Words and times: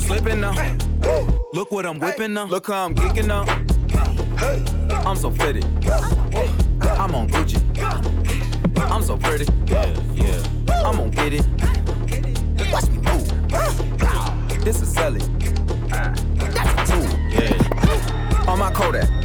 You 0.00 0.06
slipping 0.06 0.40
now. 0.40 0.54
Look 1.52 1.70
what 1.70 1.86
I'm 1.86 1.98
whipping 1.98 2.34
now. 2.34 2.44
Look 2.44 2.66
how 2.68 2.86
I'm 2.86 2.94
geeking 2.94 3.26
now. 3.26 3.44
I'm 5.06 5.16
so 5.16 5.30
fitted. 5.30 5.64
I'm 6.82 7.14
on 7.14 7.28
Gucci. 7.28 7.60
I'm 8.76 9.02
so 9.02 9.16
pretty. 9.16 9.46
Yeah, 9.66 9.86
yeah. 10.14 10.42
I'm 10.84 10.96
gonna 10.96 11.10
get 11.10 11.34
it. 11.34 11.46
Watch 12.72 12.88
me 12.88 12.98
move. 12.98 14.64
This 14.64 14.82
is 14.82 14.92
Sally. 14.92 15.20
That's 15.88 16.20
a 16.20 16.92
tool. 16.92 17.08
Yeah. 17.30 18.50
On 18.50 18.58
my 18.58 18.70
Kodak. 18.72 19.19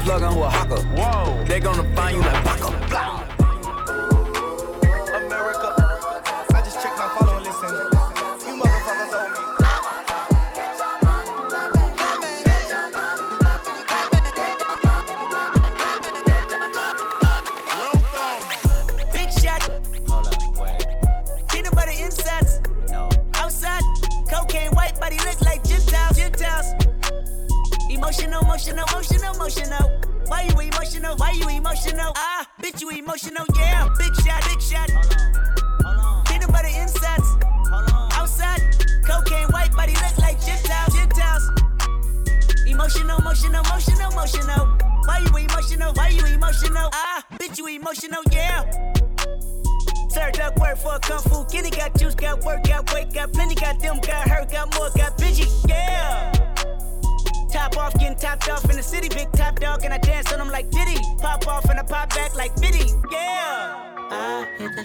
Plug 0.00 0.22
on 0.22 0.32
who 0.34 0.42
a 0.42 0.50
hawker. 0.50 0.89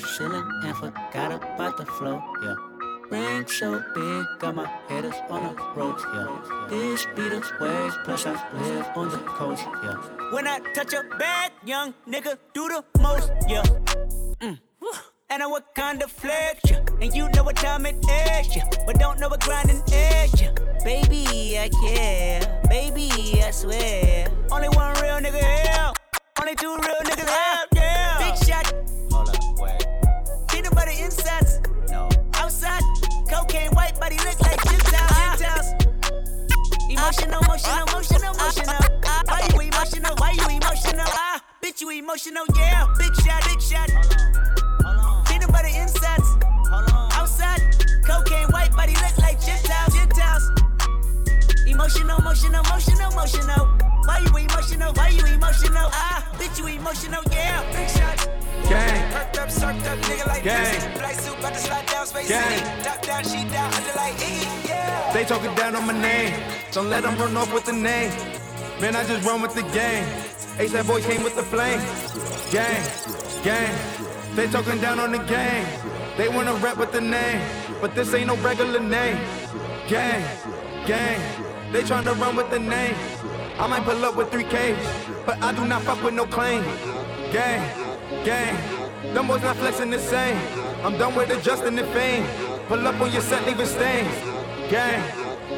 The 0.02 0.08
ceiling 0.08 0.48
and 0.64 0.76
forgot 0.76 1.32
about 1.32 1.78
the 1.78 1.86
flow, 1.86 2.22
yeah. 2.44 2.56
Ring 3.10 3.48
so 3.48 3.84
big, 3.94 4.26
got 4.40 4.56
my 4.56 4.68
headers 4.88 5.14
on 5.30 5.44
the 5.44 5.62
ropes, 5.76 6.04
yeah. 6.14 6.68
This 6.70 7.06
beat 7.16 7.32
is 7.32 7.52
waves, 7.60 7.96
plus 8.04 8.26
I 8.26 8.34
live 8.60 8.88
on 8.96 9.10
the 9.10 9.18
coast, 9.18 9.64
yeah. 9.84 9.96
When 10.32 10.48
I 10.48 10.60
touch 10.74 10.94
a 10.94 11.04
bag, 11.18 11.52
young 11.64 11.94
nigga 12.08 12.38
do 12.54 12.68
the 12.68 12.84
most, 13.00 13.32
yeah. 13.48 13.64
Mm. 14.42 14.60
And 15.30 15.44
I 15.44 15.48
what 15.48 15.74
kind 15.76 16.02
of 16.02 16.12
flex, 16.12 16.60
yeah. 16.70 16.84
And 17.02 17.14
you 17.14 17.30
know 17.30 17.44
what 17.44 17.56
time 17.56 17.86
it 17.86 17.96
is, 17.96 18.56
yeah. 18.56 18.68
But 18.86 19.00
don't 19.00 19.20
know 19.20 19.30
what 19.30 19.42
grinding 19.42 19.82
is, 19.88 20.42
yeah. 20.42 20.54
Baby, 20.84 21.58
I 21.60 21.70
care. 21.70 22.62
Baby, 22.70 23.10
I 23.42 23.52
swear. 23.52 24.28
Only 24.52 24.70
one 24.70 24.94
real 25.02 25.20
nigga 25.20 25.42
here. 25.42 25.92
Only 26.42 26.56
two 26.56 26.76
real 26.76 27.02
niggas 27.04 27.30
out, 27.30 27.68
yeah. 27.74 28.18
Big 28.20 28.48
shot. 28.48 28.95
Hold 30.96 31.12
up, 31.12 31.36
wait. 31.36 31.36
Peanut 31.36 31.36
butter 31.46 31.52
insides. 31.52 31.60
No. 31.90 32.10
Outside. 32.36 32.82
Cocaine 33.30 33.72
white 33.72 34.00
body 34.00 34.18
look 34.18 34.40
like 34.42 34.64
Gentiles. 34.64 35.40
Gentiles. 35.40 35.74
Emotional, 36.90 37.42
emotional, 37.44 37.88
emotional, 37.88 38.34
emotional. 38.34 38.82
Why 39.26 39.48
you 39.54 39.60
emotional? 39.62 40.16
Why 40.18 40.32
you 40.32 40.48
emotional? 40.56 41.08
Ah, 41.08 41.44
bitch, 41.64 41.82
you 41.82 41.90
emotional, 41.90 42.46
yeah. 42.56 42.88
Big 42.98 43.14
shot, 43.16 43.44
big 43.46 43.62
shot. 43.62 43.90
Peanut 45.28 45.52
butter 45.52 45.68
insides. 45.68 46.30
Outside. 47.14 47.62
Cocaine 48.06 48.50
white 48.52 48.72
body 48.72 48.94
look 48.94 49.18
like. 49.18 49.40
Gentiles. 49.42 50.52
Emotional, 51.68 52.20
emotional, 52.20 52.64
emotional, 52.64 53.12
emotional. 53.12 53.68
Why 54.06 54.20
you 54.20 54.38
emotional? 54.38 54.94
Why 54.94 55.10
you 55.10 55.26
emotional? 55.26 55.90
Ah, 55.92 56.30
bitch, 56.34 56.60
you 56.60 56.68
emotional, 56.68 57.22
yeah. 57.32 57.64
Big 57.74 57.90
shot. 57.90 58.45
Gang. 58.70 59.12
Perked 59.12 59.38
up, 59.38 59.50
up, 59.50 59.98
nigga 60.08 60.28
like 60.28 60.44
Gang. 60.44 60.94
Black 60.98 61.16
suit, 61.16 61.38
about 61.40 61.54
to 61.54 61.60
slide 61.60 61.86
down, 61.88 62.06
space 62.06 62.30
Gang. 62.30 62.84
Down, 63.02 63.24
she 63.24 63.50
down, 63.50 63.74
under 63.74 63.94
like 63.96 64.16
Iggy, 64.16 64.70
yeah. 64.70 65.14
They 65.14 65.24
talking 65.26 65.54
down 65.56 65.76
on 65.76 65.86
my 65.86 65.94
name. 65.94 66.34
Don't 66.72 66.90
let 66.90 67.04
them 67.04 67.16
run 67.18 67.38
off 67.38 67.54
with 67.54 67.66
the 67.66 67.74
name. 67.74 68.12
Man, 68.82 68.96
I 68.96 69.04
just 69.06 69.26
run 69.26 69.42
with 69.42 69.54
the 69.56 69.64
game. 69.64 70.06
ASAP 70.58 70.88
boy 70.88 71.02
came 71.02 71.24
with 71.24 71.36
the 71.36 71.44
flame. 71.44 71.80
Gang, 72.52 72.84
gang. 73.44 73.76
They 74.36 74.48
talking 74.48 74.80
down 74.82 75.00
on 75.00 75.12
the 75.12 75.20
game. 75.20 75.66
They 76.18 76.30
wanna 76.30 76.54
rap 76.56 76.78
with 76.78 76.92
the 76.92 77.02
name, 77.02 77.42
but 77.82 77.94
this 77.94 78.14
ain't 78.14 78.28
no 78.28 78.36
regular 78.38 78.80
name. 78.80 79.18
Gang, 79.88 80.24
gang. 80.88 81.46
They 81.72 81.82
tryna 81.82 82.18
run 82.20 82.36
with 82.38 82.50
the 82.50 82.60
name, 82.60 82.96
I 83.60 83.68
might 83.68 83.84
pull 83.84 84.04
up 84.06 84.16
with 84.16 84.30
3K, 84.32 84.78
but 85.26 85.42
I 85.44 85.52
do 85.54 85.66
not 85.66 85.82
fuck 85.82 86.02
with 86.02 86.14
no 86.14 86.26
claim. 86.26 86.64
Gang, 87.34 87.62
gang, 88.26 88.58
them 89.14 89.28
boys 89.28 89.42
not 89.44 89.56
flexing 89.58 89.92
the 89.92 90.00
same. 90.00 90.36
I'm 90.84 90.98
done 90.98 91.14
with 91.16 91.30
adjusting 91.30 91.76
the 91.76 91.84
fame. 91.94 92.26
Pull 92.68 92.86
up 92.88 93.00
on 93.00 93.12
your 93.12 93.22
set, 93.22 93.46
leave 93.46 93.60
it 93.60 93.68
stains. 93.68 94.16
Gang, 94.72 95.02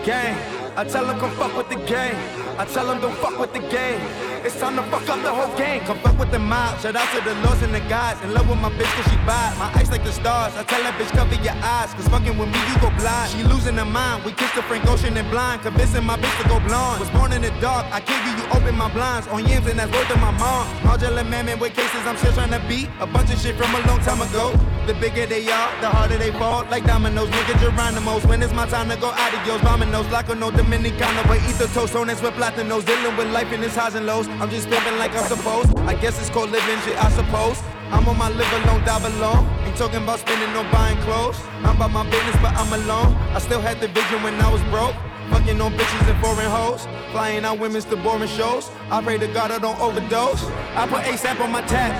gang, 0.05 0.35
I 0.75 0.83
tell 0.83 1.05
them 1.05 1.17
come 1.17 1.31
fuck 1.31 1.55
with 1.55 1.69
the 1.69 1.77
gang. 1.87 2.15
I 2.59 2.65
tell 2.65 2.85
them 2.87 2.99
don't 2.99 3.15
fuck 3.19 3.39
with 3.39 3.53
the 3.53 3.59
game. 3.59 4.01
It's 4.47 4.57
time 4.61 4.77
to 4.77 4.83
fuck 4.83 5.03
up 5.09 5.21
the 5.23 5.33
whole 5.33 5.51
game. 5.57 5.81
Come 5.81 5.99
fuck 5.99 6.17
with 6.17 6.31
the 6.31 6.39
mob. 6.39 6.79
Shout 6.79 6.95
out 6.95 7.11
to 7.11 7.19
the 7.19 7.35
lords 7.43 7.61
and 7.63 7.75
the 7.75 7.81
gods. 7.91 8.23
In 8.23 8.33
love 8.33 8.47
with 8.47 8.57
my 8.57 8.71
bitch 8.71 8.87
cause 8.95 9.11
she 9.11 9.17
bad. 9.27 9.51
My 9.59 9.67
eyes 9.75 9.91
like 9.91 10.05
the 10.05 10.13
stars. 10.13 10.55
I 10.55 10.63
tell 10.63 10.81
that 10.83 10.95
bitch 10.95 11.11
cover 11.11 11.35
your 11.35 11.57
eyes. 11.59 11.93
Cause 11.95 12.07
fucking 12.07 12.37
with 12.37 12.47
me 12.47 12.59
you 12.71 12.79
go 12.79 12.87
blind. 12.95 13.29
She 13.29 13.43
losing 13.43 13.75
her 13.75 13.83
mind. 13.83 14.23
We 14.23 14.31
kissed 14.31 14.55
the 14.55 14.61
Frank 14.63 14.87
Ocean 14.87 15.17
and 15.17 15.29
blind. 15.29 15.63
Convincing 15.63 16.05
my 16.05 16.15
bitch 16.15 16.31
to 16.41 16.47
go 16.47 16.61
blonde. 16.61 17.01
Was 17.01 17.09
born 17.09 17.33
in 17.33 17.41
the 17.41 17.51
dark. 17.59 17.91
I 17.91 17.99
kid 17.99 18.23
you, 18.23 18.39
you 18.39 18.45
open 18.55 18.77
my 18.77 18.87
blinds. 18.93 19.27
On 19.27 19.45
yams 19.45 19.67
and 19.67 19.79
that's 19.79 19.91
word 19.91 20.07
to 20.07 20.15
my 20.15 20.31
mom. 20.31 20.63
Modular 20.79 21.27
man 21.27 21.59
with 21.59 21.75
cases 21.75 22.07
I'm 22.07 22.15
still 22.15 22.31
trying 22.31 22.55
to 22.55 22.63
beat. 22.69 22.87
A 23.01 23.05
bunch 23.05 23.33
of 23.33 23.41
shit 23.41 23.57
from 23.57 23.75
a 23.75 23.85
long 23.85 23.99
time 23.99 24.21
ago. 24.21 24.55
The 24.87 24.93
bigger 24.93 25.25
they 25.25 25.43
are, 25.51 25.81
the 25.81 25.89
harder 25.89 26.17
they 26.17 26.31
fall. 26.31 26.63
Like 26.71 26.85
dominoes, 26.85 27.27
nigga 27.27 27.59
Geronimo's. 27.59 28.25
When 28.25 28.41
it's 28.41 28.53
my 28.53 28.65
time 28.65 28.87
to 28.87 28.95
go 28.95 29.09
adios. 29.09 29.61
Bombing 29.61 29.91
those 29.91 30.07
like 30.07 30.29
no 30.29 30.49
Dominicano. 30.49 31.27
But 31.27 31.43
eat 31.43 31.59
the 31.59 31.67
toast 31.75 31.93
on 31.93 32.07
with 32.07 32.21
platinos. 32.39 32.85
Dealing 32.85 33.17
with 33.17 33.27
life 33.33 33.51
in 33.51 33.61
its 33.63 33.75
highs 33.75 33.95
and 33.95 34.05
lows. 34.05 34.29
I'm 34.39 34.49
just 34.49 34.69
pimping 34.69 34.97
like 34.97 35.11
I'm 35.11 35.27
supposed. 35.27 35.77
I 35.79 35.93
guess 35.93 36.17
it's 36.21 36.29
called 36.29 36.51
living 36.51 36.79
shit, 36.85 36.95
I 37.03 37.11
suppose. 37.11 37.61
I'm 37.91 38.07
on 38.07 38.17
my 38.17 38.29
live 38.29 38.53
alone, 38.63 38.81
die 38.85 39.05
alone. 39.05 39.45
Ain't 39.67 39.75
talking 39.75 40.03
about 40.03 40.19
spending 40.19 40.55
or 40.55 40.63
buying 40.71 40.97
clothes. 41.03 41.37
I'm 41.67 41.75
about 41.75 41.91
my 41.91 42.09
business, 42.09 42.37
but 42.41 42.55
I'm 42.55 42.71
alone. 42.71 43.13
I 43.35 43.39
still 43.39 43.59
had 43.59 43.81
the 43.81 43.89
vision 43.89 44.23
when 44.23 44.39
I 44.39 44.49
was 44.49 44.63
broke. 44.71 44.95
Fucking 45.29 45.59
on 45.59 45.73
bitches 45.73 46.09
and 46.09 46.19
foreign 46.23 46.49
hoes. 46.49 46.87
Flying 47.11 47.43
out 47.45 47.59
women's 47.59 47.85
to 47.85 47.97
boring 47.97 48.27
shows. 48.27 48.69
I 48.89 49.01
pray 49.01 49.17
to 49.17 49.27
God 49.27 49.51
I 49.51 49.59
don't 49.59 49.79
overdose. 49.79 50.43
I 50.75 50.87
put 50.87 51.03
ASAP 51.03 51.39
on 51.41 51.51
my 51.51 51.61
tap. 51.61 51.91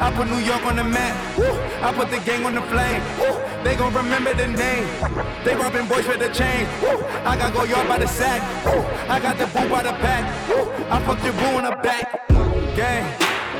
I 0.00 0.12
put 0.14 0.28
New 0.28 0.38
York 0.38 0.64
on 0.64 0.76
the 0.76 0.84
map. 0.84 1.16
I 1.82 1.92
put 1.92 2.10
the 2.10 2.18
gang 2.20 2.44
on 2.44 2.54
the 2.54 2.62
flame. 2.62 3.02
They 3.64 3.76
gon' 3.76 3.94
remember 3.94 4.34
the 4.34 4.48
name. 4.48 4.86
They 5.44 5.54
robbing 5.54 5.86
boys 5.88 6.06
with 6.06 6.20
the 6.20 6.28
chain. 6.28 6.66
I 7.24 7.36
got 7.36 7.54
go 7.54 7.64
yard 7.64 7.88
by 7.88 7.98
the 7.98 8.08
sack. 8.08 8.42
I 9.08 9.18
got 9.20 9.38
the 9.38 9.46
boo 9.46 9.68
by 9.68 9.82
the 9.82 9.92
pack. 10.04 10.24
I 10.90 11.00
fucked 11.06 11.24
your 11.24 11.34
boo 11.34 11.58
in 11.58 11.64
the 11.64 11.76
back. 11.82 12.28
Gang, 12.76 13.04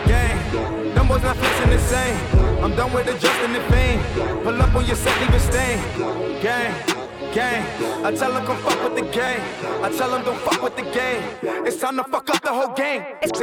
gang. 0.06 0.94
Them 0.94 1.08
boys 1.08 1.22
not 1.22 1.36
flexing 1.36 1.70
the 1.70 1.78
same. 1.78 2.64
I'm 2.64 2.74
done 2.76 2.92
with 2.92 3.08
adjusting 3.08 3.52
the 3.52 3.60
fame. 3.72 4.02
Pull 4.42 4.60
up 4.60 4.74
on 4.74 4.84
your 4.84 4.96
it 4.96 5.40
stain. 5.40 6.42
Gang 6.42 6.97
gang. 7.32 7.64
I 8.04 8.12
tell 8.14 8.32
them 8.32 8.44
come 8.46 8.56
fuck 8.58 8.82
with 8.84 8.94
the 8.96 9.02
gang. 9.12 9.40
I 9.82 9.90
tell 9.90 10.10
them 10.10 10.24
don't 10.24 10.38
fuck 10.40 10.62
with 10.62 10.76
the 10.76 10.82
game. 10.82 11.22
It's 11.66 11.80
time 11.80 11.96
to 11.96 12.04
fuck 12.04 12.30
up 12.30 12.42
the 12.42 12.52
whole 12.52 12.74
game. 12.74 13.04
It's 13.22 13.38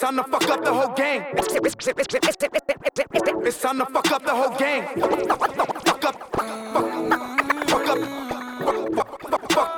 time 0.00 0.16
to 0.16 0.24
fuck 0.24 0.48
up 0.48 0.64
the 0.64 0.72
whole 0.72 0.94
game. 0.94 1.24
It's 3.44 3.60
time 3.60 3.78
to 3.78 3.86
fuck 3.86 4.10
up 4.12 4.24
the 4.24 4.34
whole 4.34 4.56
game. 4.56 4.84
Fuck 4.96 5.12
up, 5.48 5.50
fuck 5.84 6.06
up, 6.06 6.16
fuck 7.68 7.84
up, 9.56 9.68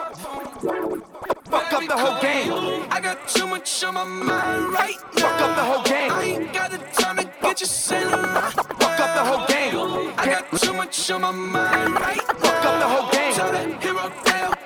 fuck 1.46 1.73
up 1.73 1.87
the 1.88 1.96
whole 1.96 2.20
game. 2.20 2.87
I 2.91 3.00
got 3.00 3.29
too 3.29 3.46
much 3.46 3.85
on 3.85 3.94
my 3.94 4.05
mind 4.05 4.73
right 4.73 4.96
now. 5.17 5.20
Fuck 5.20 5.41
up 5.41 5.56
the 5.56 5.62
whole 5.62 5.82
game. 5.85 6.12
I 6.12 6.23
ain't 6.25 6.52
got 6.52 6.70
the 6.70 6.79
time 6.79 7.17
to 7.17 7.24
get 7.44 7.61
you 7.61 7.67
sailing. 7.67 8.11
Fuck 8.11 9.00
up 9.00 9.14
the 9.14 9.25
whole 9.29 9.46
game. 9.46 10.12
I 10.17 10.26
got 10.26 10.58
too 10.58 10.73
much 10.73 11.11
on 11.11 11.20
my 11.20 11.31
mind 11.31 11.94
right. 11.94 12.23
Fuck 12.23 12.64
up 12.64 12.81
the 12.81 12.88
whole 12.88 13.11
game. 13.12 13.35
Tell 13.35 13.52
that 13.52 13.82
hero 13.82 14.12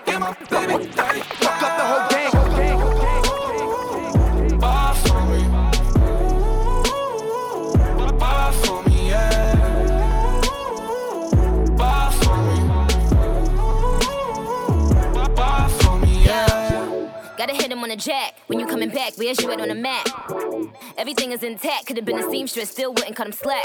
get 0.07 0.21
my 0.21 0.33
baby 0.51 0.85
dirty. 0.87 1.21
Fuck 1.21 1.63
up 1.63 1.77
the 1.77 1.85
whole 1.85 2.09
game. 2.09 2.18
Gotta 17.39 17.55
hit 17.55 17.71
him 17.71 17.79
on 17.85 17.89
the 17.89 17.95
jack. 17.95 18.35
When 18.49 18.59
you 18.59 18.67
coming 18.67 18.91
back, 18.91 19.13
where's 19.17 19.41
you 19.41 19.49
at 19.53 19.61
on 19.61 19.69
the 19.69 19.75
map? 19.77 20.09
Everything 20.97 21.31
is 21.31 21.45
intact. 21.45 21.87
Could've 21.87 22.05
been 22.05 22.19
a 22.19 22.29
seamstress, 22.29 22.69
still 22.69 22.93
wouldn't 22.93 23.15
cut 23.15 23.29
him 23.29 23.33
slack. 23.33 23.65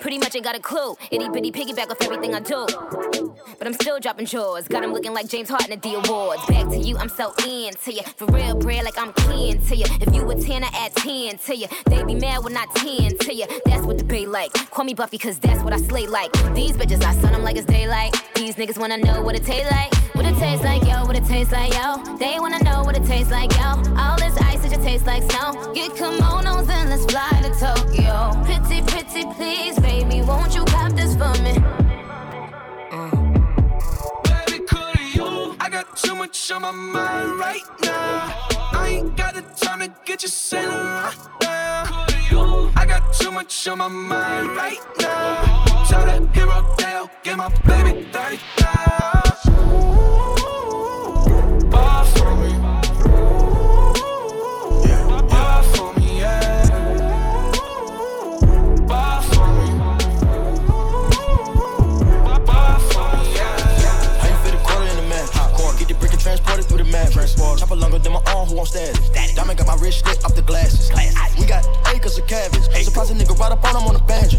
Pretty 0.00 0.18
much 0.18 0.36
ain't 0.36 0.44
got 0.44 0.54
a 0.54 0.60
clue. 0.60 0.94
Itty 1.10 1.30
bitty 1.30 1.50
piggyback 1.50 1.90
off 1.90 2.02
everything 2.02 2.34
I 2.34 2.40
do. 2.40 2.66
But 3.58 3.66
I'm 3.66 3.72
still 3.72 3.98
dropping 4.00 4.26
jaws. 4.26 4.68
Got 4.68 4.84
him 4.84 4.92
looking 4.92 5.14
like 5.14 5.28
James 5.28 5.48
Harden 5.48 5.72
at 5.72 5.80
the 5.80 5.94
awards. 5.94 6.44
Back 6.44 6.68
to 6.68 6.76
you, 6.76 6.98
I'm 6.98 7.08
so 7.08 7.32
into 7.46 7.94
you. 7.94 8.02
For 8.02 8.26
real, 8.26 8.54
bread, 8.54 8.84
like 8.84 8.98
I'm 8.98 9.14
kin 9.14 9.64
to 9.64 9.76
you. 9.76 9.86
If 10.02 10.14
you 10.14 10.30
a 10.30 10.38
10, 10.38 10.62
I 10.62 10.68
add 10.74 10.94
10 10.94 11.38
to 11.38 11.56
you. 11.56 11.68
They 11.86 12.04
be 12.04 12.16
mad 12.16 12.44
when 12.44 12.54
I 12.54 12.66
10 12.74 13.16
to 13.16 13.34
you. 13.34 13.46
That's 13.64 13.86
what 13.86 13.96
the 13.96 14.04
bay 14.04 14.26
like. 14.26 14.52
Call 14.70 14.84
me 14.84 14.92
Buffy, 14.92 15.16
cause 15.16 15.38
that's 15.38 15.64
what 15.64 15.72
I 15.72 15.78
slay 15.78 16.06
like. 16.06 16.30
These 16.54 16.72
bitches, 16.72 17.02
I 17.02 17.14
sun 17.14 17.32
them 17.32 17.44
like 17.44 17.56
it's 17.56 17.64
daylight. 17.64 18.14
These 18.34 18.56
niggas 18.56 18.76
wanna 18.76 18.98
know 18.98 19.22
what 19.22 19.36
it 19.36 19.44
tastes 19.44 19.70
like. 19.70 20.03
What 20.14 20.26
it 20.26 20.36
tastes 20.38 20.64
like, 20.64 20.84
yo, 20.84 21.04
what 21.04 21.16
it 21.16 21.24
tastes 21.24 21.52
like, 21.52 21.74
yo. 21.74 22.16
They 22.16 22.38
wanna 22.38 22.62
know 22.62 22.84
what 22.84 22.96
it 22.96 23.04
tastes 23.04 23.32
like, 23.32 23.52
yo. 23.56 23.82
All 23.98 24.16
this 24.16 24.36
ice, 24.38 24.64
it 24.64 24.70
just 24.70 24.82
tastes 24.82 25.06
like 25.06 25.22
snow. 25.30 25.72
Get 25.74 25.90
kimonos 25.92 26.68
and 26.68 26.90
let's 26.90 27.04
fly 27.06 27.30
to 27.42 27.50
Tokyo. 27.58 28.30
Pretty, 28.44 28.82
pretty, 28.82 29.24
please, 29.34 29.76
baby, 29.80 30.22
won't 30.22 30.54
you 30.54 30.64
cop 30.66 30.92
this 30.92 31.16
for 31.16 31.34
me? 31.42 31.54
Baby, 34.22 34.64
could 34.66 35.14
you? 35.14 35.56
I 35.58 35.68
got 35.68 35.96
too 35.96 36.14
much 36.14 36.50
on 36.52 36.62
my 36.62 36.70
mind 36.70 37.38
right 37.40 37.62
now. 37.82 38.46
I 38.72 38.88
ain't 38.90 39.16
got 39.16 39.34
the 39.34 39.42
time 39.42 39.80
to 39.80 39.92
get 40.04 40.22
you 40.22 40.28
sailing 40.28 40.76
right 40.76 41.16
now. 41.42 42.13
I 42.40 42.84
got 42.86 43.12
too 43.14 43.30
much 43.30 43.68
on 43.68 43.78
my 43.78 43.88
mind 43.88 44.56
right 44.56 44.78
now. 44.98 45.64
Tell 45.88 46.04
that 46.06 46.34
hero 46.34 46.74
Dale, 46.76 47.10
get 47.22 47.36
my 47.36 47.48
baby 47.66 48.06
35. 48.12 50.43
Through 66.94 67.22
the. 67.22 67.56
Chopper 67.58 67.76
longer 67.76 67.98
than 67.98 68.12
my 68.12 68.22
arm, 68.34 68.48
who 68.48 68.58
on 68.58 68.66
status? 68.66 69.10
Diamond 69.34 69.58
got 69.58 69.66
my 69.66 69.76
wrist 69.76 70.06
lit 70.06 70.24
off 70.24 70.34
the 70.34 70.42
glasses. 70.42 70.90
We 71.38 71.46
got 71.46 71.66
acres 71.94 72.18
of 72.18 72.26
cabbage. 72.26 72.62
Surprise 72.84 73.10
a 73.10 73.14
nigga 73.14 73.36
right 73.38 73.52
up 73.52 73.64
on 73.64 73.76
him 73.76 73.88
on 73.88 73.94
the 73.94 74.04
banjo. 74.06 74.38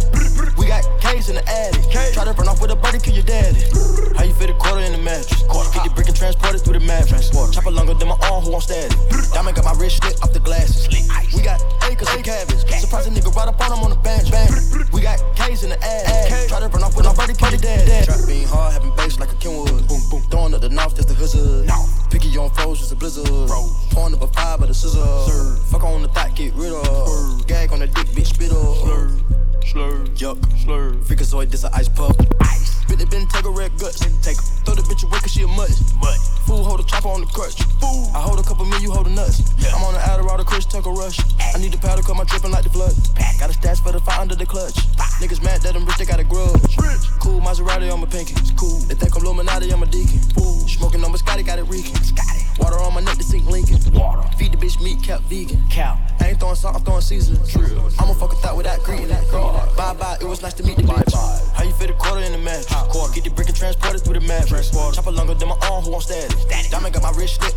We 0.57 0.67
got 0.67 0.83
K's 1.01 1.29
in 1.29 1.35
the 1.35 1.45
attic. 1.47 1.83
Try 2.13 2.25
to 2.25 2.31
run 2.31 2.47
off 2.47 2.61
with 2.61 2.71
a 2.71 2.75
buddy, 2.75 2.99
kill 2.99 3.13
your 3.13 3.23
daddy. 3.23 3.61
How 4.15 4.23
you 4.23 4.33
fit 4.33 4.49
a 4.49 4.53
quarter 4.53 4.81
in 4.81 4.91
the 4.93 4.99
mattress? 5.03 5.43
Get 5.73 5.83
the 5.83 5.91
brick 5.93 6.07
and 6.07 6.15
transported 6.15 6.61
through 6.61 6.79
the 6.79 6.85
mattress. 6.85 7.29
Chopper 7.51 7.71
longer 7.71 7.93
than 7.93 8.07
my 8.07 8.17
arm, 8.31 8.43
who 8.43 8.53
on 8.55 8.61
status? 8.61 8.95
Diamond 9.31 9.55
got 9.55 9.65
my 9.65 9.75
wrist 9.75 10.03
lit 10.03 10.21
off 10.23 10.31
the 10.31 10.39
glasses. 10.39 10.87
We 11.35 11.41
got 11.41 11.59
acres 11.89 12.07
of 12.07 12.23
cabbage. 12.23 12.63
Surprise 12.79 13.07
a 13.07 13.11
nigga 13.11 13.33
right 13.35 13.47
up 13.47 13.59
on 13.59 13.71
him 13.75 13.83
on 13.83 13.89
the 13.91 13.99
bench. 13.99 14.31
We 14.91 15.01
got 15.01 15.19
K's 15.35 15.63
in 15.63 15.69
the 15.69 15.79
attic. 15.83 16.47
Try 16.47 16.59
to 16.59 16.67
run 16.67 16.83
off 16.83 16.95
with 16.95 17.05
a 17.05 17.13
buddy, 17.13 17.33
kill 17.33 17.51
your 17.51 17.59
daddy. 17.59 18.05
Trap 18.05 18.27
being 18.27 18.47
hard, 18.47 18.73
having 18.73 18.95
bass 18.95 19.19
like 19.19 19.31
a 19.31 19.35
Kenwood. 19.35 19.87
Boom, 19.87 20.01
boom. 20.09 20.21
Throwing 20.31 20.53
up 20.53 20.61
the 20.61 20.69
north, 20.69 20.95
that's 20.95 21.11
the 21.11 21.15
hood. 21.15 21.67
No. 21.67 21.85
Picky 22.09 22.37
on 22.37 22.44
foes, 22.49 22.79
just 22.79 22.91
a 22.91 22.95
blizzard. 22.95 23.27
Pouring 23.91 24.15
up 24.15 24.21
a 24.21 24.27
five 24.27 24.59
by 24.59 24.67
the 24.67 24.73
scissor. 24.73 25.55
Fuck 25.71 25.83
on 25.83 26.01
the 26.01 26.07
thought, 26.09 26.35
get 26.35 26.53
rid 26.53 26.73
of. 26.73 27.47
Gag 27.47 27.71
on 27.71 27.79
the 27.79 27.87
dick, 27.87 28.07
bitch, 28.07 28.27
spit 28.27 28.51
up. 28.51 28.77
Slur, 28.77 29.09
slur, 29.65 30.05
yuck, 30.15 30.37
slur. 30.63 30.93
Freakazoid, 31.05 31.49
this 31.51 31.63
a 31.63 31.73
ice 31.73 31.89
puff. 31.89 32.15
Ice. 32.41 32.83
Bit 32.85 32.99
the 32.99 33.05
bin, 33.07 33.27
take 33.27 33.45
a 33.45 33.49
red 33.49 33.71
guts. 33.79 33.99
Take 34.21 34.37
Throw 34.65 34.75
the 34.75 34.81
bitch 34.81 35.03
away 35.03 35.19
cause 35.19 35.31
she 35.31 35.43
a 35.43 35.47
mutt. 35.47 35.69
Mutt. 36.01 36.17
Fool 36.45 36.63
hold 36.63 36.79
a 36.79 36.83
chopper 36.83 37.09
on 37.09 37.21
the 37.21 37.27
crutch. 37.27 37.57
Fool. 37.81 38.09
I 38.13 38.21
hold 38.21 38.39
a 38.39 38.43
couple 38.43 38.65
mil, 38.65 38.81
you 38.81 38.91
hold 38.91 39.07
a 39.07 39.09
nuts. 39.09 39.41
Yeah. 39.57 39.73
I'm 39.73 39.81
on 39.83 39.93
the 39.93 39.99
Adderall, 39.99 40.37
the 40.37 40.43
Chris 40.43 40.65
Tucker 40.65 40.91
rush. 40.91 41.17
I 41.53 41.57
need 41.57 41.73
the 41.73 41.77
powder, 41.77 42.01
cause 42.01 42.15
my 42.15 42.23
dripping 42.25 42.51
like 42.51 42.63
the 42.63 42.69
blood. 42.69 42.93
Got 43.39 43.49
a 43.49 43.53
stash 43.53 43.81
for 43.81 43.91
the 43.91 43.99
fire 43.99 44.21
under 44.21 44.35
the 44.35 44.45
clutch. 44.45 44.75
Niggas 45.21 45.43
mad 45.43 45.61
that 45.61 45.75
I'm 45.75 45.85
rich, 45.85 45.97
they 45.97 46.05
got 46.05 46.14
throwing 57.07 57.21
salt, 57.21 57.39
I'm 57.39 57.45
throwing 57.45 57.65
seasoning. 57.65 57.99
I'ma 57.99 58.13
fuck 58.13 58.33
a 58.33 58.35
thought 58.35 58.57
without 58.57 58.79
greeting 58.83 59.09
it. 59.09 59.31
Bye 59.77 59.93
bye, 59.93 60.17
it 60.21 60.25
was 60.25 60.41
nice 60.41 60.53
to 60.55 60.63
meet 60.63 60.77
you. 60.77 60.85
the 60.85 60.93
bitch. 60.93 61.13
How 61.53 61.63
you 61.63 61.73
fit 61.73 61.89
a 61.89 61.93
quarter 61.93 62.23
in 62.23 62.31
the 62.31 62.37
match? 62.37 62.67
Quarter. 62.67 63.13
Get 63.13 63.23
the 63.23 63.29
brick 63.29 63.47
and 63.47 63.55
transport 63.55 63.95
it 63.95 63.99
through 63.99 64.19
the 64.19 64.27
match. 64.27 64.49
Chopper 64.49 65.11
longer 65.11 65.33
than 65.33 65.49
my 65.49 65.57
arm, 65.69 65.83
who 65.83 65.93
on 65.93 66.01
status? 66.01 66.45
Diamond 66.69 66.93
got 66.93 67.03
my 67.03 67.11
wrist 67.11 67.41
lit 67.41 67.54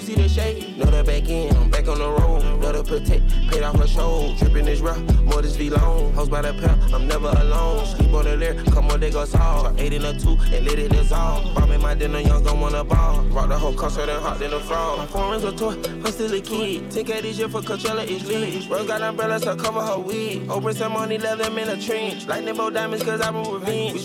don't 0.00 0.16
see 0.16 0.22
the 0.22 0.28
shade. 0.28 0.78
Know 0.78 0.86
the 0.86 1.04
back 1.04 1.28
end, 1.28 1.56
I'm 1.56 1.70
back 1.70 1.88
on 1.88 1.98
the 1.98 2.08
road. 2.08 2.42
Know 2.60 2.72
the 2.72 2.82
protect, 2.82 3.28
paid 3.50 3.62
off 3.62 3.76
her 3.76 3.86
show. 3.86 4.34
Dripping 4.38 4.64
this 4.64 4.80
rough, 4.80 5.00
more 5.24 5.42
this 5.42 5.56
V 5.56 5.70
long. 5.70 6.12
Hoes 6.14 6.28
by 6.28 6.42
the 6.42 6.52
pair, 6.54 6.76
I'm 6.94 7.06
never 7.06 7.28
alone. 7.28 7.86
Sleep 7.86 8.12
on 8.12 8.24
the 8.24 8.36
lair, 8.36 8.54
come 8.64 8.90
on, 8.90 9.00
they 9.00 9.10
go 9.10 9.24
solve. 9.24 9.78
Eight 9.78 9.92
in 9.92 10.04
a 10.04 10.18
two, 10.18 10.36
and 10.52 10.66
let 10.66 10.78
it 10.78 10.90
dissolve. 10.90 11.54
Bomb 11.54 11.72
in 11.72 11.80
my 11.80 11.94
dinner, 11.94 12.20
young, 12.20 12.42
gon' 12.42 12.60
wanna 12.60 12.84
ball. 12.84 13.22
Rock 13.24 13.48
the 13.48 13.58
whole 13.58 13.74
concert 13.74 14.08
and 14.08 14.22
hot 14.22 14.40
in 14.40 14.50
the 14.50 14.60
frog. 14.60 14.98
My 14.98 15.06
foreign's 15.06 15.44
a 15.44 15.52
toy, 15.52 15.76
I'm 15.84 16.06
still 16.06 16.32
a 16.32 16.40
kid. 16.40 16.90
10K 16.90 17.22
this 17.22 17.38
year 17.38 17.48
for 17.48 17.60
Coachella, 17.60 18.08
it's 18.08 18.24
lit. 18.26 18.68
Rose 18.68 18.86
got 18.86 19.02
umbrellas 19.02 19.42
to 19.42 19.56
cover 19.56 19.80
her 19.80 19.98
wig. 19.98 20.48
Open 20.50 20.74
some 20.74 20.92
money, 20.92 21.18
let 21.18 21.38
them 21.38 21.58
in 21.58 21.68
a 21.68 21.80
trench. 21.80 22.26
Lightning 22.26 22.56
bolt 22.56 22.74
diamonds, 22.74 23.04
cause 23.04 23.20
revenge. 23.20 23.48
We 23.48 23.59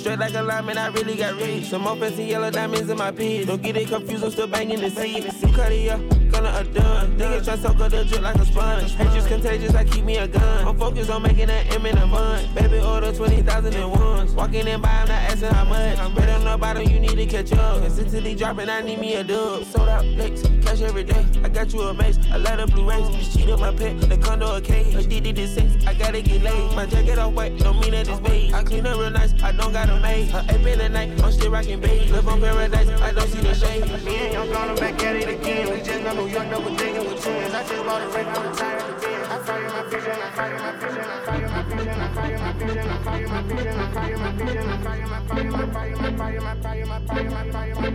straight 0.06 0.20
like 0.20 0.36
a 0.36 0.44
lineman, 0.44 0.78
I 0.78 0.90
really 0.90 1.16
got 1.16 1.34
rich. 1.42 1.64
Some 1.64 1.84
fancy 1.98 2.26
yellow 2.26 2.52
diamonds 2.52 2.92
in 2.92 2.98
my 2.98 3.10
pits. 3.10 3.48
Don't 3.48 3.60
get 3.60 3.76
it 3.76 3.88
confused, 3.88 4.24
I'm 4.24 4.30
still 4.30 4.46
banging 4.46 4.80
the 4.80 4.92
seat. 4.92 5.26
Cut 5.56 5.72
it 5.72 5.90
up, 5.90 6.00
gonna 6.32 6.60
a 6.60 6.64
done. 6.64 7.05
Niggas 7.16 7.46
try 7.46 7.56
to 7.56 7.62
soak 7.62 7.80
up 7.80 7.92
the 7.92 8.04
drip 8.04 8.22
like 8.22 8.36
a 8.36 8.46
sponge. 8.46 8.94
Hatred's 8.96 9.28
contagious, 9.28 9.74
I 9.74 9.86
keep 9.86 10.04
me 10.04 10.18
a 10.18 10.28
gun. 10.28 10.68
I'm 10.68 10.78
focused 10.78 11.10
on 11.10 11.22
making 11.24 11.48
that 11.48 11.74
M 11.74 11.86
in 11.86 11.98
a 11.98 12.06
month. 12.06 12.54
Baby, 12.54 12.80
order 12.80 13.14
20,000 13.14 13.74
at 13.74 13.90
once. 13.90 14.32
Walking 14.32 14.68
in 14.68 14.82
by, 14.82 14.90
I'm 14.90 15.08
not 15.08 15.22
asking 15.32 15.50
how 15.50 15.64
much. 15.64 15.98
I'm 15.98 16.14
better 16.14 16.34
on 16.34 16.44
the 16.44 16.58
bottom, 16.58 16.84
you 16.84 17.00
need 17.00 17.16
to 17.16 17.26
catch 17.26 17.54
up. 17.54 17.82
Consistently 17.82 18.36
dropping, 18.36 18.68
I 18.68 18.82
need 18.82 19.00
me 19.00 19.16
a 19.16 19.24
dub. 19.24 19.64
Sold 19.64 19.88
out 19.88 20.04
licks, 20.06 20.42
cash 20.66 20.82
every 20.82 21.06
day. 21.06 21.26
I 21.42 21.48
got 21.48 21.74
you 21.74 21.84
a 21.84 21.94
mace, 21.94 22.20
a 22.34 22.38
lot 22.38 22.60
of 22.60 22.70
blue 22.72 22.90
rays. 22.90 23.08
Just 23.16 23.38
cheat 23.38 23.48
my 23.60 23.74
pet, 23.74 23.98
the 24.02 24.18
condo 24.18 24.54
a 24.54 24.60
cage. 24.60 24.94
Addicted 24.96 25.38
to 25.38 25.48
sex, 25.48 25.86
I 25.88 25.94
gotta 25.94 26.22
get 26.22 26.44
laid. 26.44 26.76
My 26.76 26.86
jacket 26.86 27.18
off 27.18 27.34
white, 27.34 27.58
don't 27.60 27.80
mean 27.80 27.92
that 27.92 28.10
it's 28.10 28.20
beige. 28.20 28.52
I 28.52 28.62
clean 28.64 28.86
up 28.86 29.00
real 29.00 29.10
nice, 29.10 29.34
I 29.42 29.54
don't 29.54 29.72
got 29.72 29.90
a 29.90 30.00
maid. 30.02 30.32
Her 30.32 30.46
ape 30.50 30.66
in 30.66 30.80
the 30.80 30.90
night, 30.90 31.24
I'm 31.24 31.32
still 31.32 31.52
rocking 31.52 31.80
beige. 31.80 32.12
Live 32.12 32.28
on 32.28 32.42
paradise, 32.42 32.90
I 33.02 33.14
don't 33.14 33.30
see 33.30 33.40
the 33.40 33.54
shade. 33.54 34.04
Me 34.04 34.16
and 34.18 34.34
young 34.34 34.52
gone 34.52 34.76
back 34.76 35.02
at 35.02 35.16
it 35.16 35.30
again. 35.30 35.72
We 35.72 35.82
just 35.82 36.04
know 36.04 36.14
New 36.14 36.28
York, 36.28 36.50
double 36.50 36.76
digging 36.76 37.05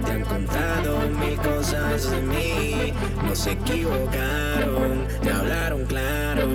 Te 0.04 0.12
han 0.12 0.24
contado 0.24 0.98
mil 1.20 1.36
cosas 1.38 2.10
de 2.10 2.22
mí, 2.22 2.92
no 3.22 3.34
se 3.34 3.52
equivocaron, 3.52 5.06
te 5.22 5.30
hablaron 5.30 5.84
claro, 5.86 6.48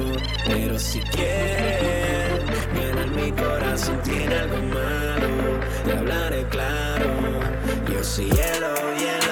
pero 0.46 0.80
si 0.80 1.00
quieren 1.02 2.46
ganar 2.74 3.10
mi 3.10 3.32
corazón 3.32 4.02
tiene 4.04 4.36
algo 4.36 4.58
malo, 4.58 5.28
te 5.86 5.94
hablaré 5.98 6.44
claro, 6.50 7.06
yo 7.92 8.04
soy 8.04 8.26
hielo, 8.32 8.74
hielo, 8.98 9.25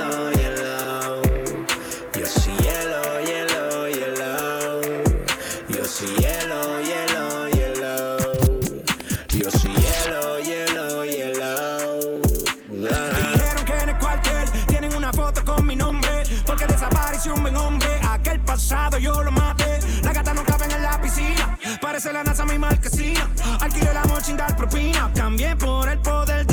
La 22.34 22.38
NASA 22.38 22.52
mi 22.52 22.58
marquesina. 22.58 23.30
Alquilé 23.60 23.90
amor 23.90 24.24
sin 24.24 24.38
dar 24.38 24.56
propina. 24.58 25.12
Cambié 25.14 25.56
por 25.56 25.88
el 25.88 26.00
poder 26.00 26.48
de 26.48 26.53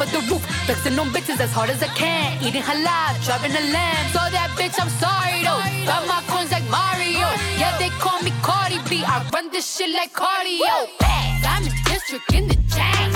of 0.00 0.10
the 0.12 0.20
roof, 0.30 0.44
flexing 0.66 0.98
on 0.98 1.08
bitches 1.10 1.40
as 1.40 1.52
hard 1.52 1.70
as 1.70 1.82
I 1.82 1.88
can. 1.88 2.42
Eating 2.42 2.62
halal, 2.62 3.12
driving 3.24 3.52
a 3.52 3.64
lamb. 3.72 4.04
So 4.12 4.20
that 4.36 4.50
bitch, 4.58 4.76
I'm 4.80 4.90
sorry 5.00 5.42
though. 5.46 5.60
Got 5.86 6.06
my 6.06 6.22
coins 6.28 6.50
like 6.52 6.66
Mario. 6.70 7.26
Yeah, 7.60 7.76
they 7.78 7.90
call 8.00 8.20
me 8.22 8.32
Cardi 8.42 8.78
B. 8.88 9.04
I 9.04 9.26
run 9.32 9.50
this 9.50 9.66
shit 9.76 9.90
like 9.90 10.12
cardio. 10.12 10.88
Diamond 11.42 11.74
district 11.84 12.32
in 12.32 12.48
the 12.48 12.56
chain. 12.74 13.15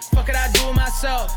Fuck 0.00 0.28
it, 0.28 0.36
I 0.36 0.50
do 0.52 0.68
it 0.68 0.74
myself. 0.74 1.32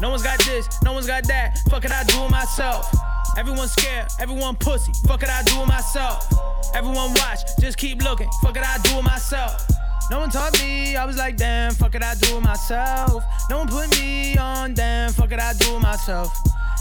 No 0.00 0.10
one's 0.10 0.22
got 0.22 0.38
this, 0.40 0.68
no 0.82 0.92
one's 0.92 1.06
got 1.06 1.24
that. 1.24 1.58
Fuck 1.70 1.84
it, 1.84 1.90
I 1.90 2.04
do 2.04 2.22
it 2.24 2.30
myself. 2.30 2.90
Everyone 3.36 3.68
scared, 3.68 4.08
everyone 4.20 4.56
pussy. 4.56 4.92
Fuck 5.06 5.22
it, 5.22 5.28
I 5.28 5.42
do 5.42 5.60
it 5.60 5.66
myself. 5.66 6.26
Everyone 6.74 7.14
watch, 7.14 7.40
just 7.60 7.78
keep 7.78 8.02
looking. 8.02 8.28
Fuck 8.42 8.56
it, 8.56 8.62
I 8.62 8.78
do 8.82 8.98
it 8.98 9.02
myself. 9.02 9.66
No 10.10 10.20
one 10.20 10.30
taught 10.30 10.58
me, 10.60 10.96
I 10.96 11.04
was 11.04 11.16
like, 11.16 11.36
damn, 11.36 11.74
fuck 11.74 11.94
it, 11.94 12.02
I 12.02 12.14
do 12.14 12.38
it 12.38 12.42
myself. 12.42 13.22
No 13.50 13.58
one 13.58 13.68
put 13.68 13.90
me 14.00 14.36
on, 14.38 14.74
damn, 14.74 15.12
fuck 15.12 15.32
it, 15.32 15.40
I 15.40 15.52
do 15.54 15.76
it 15.76 15.80
myself. 15.80 16.30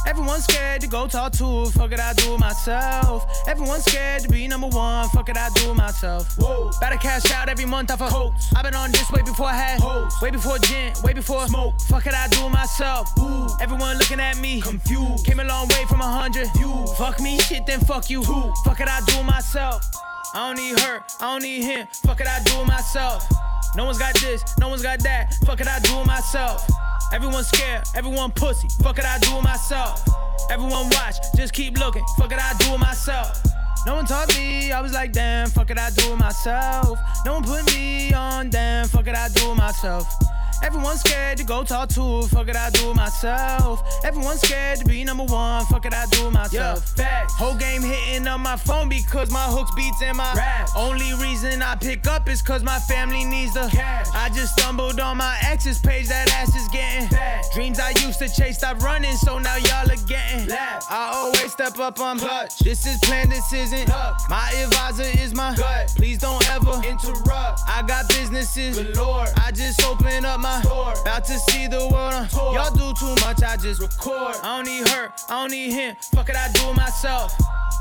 Everyone's 0.07 0.45
scared 0.45 0.79
to 0.81 0.87
go 0.87 1.05
talk 1.05 1.33
to, 1.33 1.65
fuck 1.71 1.91
it, 1.91 1.99
I 1.99 2.13
do 2.13 2.33
it 2.33 2.39
myself. 2.39 3.25
Everyone's 3.45 3.83
scared 3.83 4.23
to 4.23 4.29
be 4.29 4.47
number 4.47 4.67
one, 4.67 5.09
fuck 5.09 5.27
it, 5.27 5.35
I 5.35 5.49
do 5.49 5.71
it 5.71 5.73
myself. 5.73 6.37
Whoa. 6.37 6.71
Better 6.79 6.95
cash 6.95 7.29
out 7.33 7.49
every 7.49 7.65
month 7.65 7.91
off 7.91 7.99
a 7.99 8.07
Coats. 8.07 8.47
I've 8.55 8.63
been 8.63 8.73
on 8.73 8.91
this 8.91 9.11
way 9.11 9.21
before 9.21 9.47
I 9.47 9.55
had 9.55 9.81
hoes. 9.81 10.13
Way 10.21 10.31
before 10.31 10.59
gin, 10.59 10.93
way 11.03 11.11
before 11.11 11.45
smoke. 11.47 11.73
Fuck 11.89 12.07
it, 12.07 12.13
I 12.13 12.29
do 12.29 12.45
it 12.45 12.49
myself. 12.49 13.09
Ooh. 13.19 13.49
Everyone 13.59 13.97
looking 13.97 14.21
at 14.21 14.37
me, 14.37 14.61
confused. 14.61 15.25
Came 15.25 15.41
a 15.41 15.43
long 15.43 15.67
way 15.67 15.83
from 15.89 15.99
a 15.99 16.09
hundred. 16.09 16.47
You 16.57 16.87
fuck 16.97 17.19
me, 17.19 17.37
shit, 17.39 17.65
then 17.65 17.81
fuck 17.81 18.09
you. 18.09 18.23
Two. 18.23 18.53
Fuck 18.63 18.79
it, 18.79 18.87
I 18.87 19.01
do 19.07 19.19
it 19.19 19.25
myself. 19.25 19.83
I 20.33 20.47
don't 20.47 20.55
need 20.55 20.79
her, 20.79 21.03
I 21.19 21.33
don't 21.33 21.43
need 21.43 21.63
him. 21.63 21.85
Fuck 22.05 22.21
it, 22.21 22.27
I 22.27 22.41
do 22.43 22.61
it 22.61 22.65
myself. 22.65 23.27
No 23.75 23.83
one's 23.83 23.97
got 23.97 24.13
this, 24.15 24.41
no 24.57 24.69
one's 24.69 24.81
got 24.81 24.99
that. 24.99 25.33
Fuck 25.45 25.59
it, 25.59 25.67
I 25.67 25.79
do 25.79 25.99
it 25.99 26.05
myself. 26.05 26.65
Everyone's 27.13 27.47
scared, 27.47 27.83
everyone 27.95 28.31
pussy. 28.31 28.67
Fuck 28.83 28.99
it, 28.99 29.05
I 29.05 29.19
do 29.19 29.37
it 29.37 29.43
myself. 29.43 30.03
Everyone 30.49 30.89
watch, 30.91 31.15
just 31.35 31.53
keep 31.53 31.77
looking. 31.77 32.03
Fuck 32.17 32.31
it, 32.31 32.39
I 32.39 32.53
do 32.59 32.73
it 32.73 32.79
myself. 32.79 33.41
No 33.85 33.95
one 33.95 34.05
taught 34.05 34.35
me, 34.35 34.71
I 34.71 34.81
was 34.81 34.93
like, 34.93 35.13
damn, 35.13 35.49
fuck 35.49 35.69
it, 35.69 35.79
I 35.79 35.89
do 35.91 36.11
it 36.13 36.17
myself. 36.17 36.99
No 37.25 37.35
one 37.35 37.43
put 37.43 37.65
me 37.73 38.13
on, 38.13 38.49
damn, 38.49 38.87
fuck 38.87 39.07
it, 39.07 39.15
I 39.15 39.29
do 39.29 39.51
it 39.51 39.55
myself. 39.55 40.05
Everyone's 40.63 40.99
scared 41.01 41.37
to 41.37 41.43
go 41.43 41.63
talk 41.63 41.89
to, 41.89 42.23
fuck 42.27 42.47
it, 42.47 42.55
I 42.55 42.69
do 42.71 42.91
it 42.91 42.95
myself. 42.95 43.83
Everyone's 44.03 44.41
scared 44.41 44.79
to 44.79 44.85
be 44.85 45.03
number 45.03 45.23
one, 45.23 45.65
fuck 45.65 45.85
it, 45.85 45.93
I 45.93 46.05
do 46.07 46.27
it 46.27 46.31
myself. 46.31 46.95
Facts. 46.95 47.33
Whole 47.35 47.55
game 47.55 47.81
hitting 47.81 48.27
on 48.27 48.41
my 48.41 48.55
phone 48.55 48.89
because 48.89 49.31
my 49.31 49.43
hooks 49.43 49.71
beats 49.75 50.01
in 50.01 50.15
my 50.15 50.33
rap. 50.33 50.69
Only 50.75 51.13
reason 51.21 51.61
I 51.61 51.75
pick 51.75 52.07
up 52.07 52.29
is 52.29 52.41
cause 52.41 52.63
my 52.63 52.79
family 52.79 53.23
needs 53.23 53.53
the 53.53 53.67
cash. 53.71 54.07
I 54.13 54.29
just 54.29 54.57
stumbled 54.57 54.99
on 54.99 55.17
my 55.17 55.37
ex's 55.43 55.79
page, 55.79 56.07
that 56.07 56.29
ass 56.33 56.55
is 56.55 56.67
getting 56.69 57.07
fat. 57.09 57.45
Dreams 57.53 57.79
I 57.79 57.89
used 58.05 58.19
to 58.19 58.29
chase, 58.29 58.57
stop 58.57 58.81
running, 58.81 59.15
so 59.17 59.39
now 59.39 59.55
y'all 59.57 59.89
are 59.89 60.07
getting 60.07 60.47
laugh. 60.47 60.85
I 60.89 61.11
always 61.13 61.51
step 61.51 61.77
up 61.79 61.99
on 61.99 62.19
clutch. 62.19 62.59
This 62.59 62.85
is 62.85 62.97
planned, 63.03 63.31
this 63.31 63.53
isn't 63.53 63.89
luck. 63.89 64.21
My 64.29 64.49
advisor 64.63 65.09
is 65.21 65.33
my 65.33 65.55
gut. 65.55 65.93
Please 65.95 66.17
don't 66.17 66.43
ever 66.51 66.81
interrupt. 66.87 67.61
I 67.67 67.83
got 67.87 68.07
businesses 68.09 68.79
galore. 68.79 69.27
I 69.37 69.51
just 69.51 69.83
open 69.85 70.25
up 70.25 70.39
my 70.39 70.46
my 70.47 70.93
about 71.01 71.25
to 71.25 71.37
see 71.39 71.67
the 71.67 71.87
world 71.91 72.13
on 72.13 72.53
Y'all 72.53 72.71
do 72.71 72.93
too 72.99 73.13
much, 73.25 73.43
I 73.43 73.57
just 73.57 73.81
record. 73.81 74.35
I 74.43 74.57
don't 74.57 74.65
need 74.65 74.87
her, 74.89 75.11
I 75.29 75.41
don't 75.41 75.51
need 75.51 75.71
him. 75.71 75.95
Fuck 76.13 76.29
it, 76.29 76.35
I 76.35 76.51
do 76.53 76.69
it 76.69 76.75
myself. 76.75 77.33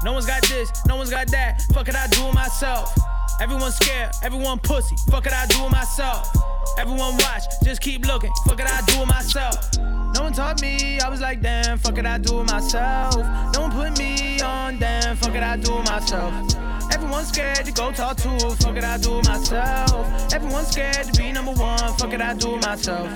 No 0.03 0.13
one's 0.13 0.27
got 0.27 0.43
this, 0.49 0.71
no 0.87 0.97
one's 0.97 1.11
got 1.11 1.29
that. 1.29 1.63
Fuck 1.73 1.89
it, 1.89 1.95
I 1.95 2.07
do 2.09 2.27
it 2.27 2.35
myself. 2.35 2.95
Everyone 3.41 3.71
scared, 3.71 4.11
everyone 4.23 4.59
pussy. 4.59 4.97
Fuck 5.11 5.27
it, 5.27 5.33
I 5.33 5.47
do 5.47 5.65
it 5.65 5.71
myself. 5.71 6.35
Everyone 6.79 7.15
watch, 7.19 7.45
just 7.63 7.81
keep 7.81 8.07
looking. 8.07 8.33
Fuck 8.47 8.61
it, 8.61 8.67
I 8.67 8.81
do 8.87 9.03
it 9.03 9.07
myself. 9.07 9.79
No 10.15 10.23
one 10.23 10.33
taught 10.33 10.61
me, 10.63 10.99
I 11.01 11.09
was 11.09 11.21
like, 11.21 11.43
damn, 11.43 11.79
fuck 11.79 11.99
it, 11.99 12.07
I 12.07 12.19
do 12.19 12.41
it 12.41 12.51
myself. 12.51 13.17
No 13.55 13.63
one 13.63 13.71
put 13.71 13.99
me 13.99 14.41
on, 14.41 14.79
damn, 14.79 15.17
fuck 15.17 15.35
it, 15.35 15.43
I 15.43 15.57
do 15.57 15.79
it 15.79 15.89
myself. 15.89 16.76
Everyone's 16.93 17.29
scared 17.29 17.65
to 17.65 17.73
go 17.73 17.93
talk 17.93 18.17
to, 18.19 18.39
fuck 18.57 18.77
it, 18.77 18.85
I 18.85 18.99
do 18.99 19.19
it 19.19 19.27
myself. 19.29 20.33
Everyone's 20.33 20.69
scared 20.69 20.95
to 20.95 21.21
be 21.21 21.33
number 21.33 21.53
one, 21.53 21.79
fuck 21.99 22.13
it, 22.13 22.21
I 22.21 22.35
do 22.35 22.55
it 22.55 22.65
myself. 22.65 23.09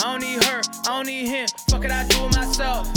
don't 0.02 0.20
need 0.20 0.44
her, 0.44 0.60
I 0.86 0.96
don't 0.96 1.06
need 1.06 1.28
him, 1.28 1.48
fuck 1.68 1.84
it, 1.84 1.90
I 1.90 2.06
do 2.06 2.24
it 2.24 2.36
myself. 2.36 2.88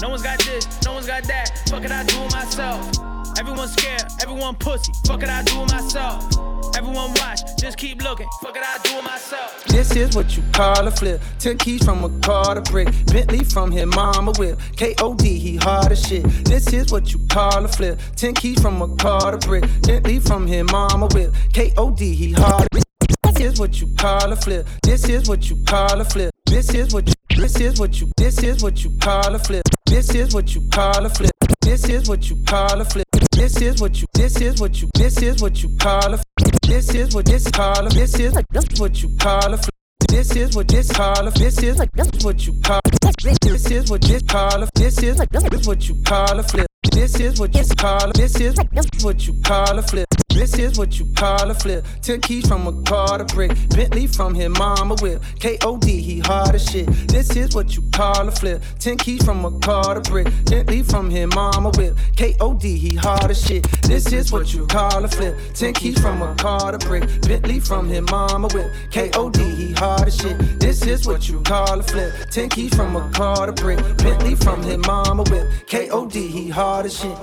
No 0.00 0.10
one's 0.10 0.22
got 0.22 0.38
this, 0.40 0.66
no 0.84 0.94
one's 0.94 1.06
got 1.06 1.24
that, 1.24 1.62
fuck 1.68 1.84
it, 1.84 1.90
I 1.90 2.04
do 2.04 2.16
it 2.16 2.32
myself. 2.32 2.90
Everyone's 3.38 3.72
scared, 3.72 4.02
everyone 4.20 4.54
pussy, 4.56 4.92
fuck 5.06 5.22
it, 5.22 5.28
I 5.28 5.42
do 5.42 5.62
it 5.62 5.72
myself. 5.72 6.24
Everyone 6.78 7.10
watch, 7.14 7.40
just 7.58 7.76
keep 7.76 8.00
looking, 8.04 8.28
fuck 8.40 8.56
it, 8.56 8.62
I 8.64 8.78
do 8.84 8.98
it 8.98 9.02
myself. 9.02 9.64
This 9.64 9.96
is 9.96 10.14
what 10.14 10.36
you 10.36 10.44
call 10.52 10.86
a 10.86 10.92
flip. 10.92 11.20
Ten 11.40 11.58
keys 11.58 11.84
from 11.84 12.04
a 12.04 12.20
car 12.20 12.54
to 12.54 12.60
brick. 12.60 12.86
Bentley 13.06 13.42
from 13.42 13.72
his 13.72 13.86
mama 13.86 14.30
whip. 14.38 14.60
K.O.D. 14.76 15.38
he 15.40 15.56
hard 15.56 15.90
as 15.90 16.06
shit. 16.06 16.22
This 16.44 16.72
is 16.72 16.92
what 16.92 17.12
you 17.12 17.18
call 17.28 17.64
a 17.64 17.66
flip. 17.66 17.98
Ten 18.14 18.32
keys 18.32 18.62
from 18.62 18.80
a 18.80 18.94
car 18.94 19.32
to 19.32 19.38
brick. 19.38 19.64
Bentley 19.82 20.20
from 20.20 20.46
his 20.46 20.70
mama 20.70 21.08
whip. 21.14 21.34
K.O.D. 21.52 22.14
he 22.14 22.32
hard. 22.34 22.68
This 22.70 23.40
is 23.40 23.58
what 23.58 23.80
you 23.80 23.88
call 23.98 24.30
a 24.30 24.36
flip. 24.36 24.64
This 24.84 25.08
is 25.08 25.28
what 25.28 25.50
you 25.50 25.56
call 25.64 26.00
a 26.00 26.04
flip. 26.04 26.30
This 26.46 26.72
is 26.72 26.94
what 26.94 27.08
you. 27.08 27.14
This 27.36 27.60
is 27.60 27.80
what 27.80 28.00
you. 28.00 28.12
This 28.16 28.40
is 28.44 28.62
what 28.62 28.84
you 28.84 28.90
call 29.00 29.34
a 29.34 29.38
flip. 29.40 29.64
This 29.84 30.14
is 30.14 30.32
what 30.32 30.54
you 30.54 30.60
call 30.70 31.04
a 31.04 31.10
flip. 31.10 31.32
This 31.60 31.88
is 31.88 32.08
what 32.08 32.30
you 32.30 32.36
call 32.46 32.80
a 32.80 32.84
flip. 32.84 33.06
This 33.32 33.60
is 33.60 33.80
what 33.80 34.00
you. 34.00 34.06
This 34.14 34.40
is 34.40 34.60
what 34.60 34.80
you. 34.80 34.88
This 34.94 35.20
is 35.20 35.42
what 35.42 35.60
you 35.60 35.76
call 35.76 36.14
a. 36.14 36.47
This 36.68 36.94
is 36.94 37.14
what 37.14 37.24
this 37.24 37.50
call 37.50 37.86
a. 37.86 37.88
This 37.88 38.20
is 38.20 38.34
what 38.78 39.02
you 39.02 39.08
call 39.16 39.54
a. 39.54 39.58
This 40.06 40.36
is 40.36 40.54
what 40.54 40.68
this 40.68 40.92
call 40.92 41.26
a. 41.26 41.30
This 41.30 41.62
is 41.62 41.78
what 42.22 42.46
you 42.46 42.52
call. 42.62 42.80
This 43.22 43.70
is 43.70 43.90
what 43.90 44.02
this 44.02 44.22
call 44.22 44.62
a. 44.62 44.68
This 44.74 45.02
is 45.02 45.18
what 45.66 45.88
you 45.88 45.94
call 46.04 46.38
a 46.38 46.42
flip. 46.42 46.66
This 46.92 47.18
is 47.18 47.40
what 47.40 47.54
you 47.54 47.74
call 47.74 48.10
a. 48.10 48.12
This 48.12 48.38
is 48.38 48.54
what 49.02 49.26
you 49.26 49.32
call 49.42 49.78
a 49.78 49.82
flip. 49.82 50.17
This 50.38 50.56
is 50.56 50.78
what 50.78 51.00
you 51.00 51.04
call 51.16 51.50
a 51.50 51.54
flip. 51.54 51.84
Ten 52.00 52.20
keys 52.20 52.46
from 52.46 52.68
a 52.68 52.82
car 52.84 53.18
to 53.18 53.24
brick. 53.24 53.50
Bentley 53.70 54.06
from 54.06 54.36
his 54.36 54.48
mama 54.50 54.94
whip. 55.02 55.20
K.O.D. 55.40 56.00
he 56.00 56.20
hard 56.20 56.54
as 56.54 56.64
shit. 56.64 56.86
This 57.08 57.34
is 57.34 57.56
what 57.56 57.74
you 57.74 57.82
call 57.90 58.28
a 58.28 58.30
flip. 58.30 58.62
Ten 58.78 58.98
keys 58.98 59.24
from 59.24 59.44
a 59.44 59.50
car 59.58 59.96
to 59.96 60.00
brick. 60.08 60.28
Bentley 60.44 60.84
from 60.84 61.10
his 61.10 61.26
mama 61.34 61.70
whip. 61.70 61.96
K.O.D. 62.14 62.78
he 62.78 62.94
hard 62.94 63.32
as 63.32 63.44
shit. 63.44 63.64
This 63.82 64.12
is 64.12 64.30
what 64.30 64.54
you 64.54 64.64
call 64.68 65.04
a 65.04 65.08
flip. 65.08 65.36
Ten 65.54 65.74
keys 65.74 66.00
from 66.00 66.22
a 66.22 66.32
car 66.36 66.70
to 66.70 66.78
brick. 66.86 67.02
Bentley 67.22 67.58
from 67.58 67.88
his 67.88 68.02
mama 68.02 68.46
whip. 68.54 68.72
K.O.D. 68.92 69.42
he 69.42 69.72
hard 69.72 70.06
as 70.06 70.16
shit. 70.16 70.38
This 70.60 70.86
is 70.86 71.04
what 71.04 71.28
you 71.28 71.40
call 71.40 71.80
a 71.80 71.82
flip. 71.82 72.14
Ten 72.30 72.48
keys 72.48 72.72
from 72.76 72.94
a 72.94 73.10
car 73.10 73.46
to 73.46 73.52
brick. 73.52 73.78
Bentley 73.96 74.36
from 74.36 74.62
his 74.62 74.78
mama 74.86 75.24
whip. 75.24 75.48
K.O.D. 75.66 76.28
he 76.28 76.48
hard 76.48 76.86
as 76.86 76.96
shit. 76.96 77.18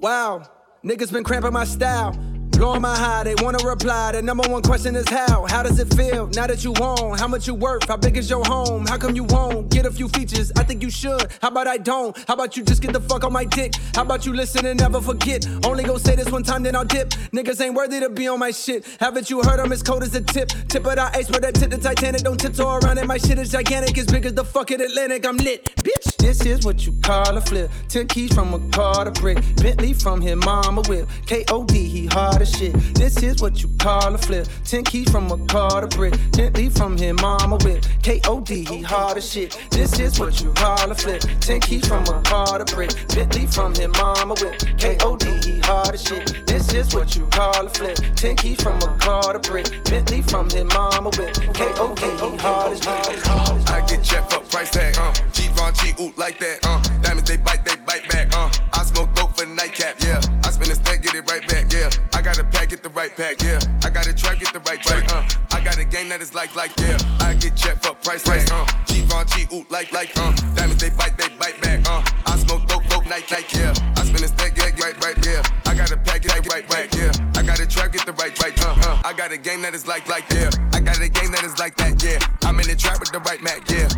Wow. 0.00 0.55
Niggas 0.86 1.12
been 1.12 1.24
cramping 1.24 1.52
my 1.52 1.64
style. 1.64 2.16
Blowing 2.52 2.80
my 2.80 2.96
high, 2.96 3.24
they 3.24 3.34
wanna 3.42 3.58
reply. 3.66 4.12
The 4.12 4.22
number 4.22 4.48
one 4.48 4.62
question 4.62 4.94
is 4.94 5.06
how? 5.08 5.44
How 5.48 5.64
does 5.64 5.80
it 5.80 5.92
feel 5.94 6.28
now 6.28 6.46
that 6.46 6.62
you 6.62 6.72
own? 6.80 7.18
How 7.18 7.26
much 7.26 7.48
you 7.48 7.54
worth? 7.54 7.88
How 7.88 7.96
big 7.96 8.16
is 8.16 8.30
your 8.30 8.44
home? 8.44 8.86
How 8.86 8.96
come 8.96 9.16
you 9.16 9.24
won't 9.24 9.68
get 9.68 9.84
a 9.84 9.90
few 9.90 10.08
features? 10.08 10.52
I 10.56 10.62
think 10.62 10.84
you 10.84 10.88
should. 10.88 11.26
How 11.42 11.48
about 11.48 11.66
I 11.66 11.76
don't? 11.76 12.16
How 12.28 12.34
about 12.34 12.56
you 12.56 12.62
just 12.62 12.82
get 12.82 12.92
the 12.92 13.00
fuck 13.00 13.24
on 13.24 13.32
my 13.32 13.44
dick? 13.44 13.74
How 13.96 14.02
about 14.02 14.24
you 14.24 14.32
listen 14.32 14.64
and 14.64 14.78
never 14.78 15.00
forget? 15.00 15.44
Only 15.66 15.82
go 15.82 15.98
say 15.98 16.14
this 16.14 16.30
one 16.30 16.44
time, 16.44 16.62
then 16.62 16.76
I'll 16.76 16.84
dip. 16.84 17.10
Niggas 17.34 17.60
ain't 17.60 17.74
worthy 17.74 17.98
to 17.98 18.08
be 18.08 18.28
on 18.28 18.38
my 18.38 18.52
shit. 18.52 18.86
Haven't 19.00 19.28
you 19.28 19.42
heard 19.42 19.58
I'm 19.58 19.72
as 19.72 19.82
cold 19.82 20.04
as 20.04 20.14
a 20.14 20.20
tip? 20.20 20.50
Tip 20.68 20.86
of 20.86 20.94
the 20.94 21.10
ice, 21.14 21.28
where 21.30 21.40
that 21.40 21.56
tip 21.56 21.70
the 21.70 21.78
Titanic. 21.78 22.22
Don't 22.22 22.38
tiptoe 22.38 22.78
around 22.78 22.98
it. 22.98 23.06
My 23.08 23.18
shit 23.18 23.40
is 23.40 23.50
gigantic, 23.50 23.98
as 23.98 24.06
big 24.06 24.24
as 24.24 24.34
the 24.34 24.44
fucking 24.44 24.80
Atlantic. 24.80 25.26
I'm 25.26 25.36
lit, 25.36 25.64
bitch. 25.78 26.15
This 26.26 26.44
is 26.44 26.66
what 26.66 26.84
you 26.84 26.92
call 27.02 27.36
a 27.36 27.40
flip. 27.40 27.70
Ten 27.88 28.08
keys 28.08 28.34
from 28.34 28.52
a 28.52 28.58
car 28.70 29.04
to 29.04 29.12
brick. 29.12 29.38
Bentley 29.62 29.92
from 29.92 30.20
his 30.20 30.34
mama 30.34 30.82
whip. 30.88 31.08
K.O.D. 31.24 31.84
he 31.88 32.06
hard 32.06 32.42
as 32.42 32.50
shit. 32.50 32.72
This 32.96 33.22
is 33.22 33.40
what 33.40 33.62
you 33.62 33.68
call 33.78 34.12
a 34.12 34.18
flip. 34.18 34.48
Ten 34.64 34.82
keys 34.82 35.08
from 35.08 35.30
a 35.30 35.38
car 35.46 35.82
to 35.82 35.86
brick. 35.86 36.14
Bentley 36.32 36.68
from 36.68 36.96
his 36.96 37.14
mama 37.14 37.58
whip. 37.58 37.86
K.O.D. 38.02 38.64
he 38.64 38.82
hard 38.82 39.18
as 39.18 39.30
shit. 39.30 39.56
This 39.70 40.00
is 40.00 40.18
what 40.18 40.40
you 40.40 40.52
call 40.54 40.90
a 40.90 40.96
flip. 40.96 41.22
Ten 41.38 41.60
keys 41.60 41.86
from 41.86 42.02
a 42.06 42.20
car 42.22 42.58
to 42.58 42.74
brick. 42.74 42.90
Bentley 43.14 43.46
from 43.46 43.72
his 43.72 43.86
mama 43.86 44.34
whip. 44.40 44.58
K.O.D. 44.78 45.26
he 45.44 45.60
hard 45.60 45.94
as 45.94 46.02
shit. 46.02 46.44
This 46.48 46.74
is 46.74 46.92
what 46.92 47.14
you 47.14 47.24
call 47.26 47.64
a 47.64 47.70
flip. 47.70 47.98
Ten 48.16 48.34
keys 48.34 48.60
from 48.60 48.78
a 48.78 48.98
car 48.98 49.32
to 49.32 49.38
brick. 49.48 49.66
Bentley 49.84 50.22
from 50.22 50.50
his 50.50 50.64
mama 50.64 51.10
whip. 51.10 51.34
K.O.D. 51.54 52.02
he 52.02 52.36
hard 52.38 52.72
as 52.72 52.82
shit. 52.82 53.28
I 53.68 53.86
get 53.86 54.02
checked 54.02 54.32
for 54.32 54.40
price 54.40 54.70
tag, 54.72 54.96
uh. 54.98 55.14
G 55.32 55.48
Von 55.54 55.72
G 55.74 55.94
oot 56.00 56.15
like 56.16 56.38
that, 56.38 56.58
uh. 56.64 56.80
Diamonds 57.02 57.28
they 57.28 57.36
bite, 57.36 57.64
they 57.64 57.76
bite 57.76 58.08
back, 58.08 58.34
uh. 58.34 58.50
I 58.72 58.84
smoke 58.84 59.14
dope 59.14 59.36
for 59.36 59.44
the 59.44 59.52
nightcap, 59.52 60.00
yeah. 60.00 60.20
I 60.44 60.50
spin 60.50 60.70
a 60.70 60.74
stack, 60.74 61.02
get 61.02 61.14
it 61.14 61.28
right 61.30 61.46
back, 61.48 61.72
yeah. 61.72 61.90
I 62.14 62.22
got 62.22 62.38
a 62.38 62.44
pack, 62.44 62.70
get 62.70 62.82
the 62.82 62.88
right 62.90 63.14
pack, 63.14 63.42
yeah. 63.42 63.58
I 63.82 63.90
got 63.90 64.06
a 64.06 64.14
track, 64.14 64.40
get 64.40 64.52
the 64.52 64.60
right 64.60 64.80
track, 64.80 65.12
uh. 65.12 65.28
I 65.52 65.60
got 65.62 65.78
a 65.78 65.84
game 65.84 66.08
that 66.08 66.20
is 66.20 66.34
like, 66.34 66.54
like, 66.56 66.72
yeah. 66.78 66.96
I 67.20 67.34
get 67.34 67.56
checked 67.56 67.84
for 67.84 67.94
price 67.94 68.22
tag, 68.22 68.48
uh. 68.50 68.66
G 68.86 69.02
Von 69.02 69.26
G 69.28 69.46
oot 69.52 69.70
like, 69.70 69.92
like, 69.92 70.16
uh. 70.16 70.32
Diamonds 70.54 70.82
they 70.82 70.90
bite, 70.90 71.16
they 71.18 71.28
bite 71.36 71.60
back, 71.60 71.80
uh. 71.88 72.02
I 72.26 72.36
smoke 72.38 72.66
dope, 72.66 72.84
dope, 72.88 73.06
night, 73.06 73.30
night, 73.30 73.52
yeah. 73.52 73.74
I 73.96 74.04
spin 74.04 74.24
a 74.24 74.28
stack, 74.28 74.56
yeah, 74.56 74.72
right, 74.84 74.96
right, 75.04 75.26
yeah. 75.26 75.42
I 75.66 75.74
got 75.74 75.90
a 75.92 75.96
pack, 75.96 76.22
get 76.22 76.36
it 76.36 76.46
right 76.52 76.68
back, 76.68 76.94
yeah. 76.94 77.12
I 77.34 77.42
got 77.42 77.60
a 77.60 77.66
track, 77.66 77.92
get 77.92 78.06
the 78.06 78.12
right 78.14 78.34
track, 78.34 78.58
uh. 78.64 78.74
uh. 78.88 79.02
I 79.04 79.12
got 79.12 79.32
a 79.32 79.38
game 79.38 79.62
that 79.62 79.74
is 79.74 79.86
like, 79.86 80.08
like, 80.08 80.24
yeah. 80.32 80.50
I 80.72 80.80
got 80.80 81.00
a 81.00 81.08
game 81.08 81.30
that 81.32 81.44
is 81.44 81.58
like 81.58 81.76
that, 81.76 82.02
yeah. 82.02 82.18
I'm 82.42 82.58
in 82.60 82.66
the 82.66 82.76
trap 82.76 83.00
with 83.00 83.12
the 83.12 83.20
right 83.20 83.42
Mac, 83.42 83.68
yeah. 83.70 83.88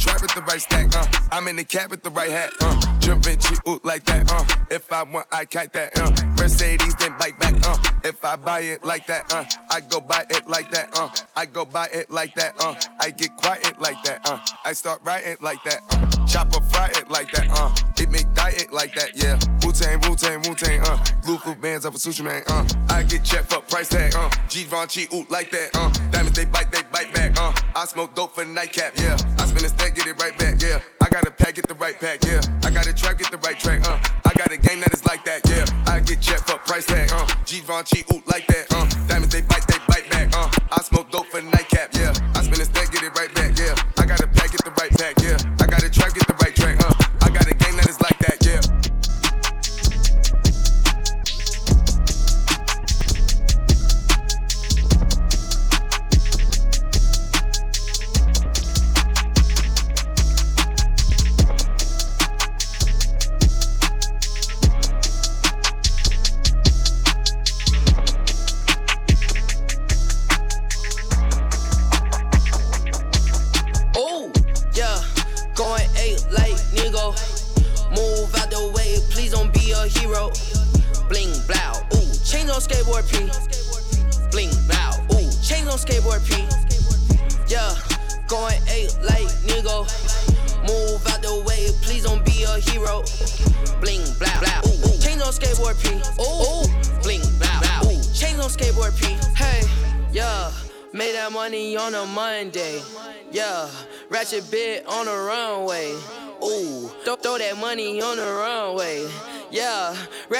Trap 0.00 0.22
with 0.22 0.34
the 0.34 0.40
right 0.42 0.60
stack, 0.60 0.96
uh. 0.96 1.06
I'm 1.30 1.46
in 1.48 1.56
the 1.56 1.64
cap 1.64 1.90
with 1.90 2.02
the 2.02 2.10
right 2.10 2.30
hat, 2.30 2.50
uh. 2.62 2.80
Jumpin' 3.00 3.38
cheap 3.38 3.58
like 3.84 4.04
that, 4.06 4.32
uh. 4.32 4.44
If 4.70 4.90
I 4.90 5.02
want, 5.02 5.26
I 5.30 5.44
kite 5.44 5.74
that, 5.74 5.98
uh. 5.98 6.10
Mercedes, 6.38 6.94
then 6.96 7.14
bike 7.18 7.38
back, 7.38 7.54
uh. 7.66 7.76
If 8.02 8.24
I 8.24 8.36
buy 8.36 8.60
it 8.60 8.82
like 8.82 9.06
that, 9.08 9.30
uh. 9.32 9.44
I 9.70 9.80
go 9.80 10.00
buy 10.00 10.24
it 10.30 10.48
like 10.48 10.70
that, 10.70 10.96
uh. 10.98 11.10
I 11.36 11.44
go 11.44 11.66
buy 11.66 11.88
it 11.92 12.10
like 12.10 12.34
that, 12.36 12.54
uh. 12.60 12.74
I 12.98 13.10
get 13.10 13.36
quiet 13.36 13.78
like 13.78 14.02
that, 14.04 14.26
uh. 14.26 14.38
I 14.64 14.72
start 14.72 15.02
writing 15.04 15.36
like 15.42 15.62
that, 15.64 15.82
uh. 15.90 16.26
Chopper 16.26 16.62
fry 16.70 16.86
it 16.94 17.10
like 17.10 17.30
that, 17.32 17.48
uh. 17.50 17.70
It 17.98 18.10
make 18.10 18.32
diet 18.32 18.72
like 18.72 18.94
that, 18.94 19.10
yeah. 19.14 19.38
Wu 19.62 19.72
Tang, 19.72 20.00
Wu 20.08 20.16
Tang, 20.16 20.40
Wu 20.48 20.54
Tang, 20.54 20.80
uh. 20.80 21.04
Blue 21.24 21.36
foot 21.36 21.60
bands 21.60 21.84
up 21.84 21.94
a 21.94 21.98
sushi 21.98 22.24
man, 22.24 22.42
uh. 22.46 22.64
I 22.88 23.02
get 23.02 23.22
checked 23.22 23.52
for 23.52 23.60
price 23.60 23.90
tag, 23.90 24.14
uh. 24.16 24.30
G 24.48 24.64
Von 24.64 24.88
like 25.28 25.50
that, 25.50 25.70
uh. 25.74 25.90
Diamonds 26.10 26.38
they 26.38 26.46
bite, 26.46 26.72
they 26.72 26.82
bite 26.90 27.12
back, 27.12 27.38
uh. 27.38 27.52
I 27.76 27.84
smoke 27.84 28.14
dope 28.14 28.34
for 28.34 28.44
the 28.44 28.50
nightcap, 28.50 28.96
yeah. 28.96 29.16
I 29.38 29.46
spend 29.46 29.64
a 29.64 29.68
stack, 29.68 29.89
get 29.94 30.06
it 30.06 30.20
right 30.20 30.36
back, 30.38 30.60
yeah. 30.62 30.80
I 31.00 31.08
got 31.08 31.26
a 31.26 31.30
pack, 31.30 31.54
get 31.54 31.66
the 31.66 31.74
right 31.74 31.98
pack, 31.98 32.24
yeah. 32.24 32.40
I 32.62 32.70
got 32.70 32.86
a 32.86 32.92
track, 32.92 33.18
get 33.18 33.30
the 33.30 33.38
right 33.38 33.58
track, 33.58 33.86
uh. 33.88 33.98
I 34.24 34.32
got 34.34 34.52
a 34.52 34.56
game 34.56 34.80
that 34.80 34.92
is 34.92 35.04
like 35.06 35.24
that, 35.24 35.40
yeah. 35.48 35.64
I 35.86 36.00
get 36.00 36.20
checked 36.20 36.48
for 36.48 36.58
price 36.58 36.86
tag, 36.86 37.10
uh. 37.12 37.26
G 37.44 37.60
Von 37.60 37.84
Chi 37.84 38.04
oot 38.12 38.26
like 38.28 38.46
that, 38.48 38.66
uh. 38.70 38.86
Diamonds 39.08 39.32
they 39.32 39.42
bite, 39.42 39.66
they 39.66 39.78
bite 39.88 40.08
back, 40.10 40.34
uh. 40.34 40.50
I 40.70 40.82
smoke 40.82 41.10
dope 41.10 41.26
for 41.26 41.42
nightcap, 41.42 41.94
yeah. 41.94 42.12
I 42.34 42.42
spin 42.42 42.60
a 42.60 42.64
stack, 42.64 42.92
get 42.92 43.02
it 43.02 43.14
right 43.14 43.34
back, 43.34 43.58
yeah. 43.58 43.74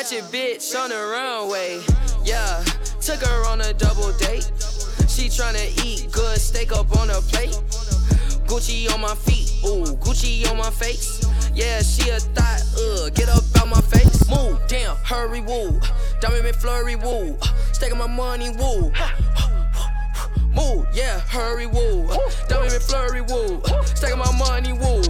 Ratchet 0.00 0.24
bitch 0.32 0.74
on 0.74 0.88
the 0.88 0.96
runway. 0.96 1.78
Yeah, 2.24 2.64
took 3.02 3.20
her 3.20 3.46
on 3.50 3.60
a 3.60 3.74
double 3.74 4.12
date. 4.12 4.50
She 5.06 5.28
tryna 5.28 5.68
eat 5.84 6.10
good 6.10 6.38
steak 6.38 6.72
up 6.72 6.96
on 6.96 7.10
her 7.10 7.20
plate. 7.20 7.50
Gucci 8.48 8.90
on 8.94 9.02
my 9.02 9.14
feet, 9.14 9.52
ooh, 9.62 9.84
Gucci 10.00 10.50
on 10.50 10.56
my 10.56 10.70
face. 10.70 11.22
Yeah, 11.54 11.82
she 11.82 12.08
a 12.08 12.18
thought, 12.18 12.62
uh, 12.80 13.10
get 13.10 13.28
up 13.28 13.44
out 13.58 13.68
my 13.68 13.80
face. 13.82 14.26
Move, 14.30 14.58
damn, 14.68 14.96
hurry, 15.04 15.42
woo. 15.42 15.78
Diamond 16.20 16.46
McFlurry, 16.46 16.96
woo. 16.96 17.36
Staking 17.72 17.98
my 17.98 18.06
money, 18.06 18.48
woo. 18.56 18.90
Move, 20.54 20.86
yeah, 20.94 21.20
hurry, 21.28 21.66
woo. 21.66 22.08
Diamond 22.48 22.72
McFlurry, 22.72 23.20
woo. 23.28 23.60
Staking 23.84 24.18
my 24.18 24.32
money, 24.38 24.72
woo. 24.72 25.02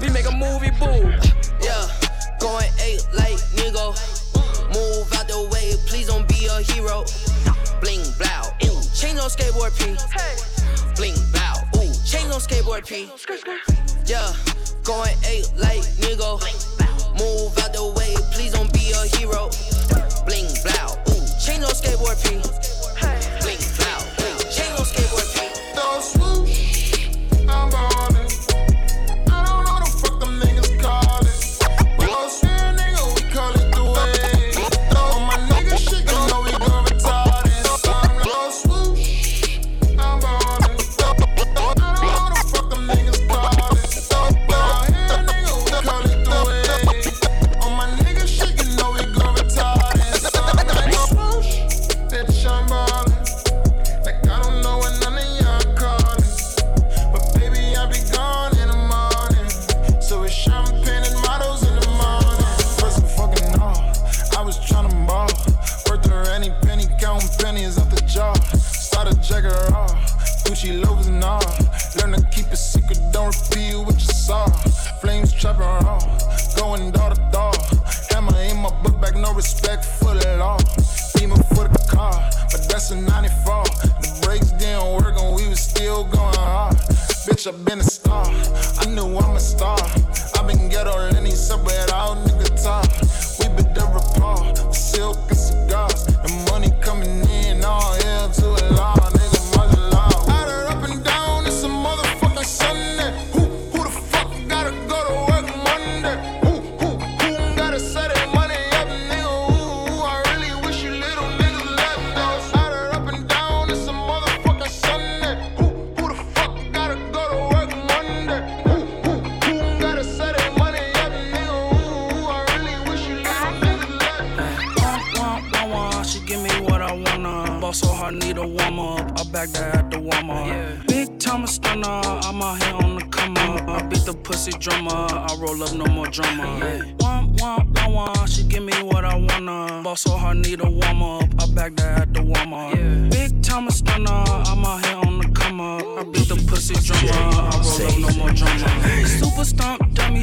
We 0.00 0.08
make 0.10 0.28
a 0.28 0.36
movie, 0.36 0.70
boo. 0.78 1.10
Yeah, 1.60 1.88
going 2.38 2.70
eight 2.80 3.04
like 3.12 3.38
nigga. 3.56 4.15
Move 4.76 5.10
out 5.14 5.26
the 5.26 5.48
way, 5.50 5.72
please 5.86 6.08
don't 6.08 6.28
be 6.28 6.44
a 6.52 6.60
hero. 6.60 7.02
Bling, 7.80 8.04
blow, 8.20 8.44
ooh, 8.68 8.82
change 8.92 9.18
on 9.18 9.30
skateboard 9.32 9.72
P. 9.72 9.96
Bling, 10.96 11.16
blow, 11.32 11.80
ooh, 11.80 11.92
change 12.04 12.28
on 12.28 12.40
skateboard 12.40 12.84
P. 12.86 13.08
Yeah, 14.04 14.30
going 14.84 15.16
eight 15.24 15.50
like 15.56 15.80
nigga. 15.96 16.36
Move 17.16 17.56
out 17.56 17.72
the 17.72 17.94
way, 17.96 18.14
please 18.32 18.52
don't 18.52 18.70
be 18.74 18.92
a 18.92 19.06
hero. 19.16 19.48
Bling, 20.26 20.52
blow, 20.60 20.92
ooh, 21.08 21.24
change 21.40 21.64
on 21.64 21.72
skateboard 21.72 22.20
P. 22.20 23.35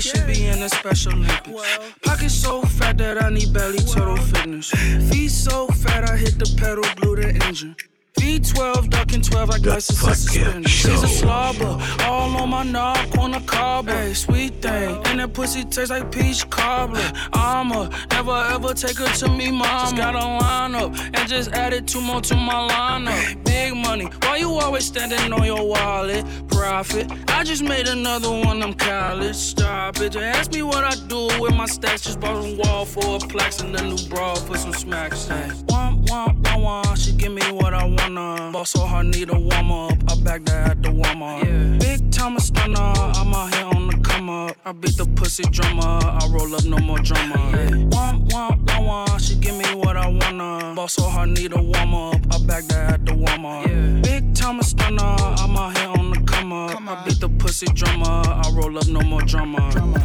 should 0.03 0.27
be 0.27 0.47
in 0.47 0.61
a 0.61 0.67
special 0.67 1.13
Olympics. 1.13 1.79
Pockets 2.01 2.33
so 2.33 2.61
fat 2.61 2.97
that 2.97 3.23
I 3.23 3.29
need 3.29 3.53
belly 3.53 3.77
total 3.77 4.17
fitness. 4.17 4.69
Feet 5.09 5.29
so 5.29 5.67
fat 5.67 6.09
I 6.09 6.17
hit 6.17 6.37
the 6.37 6.55
pedal, 6.59 6.83
glue 6.97 7.15
the 7.15 7.29
engine. 7.45 7.75
V12, 8.23 8.89
ducking 8.89 9.21
12 9.21 9.49
like 9.49 9.65
license 9.65 10.01
and 10.01 10.15
suspended. 10.15 10.69
She's 10.69 11.03
a 11.03 11.07
slobber, 11.09 11.77
all 12.03 12.33
on 12.37 12.49
my 12.49 12.63
knob, 12.63 13.19
on 13.19 13.31
the 13.31 13.41
cobbler. 13.41 13.93
Hey, 13.93 14.13
sweet 14.13 14.61
thing, 14.61 15.01
and 15.07 15.19
that 15.19 15.33
pussy 15.33 15.65
tastes 15.65 15.89
like 15.89 16.09
peach 16.09 16.49
cobbler. 16.49 17.11
I'ma 17.33 17.89
never 18.11 18.37
ever 18.55 18.73
take 18.73 18.97
her 18.97 19.13
to 19.13 19.27
me, 19.27 19.51
mama. 19.51 19.65
Just 19.81 19.97
got 19.97 20.15
a 20.15 20.19
lineup 20.19 20.97
and 21.13 21.27
just 21.27 21.51
added 21.51 21.85
two 21.85 21.99
more 21.99 22.21
to 22.21 22.35
my 22.35 22.69
lineup. 22.69 23.43
Big 23.43 23.75
money, 23.75 24.05
why 24.21 24.37
you 24.37 24.51
always 24.51 24.85
standing 24.85 25.33
on 25.33 25.45
your 25.45 25.67
wallet? 25.67 26.25
Profit, 26.47 27.11
I 27.27 27.43
just 27.43 27.61
made 27.61 27.89
another 27.89 28.29
one, 28.29 28.63
I'm 28.63 28.73
college. 28.73 29.35
Stop 29.35 29.99
it, 29.99 30.13
just 30.13 30.23
ask 30.23 30.53
me 30.53 30.63
what 30.63 30.85
I 30.85 30.95
do 31.07 31.27
with 31.41 31.55
my 31.55 31.65
stacks. 31.65 32.03
Just 32.03 32.21
bought 32.21 32.45
a 32.45 32.55
wall 32.55 32.85
for 32.85 33.17
a 33.17 33.19
plaques 33.19 33.59
and 33.59 33.75
a 33.75 33.83
new 33.83 33.97
bra 34.07 34.35
for 34.35 34.57
some 34.57 34.71
smacks. 34.71 35.27
Hey, 35.27 35.51
want, 35.67 36.09
want, 36.09 36.39
want, 36.47 36.61
want, 36.61 36.97
she 36.97 37.11
give 37.11 37.33
me 37.33 37.41
what 37.51 37.73
I 37.73 37.83
wanna. 38.15 38.51
Ball 38.51 38.65
so 38.65 38.79
hard, 38.85 39.07
need 39.07 39.29
a 39.29 39.39
warm 39.39 39.71
up. 39.71 39.93
I 40.09 40.15
back 40.23 40.45
that 40.45 40.71
at 40.71 40.83
the 40.83 40.91
warm 40.91 41.23
up. 41.23 41.41
Big 41.79 42.11
time 42.11 42.39
stunner, 42.39 42.79
I'm 42.79 43.33
out 43.33 43.53
here 43.53 43.65
on 43.65 43.82
come 44.13 44.29
up. 44.29 44.55
I 44.65 44.71
beat 44.71 44.97
the 44.97 45.05
pussy 45.05 45.43
drummer, 45.43 45.81
I 45.81 46.27
roll 46.29 46.55
up, 46.55 46.65
no 46.65 46.77
more 46.77 46.99
drama. 46.99 47.37
Want, 47.91 48.33
want, 48.33 48.61
want, 48.69 48.85
want, 48.85 49.21
she 49.21 49.35
give 49.35 49.55
me 49.55 49.65
what 49.75 49.97
I 49.97 50.07
wanna. 50.07 50.73
Boss 50.75 50.93
so 50.93 51.03
hard, 51.03 51.29
need 51.29 51.53
a 51.53 51.61
warm 51.61 51.93
up. 51.93 52.21
I 52.31 52.37
back 52.45 52.63
that 52.65 52.93
at 52.93 53.05
the 53.05 53.13
warm 53.13 53.45
up. 53.45 53.65
Big 54.03 54.35
time 54.35 54.61
stunner, 54.61 55.15
I'm 55.41 55.55
out 55.57 55.77
here 55.77 55.89
on 55.89 56.11
the 56.11 56.21
come 56.25 56.53
up. 56.53 56.81
I 56.81 57.03
beat 57.05 57.19
the 57.19 57.29
pussy 57.29 57.67
drummer, 57.67 58.05
I 58.05 58.51
roll 58.53 58.77
up, 58.77 58.87
no 58.87 59.01
more 59.01 59.21
drama. 59.21 59.61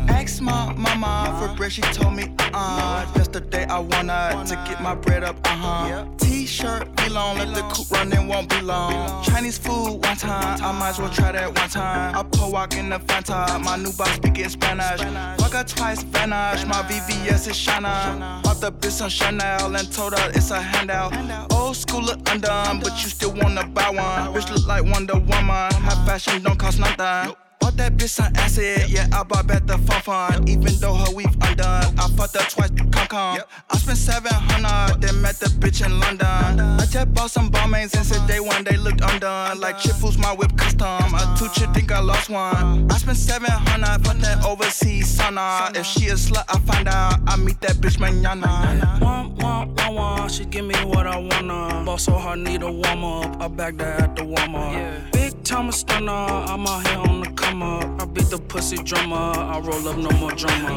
Ask 0.09 0.41
my 0.41 0.73
mama 0.75 1.37
for 1.41 1.55
bread, 1.57 1.73
she 1.73 1.83
told 1.83 2.15
me, 2.15 2.35
uh, 2.55 3.13
that's 3.15 3.29
the 3.29 3.41
day 3.41 3.65
I 3.65 3.79
wanna 3.79 4.45
to 4.47 4.55
get 4.67 4.83
my 4.83 4.95
bread 4.95 5.25
up, 5.25 5.37
uh 5.45 5.49
huh. 5.49 6.07
T-shirt, 6.19 6.95
be 6.97 7.09
long, 7.09 7.39
let 7.39 7.55
the 7.55 7.63
coupe 7.63 7.91
run, 7.91 8.13
it 8.13 8.25
won't 8.27 8.49
be 8.49 8.61
long. 8.61 9.23
Chinese 9.25 9.59
food, 9.59 9.99
one 10.03 10.17
time, 10.17 10.63
I 10.63 10.73
might 10.73 10.91
as 10.91 10.99
well 10.99 11.11
try 11.11 11.33
that 11.33 11.59
one 11.59 11.69
time. 11.69 12.15
I 12.17 12.23
pull 12.23 12.53
walk 12.53 12.75
in 12.75 12.91
the 12.91 12.99
Fanta, 13.01 13.61
my 13.63 13.77
new 13.77 13.93
boss 13.99 14.15
speaking 14.15 14.49
Spanish. 14.49 15.01
Fuck 15.41 15.53
her 15.53 15.65
twice, 15.65 16.03
vanish, 16.05 16.65
my 16.65 16.83
VVS 16.89 17.49
is 17.51 17.57
Shana. 17.57 18.43
Bought 18.45 18.61
the 18.61 18.73
bitch 18.73 19.03
on 19.03 19.11
Chanel 19.11 19.75
and 19.75 19.93
told 19.93 20.17
her 20.17 20.31
it's 20.31 20.51
a 20.53 20.61
handout. 20.61 21.13
Old 21.53 21.77
school 21.77 22.03
look 22.03 22.21
undone, 22.31 22.81
but 22.81 22.93
you 23.03 23.11
still 23.11 23.35
wanna 23.35 23.67
buy 23.67 23.91
one. 23.91 24.33
Bitch 24.33 24.51
look 24.55 24.67
like 24.67 24.85
Wonder 24.85 25.19
Woman, 25.19 25.73
high 25.85 26.07
fashion 26.07 26.43
don't 26.43 26.59
cost 26.59 26.79
nothing. 26.79 27.35
Bought 27.79 27.91
that 27.91 27.97
bitch 27.97 28.09
some 28.09 28.33
acid. 28.35 28.91
Yeah, 28.91 29.07
I 29.13 29.23
bought 29.23 29.47
back 29.47 29.65
the 29.67 29.79
fun 29.79 30.03
fun. 30.03 30.49
Even 30.49 30.75
though 30.81 30.95
her 30.95 31.15
weave 31.15 31.37
undone. 31.43 31.85
I 31.97 32.09
fucked 32.17 32.37
her 32.37 32.45
twice, 32.51 32.71
come 32.71 33.07
come. 33.07 33.39
I 33.71 33.77
spent 33.77 33.99
700, 33.99 35.01
then 35.01 35.23
met 35.23 35.37
the 35.37 35.47
bitch 35.47 35.87
in 35.87 36.01
London. 36.01 36.27
I 36.27 36.87
just 36.87 37.15
bought 37.15 37.31
some 37.31 37.51
Balmains 37.51 37.97
and 37.97 38.05
said 38.05 38.27
day 38.27 38.41
one 38.41 38.65
they 38.65 38.77
looked 38.77 39.01
undone. 39.01 39.61
Like 39.61 39.79
chip 39.79 39.95
fools, 39.95 40.19
my 40.19 40.33
whip 40.33 40.57
custom. 40.57 41.15
A 41.15 41.37
two 41.39 41.49
chip 41.55 41.73
think 41.73 41.93
I 41.93 42.01
lost 42.01 42.29
one. 42.29 42.57
Uh-huh. 42.57 42.87
I 42.91 42.99
spent 42.99 43.17
700 43.17 44.05
for 44.05 44.15
that 44.15 44.45
overseas 44.45 45.17
sauna. 45.17 45.77
If 45.77 45.87
she 45.87 46.09
a 46.09 46.15
slut, 46.15 46.47
I 46.49 46.59
find 46.59 46.89
out. 46.89 47.21
I 47.29 47.37
meet 47.37 47.61
that 47.61 47.77
bitch 47.77 48.01
manana. 48.01 48.99
Wah, 49.01 49.29
wah, 49.39 49.67
wah, 49.67 49.91
wah. 49.91 50.27
She 50.27 50.47
give 50.47 50.65
me 50.65 50.75
what 50.85 51.07
I 51.07 51.17
wanna. 51.17 51.85
Boss 51.85 52.05
so 52.05 52.15
hard, 52.15 52.41
need 52.41 52.63
a 52.63 52.73
warm 52.73 53.05
up. 53.05 53.41
I 53.41 53.47
back 53.47 53.77
that 53.77 54.01
at 54.01 54.17
the 54.17 54.25
warm 54.25 54.57
up. 54.57 55.18
Time 55.49 55.73
stunner. 55.73 56.13
I'm 56.13 56.67
out 56.67 56.87
here 56.87 56.99
on 56.99 57.21
the 57.23 57.31
come 57.31 57.63
up. 57.63 58.03
I 58.03 58.05
beat 58.05 58.29
the 58.29 58.37
pussy 58.37 58.77
drummer. 58.77 59.17
I 59.17 59.59
roll 59.61 59.89
up 59.89 59.97
no 59.97 60.11
more 60.19 60.33
drama. 60.33 60.75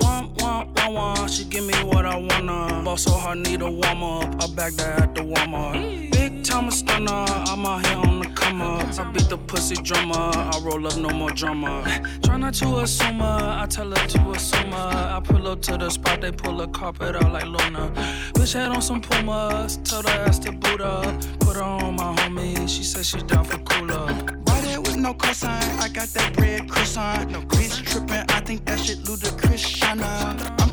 Wah, 0.00 0.26
wah, 0.38 0.66
wah, 0.76 0.90
wah. 0.90 1.26
She 1.26 1.44
give 1.44 1.66
me 1.66 1.74
what 1.84 2.06
I 2.06 2.16
wanna. 2.16 2.82
Boss 2.82 3.02
so 3.02 3.10
hard, 3.10 3.40
need 3.40 3.60
a 3.60 3.70
warm 3.70 4.02
up. 4.02 4.42
I 4.42 4.46
back 4.54 4.72
that 4.76 5.02
at 5.02 5.14
the 5.14 5.24
warm 5.24 6.13
up. 6.44 6.44
Big 6.44 6.52
time 6.52 6.70
stunner. 6.70 7.24
I'm 7.48 7.66
out 7.66 7.86
here 7.86 7.96
on 7.98 8.20
the 8.20 8.26
come 8.34 8.60
up. 8.60 8.98
I 8.98 9.10
beat 9.12 9.28
the 9.28 9.38
pussy 9.38 9.76
drummer. 9.76 10.14
I 10.14 10.60
roll 10.62 10.86
up 10.86 10.96
no 10.96 11.10
more 11.10 11.30
drama. 11.30 11.84
Try 12.22 12.36
not 12.36 12.54
to 12.54 12.78
assume 12.78 13.20
her. 13.20 13.58
I 13.62 13.66
tell 13.66 13.88
her 13.88 14.06
to 14.06 14.30
assume 14.30 14.72
her. 14.72 15.12
I 15.16 15.20
pull 15.24 15.48
up 15.48 15.62
to 15.62 15.76
the 15.78 15.90
spot. 15.90 16.20
They 16.20 16.32
pull 16.32 16.60
a 16.60 16.68
carpet 16.68 17.16
out 17.16 17.32
like 17.32 17.46
Luna. 17.46 17.92
Bitch 18.34 18.54
had 18.54 18.70
on 18.70 18.82
some 18.82 19.00
Pumas. 19.00 19.78
Tell 19.84 20.02
the 20.02 20.10
ass 20.10 20.38
to 20.40 20.52
boot 20.52 20.80
up. 20.80 21.20
Put 21.40 21.56
her 21.56 21.62
on 21.62 21.96
my 21.96 22.14
homie. 22.16 22.68
She 22.68 22.82
said 22.82 23.04
she 23.06 23.18
down 23.22 23.44
for 23.44 23.58
cooler. 23.58 24.06
Ride 24.46 24.64
it 24.64 24.78
with 24.80 24.96
no 24.96 25.14
cosign. 25.14 25.78
I 25.80 25.88
got 25.88 26.08
that 26.08 26.36
red 26.38 26.68
croissant. 26.68 27.30
No 27.30 27.40
bitch 27.42 27.84
trippin'. 27.84 28.24
I 28.28 28.40
think 28.40 28.64
that 28.66 28.80
shit 28.80 28.98
ludicrous. 29.08 29.62
Shana. 29.62 30.63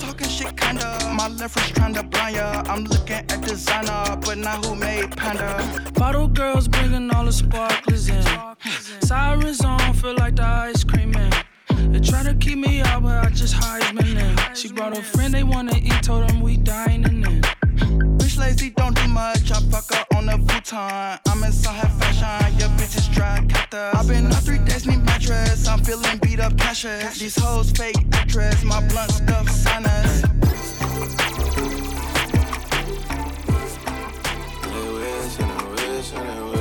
I'm 0.72 0.78
talking 0.78 1.02
shit 1.02 1.06
kinda. 1.06 1.14
My 1.14 1.28
left 1.28 1.56
wrist 1.56 1.74
tryna 1.74 2.10
blind 2.10 2.36
ya. 2.36 2.64
I'm 2.66 2.86
looking 2.86 3.16
at 3.16 3.42
designer, 3.42 4.16
but 4.22 4.38
not 4.38 4.66
who 4.66 4.76
made 4.76 5.16
panda. 5.18 5.92
Bottle 5.94 6.28
girls 6.28 6.68
bringing 6.68 7.12
all 7.12 7.26
the 7.26 7.32
sparklers 7.32 8.08
in. 8.10 8.24
Sirens 9.02 9.62
on, 9.66 9.94
feel 9.94 10.16
like 10.16 10.36
the 10.36 10.44
ice 10.44 10.84
cream 10.84 11.12
man. 11.12 11.32
They 11.90 12.00
try 12.00 12.24
to 12.24 12.34
keep 12.36 12.58
me 12.58 12.82
out, 12.82 13.04
but 13.04 13.26
I 13.26 13.30
just 13.30 13.56
Heisman 13.56 14.16
in. 14.16 14.56
She 14.56 14.72
brought 14.72 14.98
a 14.98 15.02
friend, 15.02 15.34
they 15.34 15.44
wanna 15.44 15.76
eat, 15.78 16.04
told 16.04 16.28
them 16.30 16.42
we 16.42 16.58
dining 16.58 17.24
in. 17.24 17.42
Bitch 18.18 18.38
lazy, 18.38 18.70
don't 18.70 18.96
do 18.96 19.08
much. 19.08 19.52
I 19.52 19.60
fuck 19.72 19.92
her 19.94 20.06
on 20.16 20.30
a 20.30 20.38
futon. 20.38 21.20
I'm 21.28 21.44
in 21.44 21.52
some 21.52 21.76
high 21.76 21.90
fashion. 22.00 22.60
Your 22.60 22.70
bitch 22.78 22.98
is 22.98 23.08
dry 23.10 23.44
cactus. 23.50 23.94
I've 23.94 24.08
been 24.08 24.26
on 24.28 24.32
three 24.34 24.60
days, 24.60 24.86
need 24.86 25.04
mattress. 25.04 25.68
I'm 25.68 25.84
feeling 25.84 26.18
beat 26.20 26.40
up 26.40 26.58
cashes. 26.58 27.20
These 27.20 27.38
hoes 27.40 27.72
fake 27.72 27.98
actress. 28.14 28.64
My 28.64 28.86
blunt 28.88 29.12
stuff 29.12 29.50
sinus. 29.50 30.22
They 36.14 36.61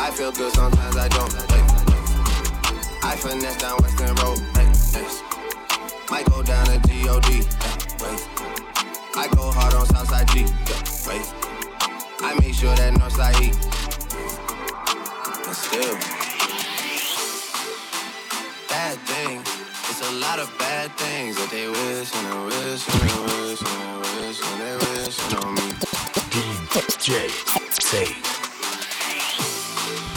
I 0.00 0.12
feel 0.12 0.30
good, 0.30 0.52
sometimes 0.54 0.96
I 0.96 1.08
don't. 1.08 1.32
Hey. 1.32 1.62
I 3.02 3.16
finesse 3.16 3.56
down 3.58 3.78
Western 3.78 4.14
Road. 4.22 4.38
Hey, 4.54 4.70
yes. 4.94 5.22
Might 6.08 6.24
go 6.30 6.40
down 6.42 6.66
to 6.66 6.78
G-O-D. 6.86 7.32
Hey. 7.32 8.16
I 9.16 9.28
go 9.34 9.50
hard 9.50 9.74
on 9.74 9.86
Southside 9.86 10.28
G. 10.28 10.40
Yeah, 10.40 10.82
wait. 11.08 11.26
I 12.20 12.38
make 12.40 12.54
sure 12.54 12.74
that 12.76 12.94
Northside 12.94 13.40
E. 13.42 13.50
And 15.46 15.56
still, 15.56 15.94
bad 18.68 18.98
thing. 19.10 19.40
It's 19.90 20.08
a 20.08 20.12
lot 20.20 20.38
of 20.38 20.56
bad 20.58 20.92
things 20.92 21.34
that 21.36 21.50
they 21.50 21.66
wish 21.66 22.14
and 22.14 22.26
they 22.26 22.38
wish 22.46 22.86
and 22.86 23.00
they 23.02 23.18
wish 23.26 23.62
and 23.62 24.04
they 24.04 24.18
wish 24.22 24.40
and 24.46 24.60
they 24.62 24.76
wish 24.76 25.34
on 25.34 25.54
me. 25.54 25.68
DJ 26.30 27.28
say 27.82 28.37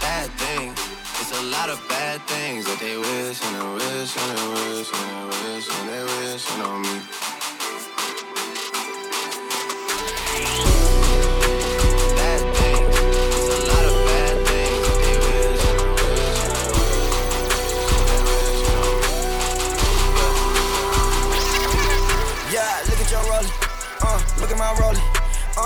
Bad 0.00 0.28
thing. 0.38 0.72
It's 1.20 1.30
a 1.30 1.42
lot 1.44 1.70
of 1.70 1.80
bad 1.88 2.20
things 2.22 2.64
that 2.64 2.78
they 2.80 2.96
wish 2.98 3.40
and 3.44 3.54
they 3.54 3.66
wish 3.74 4.16
and 4.16 4.36
they 4.36 4.46
wish 4.48 4.90
and 4.92 5.06
they 5.08 5.24
wish 5.54 5.68
and 5.70 5.88
they 5.88 6.02
wish 6.02 6.50
on 6.58 6.82
me. 6.82 7.00
Yeah, 22.52 22.82
look 22.88 22.98
at 22.98 23.10
your 23.12 23.22
rollie. 23.30 23.52
Uh, 24.02 24.18
look 24.40 24.50
at 24.50 24.58
my 24.58 24.74
rollie. 24.74 25.03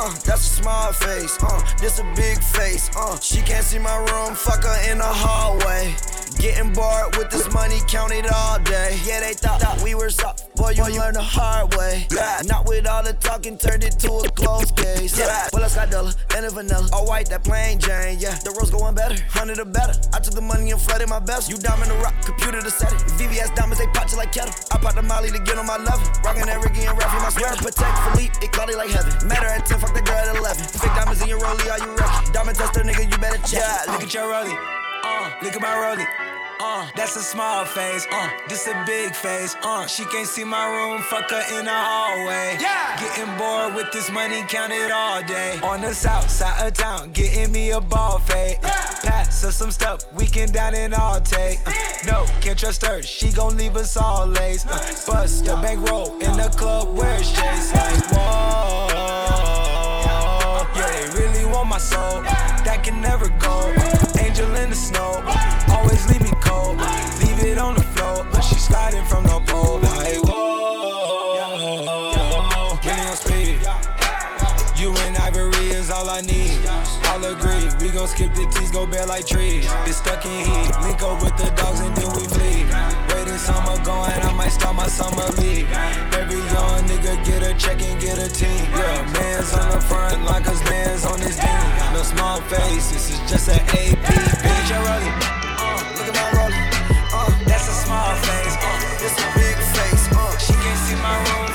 Uh, 0.01 0.13
that's 0.25 0.47
a 0.47 0.63
small 0.63 0.93
face. 0.93 1.37
Uh, 1.43 1.61
this 1.81 1.99
a 1.99 2.05
big 2.15 2.41
face. 2.41 2.89
Uh, 2.97 3.19
she 3.19 3.43
can't 3.43 3.65
see 3.65 3.81
my 3.81 3.97
room. 3.97 4.37
Fuck 4.37 4.63
her 4.63 4.93
in 4.93 4.99
the 4.99 5.05
hallway. 5.05 5.93
Getting 6.39 6.73
bored 6.73 7.17
with 7.17 7.31
this 7.31 7.53
money 7.53 7.81
counted 7.89 8.25
all 8.33 8.61
day. 8.61 8.97
Yeah, 9.05 9.18
they 9.18 9.35
thought 9.35 9.59
that 9.61 9.83
we 9.83 9.97
were 9.97 10.11
soft. 10.11 10.55
Boy, 10.55 10.70
you 10.70 10.85
learn 10.85 11.14
the 11.14 11.20
hard 11.22 11.75
way. 11.75 12.07
Not 12.47 12.68
with 12.68 12.87
all 12.87 13.03
the 13.03 13.14
talking, 13.14 13.59
turned 13.59 13.83
it 13.83 13.99
to 13.99 14.12
a 14.12 14.31
closed 14.31 14.77
case. 14.77 15.18
Yeah, 15.18 15.49
I 15.99 16.36
and 16.36 16.46
a 16.46 16.51
vanilla. 16.51 16.88
All 16.92 17.07
white, 17.07 17.28
that 17.30 17.42
plain 17.42 17.78
Jane. 17.78 18.18
Yeah, 18.18 18.38
the 18.46 18.55
rose 18.55 18.70
going 18.70 18.94
better. 18.94 19.18
Hundred 19.30 19.59
the 19.59 19.64
better. 19.64 19.94
I 20.14 20.20
took 20.20 20.34
the 20.34 20.40
money 20.40 20.70
and 20.70 20.80
flooded 20.80 21.09
my 21.09 21.18
best. 21.18 21.51
You 21.51 21.59
diamond 21.59 21.90
the 21.90 21.99
rock, 21.99 22.14
computer 22.22 22.62
to 22.62 22.70
set 22.70 22.92
it. 22.92 23.01
VVS 23.18 23.55
diamonds, 23.55 23.78
they 23.78 23.90
pop 23.90 24.11
you 24.11 24.16
like 24.16 24.30
kettle. 24.30 24.55
I 24.70 24.78
pop 24.78 24.94
the 24.94 25.03
molly 25.03 25.30
to 25.30 25.40
get 25.42 25.59
on 25.59 25.66
my 25.66 25.76
level. 25.76 26.07
Rockin' 26.22 26.46
that 26.46 26.62
Ricky 26.62 26.86
and 26.86 26.94
Ralphie, 26.94 27.18
my 27.18 27.30
sweater. 27.34 27.59
Protect 27.59 27.99
Philippe, 28.14 28.34
it 28.38 28.55
it 28.55 28.76
like 28.78 28.90
heaven. 28.90 29.11
Matter 29.26 29.46
at 29.46 29.66
10, 29.66 29.78
fuck 29.78 29.94
the 29.94 30.03
girl 30.03 30.22
at 30.22 30.36
11. 30.36 30.62
Fake 30.78 30.94
diamonds 30.94 31.22
in 31.22 31.28
your 31.28 31.40
rollie, 31.40 31.66
are 31.66 31.82
you 31.82 31.90
ready? 31.99 32.30
Diamond 32.30 32.57
tester, 32.57 32.82
nigga, 32.86 33.11
you 33.11 33.18
better 33.18 33.42
check. 33.42 33.59
Yeah, 33.59 33.90
look 33.90 34.03
at 34.03 34.14
your 34.14 34.30
rollie. 34.30 34.55
Uh, 35.03 35.30
look 35.42 35.55
at 35.55 35.62
my 35.62 35.74
rollie. 35.74 36.28
Uh, 36.61 36.89
that's 36.97 37.15
a 37.17 37.23
small 37.23 37.65
face. 37.65 38.07
Uh, 38.11 38.29
this 38.49 38.67
a 38.67 38.83
big 38.85 39.15
face. 39.15 39.55
Uh, 39.63 39.87
she 39.87 40.05
can't 40.07 40.27
see 40.27 40.45
my 40.45 40.67
room. 40.67 41.01
Fuck 41.03 41.31
her 41.31 41.59
in 41.59 41.65
the 41.65 41.71
hallway. 41.71 42.57
Yeah. 42.61 42.99
Getting 43.01 43.37
bored 43.39 43.75
with 43.75 43.93
this 43.93 44.11
money 44.11 44.43
counted 44.49 44.91
all 44.91 45.23
day. 45.23 45.61
On 45.63 45.81
the 45.81 45.95
south 45.95 46.29
side 46.29 46.67
of 46.67 46.75
town, 46.75 47.13
getting 47.13 47.53
me 47.53 47.71
a 47.71 47.81
ball 47.81 48.19
fade. 48.19 48.59
Uh, 48.65 48.69
pass 49.03 49.43
her 49.43 49.53
some 49.53 49.71
stuff. 49.71 50.13
We 50.15 50.27
can 50.27 50.51
down 50.51 50.75
and 50.75 50.95
all 50.95 51.21
take. 51.21 51.61
Uh, 51.67 51.73
no, 52.07 52.27
can't 52.41 52.59
trust 52.59 52.85
her. 52.85 53.03
She 53.03 53.31
gon' 53.31 53.57
leave 53.57 53.77
us 53.77 53.97
all 53.97 54.27
lace. 54.27 54.67
Uh, 54.67 54.79
bust 55.07 55.45
the 55.45 55.55
bankroll 55.57 56.13
in 56.19 56.33
the 56.37 56.53
club 56.57 56.97
where 56.97 57.19
it's 57.19 57.31
chase. 57.31 57.73
Like, 57.73 58.05
whoa. 58.13 58.89
Yeah, 60.75 60.91
they 60.91 61.19
really 61.21 61.45
want 61.45 61.69
my 61.69 61.79
soul. 61.79 62.23
That 62.65 62.83
can 62.83 63.01
never 63.01 63.29
go. 63.39 63.73
Angel 64.19 64.55
in 64.57 64.71
the 64.71 64.77
snow, 64.77 65.18
skip 78.09 78.33
the 78.35 78.47
T's, 78.47 78.71
go 78.71 78.87
bare 78.87 79.07
like 79.07 79.27
trees. 79.27 79.67
Get 79.85 79.95
stuck 79.95 80.25
in 80.25 80.45
heat, 80.49 80.73
link 80.83 81.03
up 81.03 81.23
with 81.23 81.37
the 81.37 81.51
dogs 81.55 81.81
and 81.81 81.95
then 81.95 82.09
we 82.17 82.25
flee. 82.27 82.65
Waiting 83.13 83.39
summer 83.39 83.77
going, 83.85 84.17
I 84.25 84.33
might 84.33 84.53
start 84.53 84.75
my 84.75 84.89
summer 84.89 85.29
league. 85.37 85.69
Every 86.17 86.41
young 86.55 86.81
nigga 86.89 87.15
get 87.25 87.43
a 87.45 87.53
check 87.55 87.81
and 87.83 88.01
get 88.01 88.19
a 88.19 88.29
team. 88.29 88.65
Yeah, 88.73 89.05
man's 89.13 89.53
on 89.53 89.71
the 89.71 89.81
front 89.81 90.25
line, 90.25 90.43
cause 90.43 90.63
man's 90.65 91.05
on 91.05 91.21
his 91.21 91.37
team. 91.37 91.69
No 91.93 92.03
small 92.03 92.41
face, 92.49 92.91
this 92.91 93.13
is 93.13 93.21
just 93.31 93.49
an 93.49 93.61
AP. 93.61 93.99
Bitch, 94.01 94.71
I 94.73 95.89
look 95.99 96.09
at 96.09 96.15
my 96.17 96.29
rolling. 96.39 96.67
Uh, 97.13 97.31
that's 97.45 97.69
a 97.69 97.77
small 97.85 98.15
face. 98.25 98.57
Uh, 98.57 98.99
this 98.99 99.15
a 99.21 99.29
big 99.37 99.57
face. 99.77 100.05
Uh, 100.17 100.39
she 100.39 100.55
can't 100.55 100.81
see 100.87 100.97
my 100.97 101.17
room, 101.29 101.47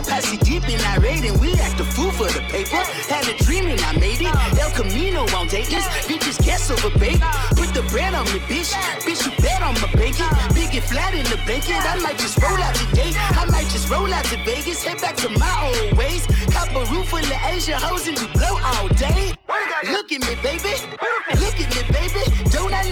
my 0.00 0.16
posse 0.16 0.36
deep 0.38 0.64
and 0.68 0.82
irate, 0.96 1.24
and 1.24 1.40
we 1.40 1.52
act 1.60 1.80
a 1.80 1.84
fool 1.84 2.10
for 2.10 2.28
the 2.32 2.40
paper. 2.48 2.82
Had 3.08 3.26
a 3.28 3.36
dream 3.44 3.66
and 3.66 3.80
I 3.80 3.92
made 3.98 4.20
it. 4.20 4.32
El 4.58 4.70
Camino 4.70 5.22
on 5.36 5.46
Dayton's, 5.48 5.84
bitches 6.08 6.42
guess 6.44 6.70
over 6.70 6.90
bait. 6.98 7.20
Put 7.56 7.74
the 7.74 7.82
bread 7.90 8.14
on 8.14 8.24
me, 8.26 8.40
bitch. 8.48 8.72
Bitch, 9.04 9.24
you 9.26 9.32
bet 9.42 9.62
on 9.62 9.74
my 9.74 9.90
bacon. 9.92 10.26
Big 10.54 10.74
and 10.74 10.84
flat 10.84 11.14
in 11.14 11.24
the 11.24 11.38
blanket. 11.44 11.80
I 11.84 11.96
might 12.00 12.18
just 12.18 12.40
roll 12.42 12.56
out 12.56 12.74
today. 12.74 13.12
I 13.14 13.44
might 13.50 13.68
just 13.68 13.90
roll 13.90 14.12
out 14.12 14.24
to 14.26 14.36
Vegas, 14.44 14.82
head 14.82 15.00
back 15.00 15.16
to 15.16 15.28
my 15.38 15.54
old 15.68 15.98
ways. 15.98 16.26
Cop 16.52 16.70
a 16.70 16.84
roof 16.92 17.08
full 17.08 17.18
of 17.18 17.40
Asia 17.52 17.76
hoes 17.76 18.06
and 18.08 18.18
we 18.18 18.26
blow 18.32 18.56
all 18.62 18.88
day. 18.88 19.32
Look 19.84 20.12
at 20.12 20.20
me, 20.20 20.34
baby. 20.42 20.74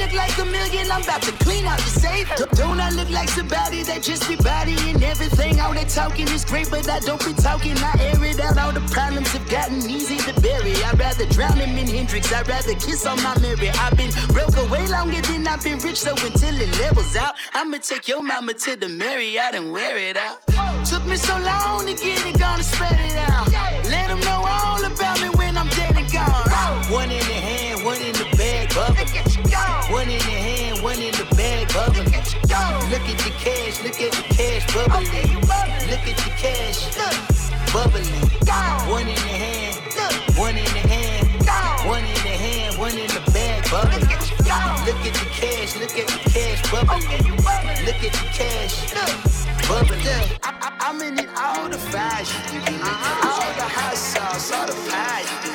Look 0.08 0.18
like 0.18 0.38
a 0.38 0.44
million? 0.44 0.90
I'm 0.90 1.02
about 1.02 1.22
to 1.22 1.32
clean 1.44 1.64
out 1.66 1.78
the 1.78 2.00
safe. 2.00 2.28
Don't 2.52 2.80
I 2.80 2.90
look 2.90 3.10
like 3.10 3.28
somebody 3.28 3.82
that 3.84 4.02
just 4.02 4.28
be 4.28 4.36
bodying 4.36 5.02
everything? 5.02 5.60
All 5.60 5.74
that 5.74 5.88
talking 5.88 6.28
is 6.28 6.44
great, 6.44 6.70
but 6.70 6.88
I 6.88 7.00
don't 7.00 7.24
be 7.24 7.32
talking. 7.34 7.76
I 7.78 7.92
air 8.00 8.24
it 8.24 8.40
out. 8.40 8.58
All 8.58 8.72
the 8.72 8.80
problems 8.92 9.28
have 9.32 9.48
gotten 9.48 9.78
easy 9.88 10.16
to 10.18 10.40
bury. 10.40 10.74
I'd 10.84 10.98
rather 10.98 11.26
drown 11.26 11.58
him 11.58 11.76
in 11.76 11.86
Hendrix. 11.86 12.32
I'd 12.32 12.48
rather 12.48 12.74
kiss 12.74 13.06
on 13.06 13.22
my 13.22 13.38
Mary. 13.40 13.70
I've 13.70 13.96
been 13.96 14.10
broke 14.28 14.56
way 14.70 14.86
longer 14.88 15.20
than 15.22 15.46
I've 15.46 15.62
been 15.62 15.78
rich, 15.78 16.00
so 16.00 16.12
until 16.12 16.54
it 16.60 16.70
levels 16.80 17.16
out, 17.16 17.34
I'ma 17.54 17.78
take 17.78 18.08
your 18.08 18.22
mama 18.22 18.54
to 18.54 18.76
the 18.76 18.88
Marriott 18.88 19.54
and 19.54 19.72
wear 19.72 19.96
it 19.96 20.16
out. 20.16 20.38
Took 20.86 21.04
me 21.06 21.16
so 21.16 21.38
long 21.38 21.86
to 21.86 21.94
get 21.94 22.24
it, 22.26 22.38
gonna 22.38 22.62
spread 22.62 22.98
it 23.00 23.16
out. 23.28 23.50
Let 23.84 24.08
them 24.08 24.20
know 24.20 24.44
all 24.46 24.84
about 24.84 25.20
me 25.20 25.28
when 25.30 25.56
I'm 25.56 25.68
dead 25.70 25.96
and 25.96 26.10
gone. 26.12 26.48
One 26.90 27.10
in 27.10 27.18
the 27.18 27.38
hand, 27.44 27.47
One 29.98 30.10
in 30.10 30.18
the 30.18 30.38
hand, 30.46 30.80
one 30.80 31.02
in 31.02 31.10
the 31.10 31.26
bag, 31.34 31.66
bubble. 31.74 32.04
Look 32.06 32.14
at 32.14 33.18
the 33.18 33.32
cash, 33.42 33.82
look 33.82 34.00
at 34.00 34.12
the 34.14 34.22
cash 34.30 34.62
bubbling. 34.72 35.34
Look 35.90 36.06
at 36.06 36.16
the 36.22 36.30
cash, 36.38 36.86
bubbling. 37.74 38.06
One 38.86 39.08
in 39.08 39.18
the 39.18 39.34
hand, 39.42 39.74
one 40.38 40.56
in 40.56 40.70
the 40.70 40.86
hand, 40.86 41.26
one 41.84 42.04
in 42.04 42.14
the 42.14 42.30
hand, 42.30 42.78
one 42.78 42.94
in 42.94 43.08
the 43.08 43.22
bag, 43.34 43.68
bubbling. 43.72 44.06
Look 44.86 45.02
at 45.02 45.14
the 45.18 45.26
cash, 45.34 45.74
look 45.74 45.90
at 45.98 46.06
the 46.06 46.30
cash 46.30 46.62
bubbling. 46.70 47.34
Look 47.82 47.98
at 47.98 48.12
the 48.14 48.26
cash, 48.30 48.94
bubbling. 49.66 50.06
I, 50.44 50.54
I, 50.62 50.76
I'm 50.78 51.02
in 51.02 51.18
it 51.18 51.28
all 51.36 51.68
the 51.68 51.76
fashion, 51.76 52.38
all 52.54 53.50
the 53.58 53.66
hot 53.66 53.96
sauce, 53.96 54.52
all 54.52 54.64
the 54.64 54.74
pie. 54.88 55.47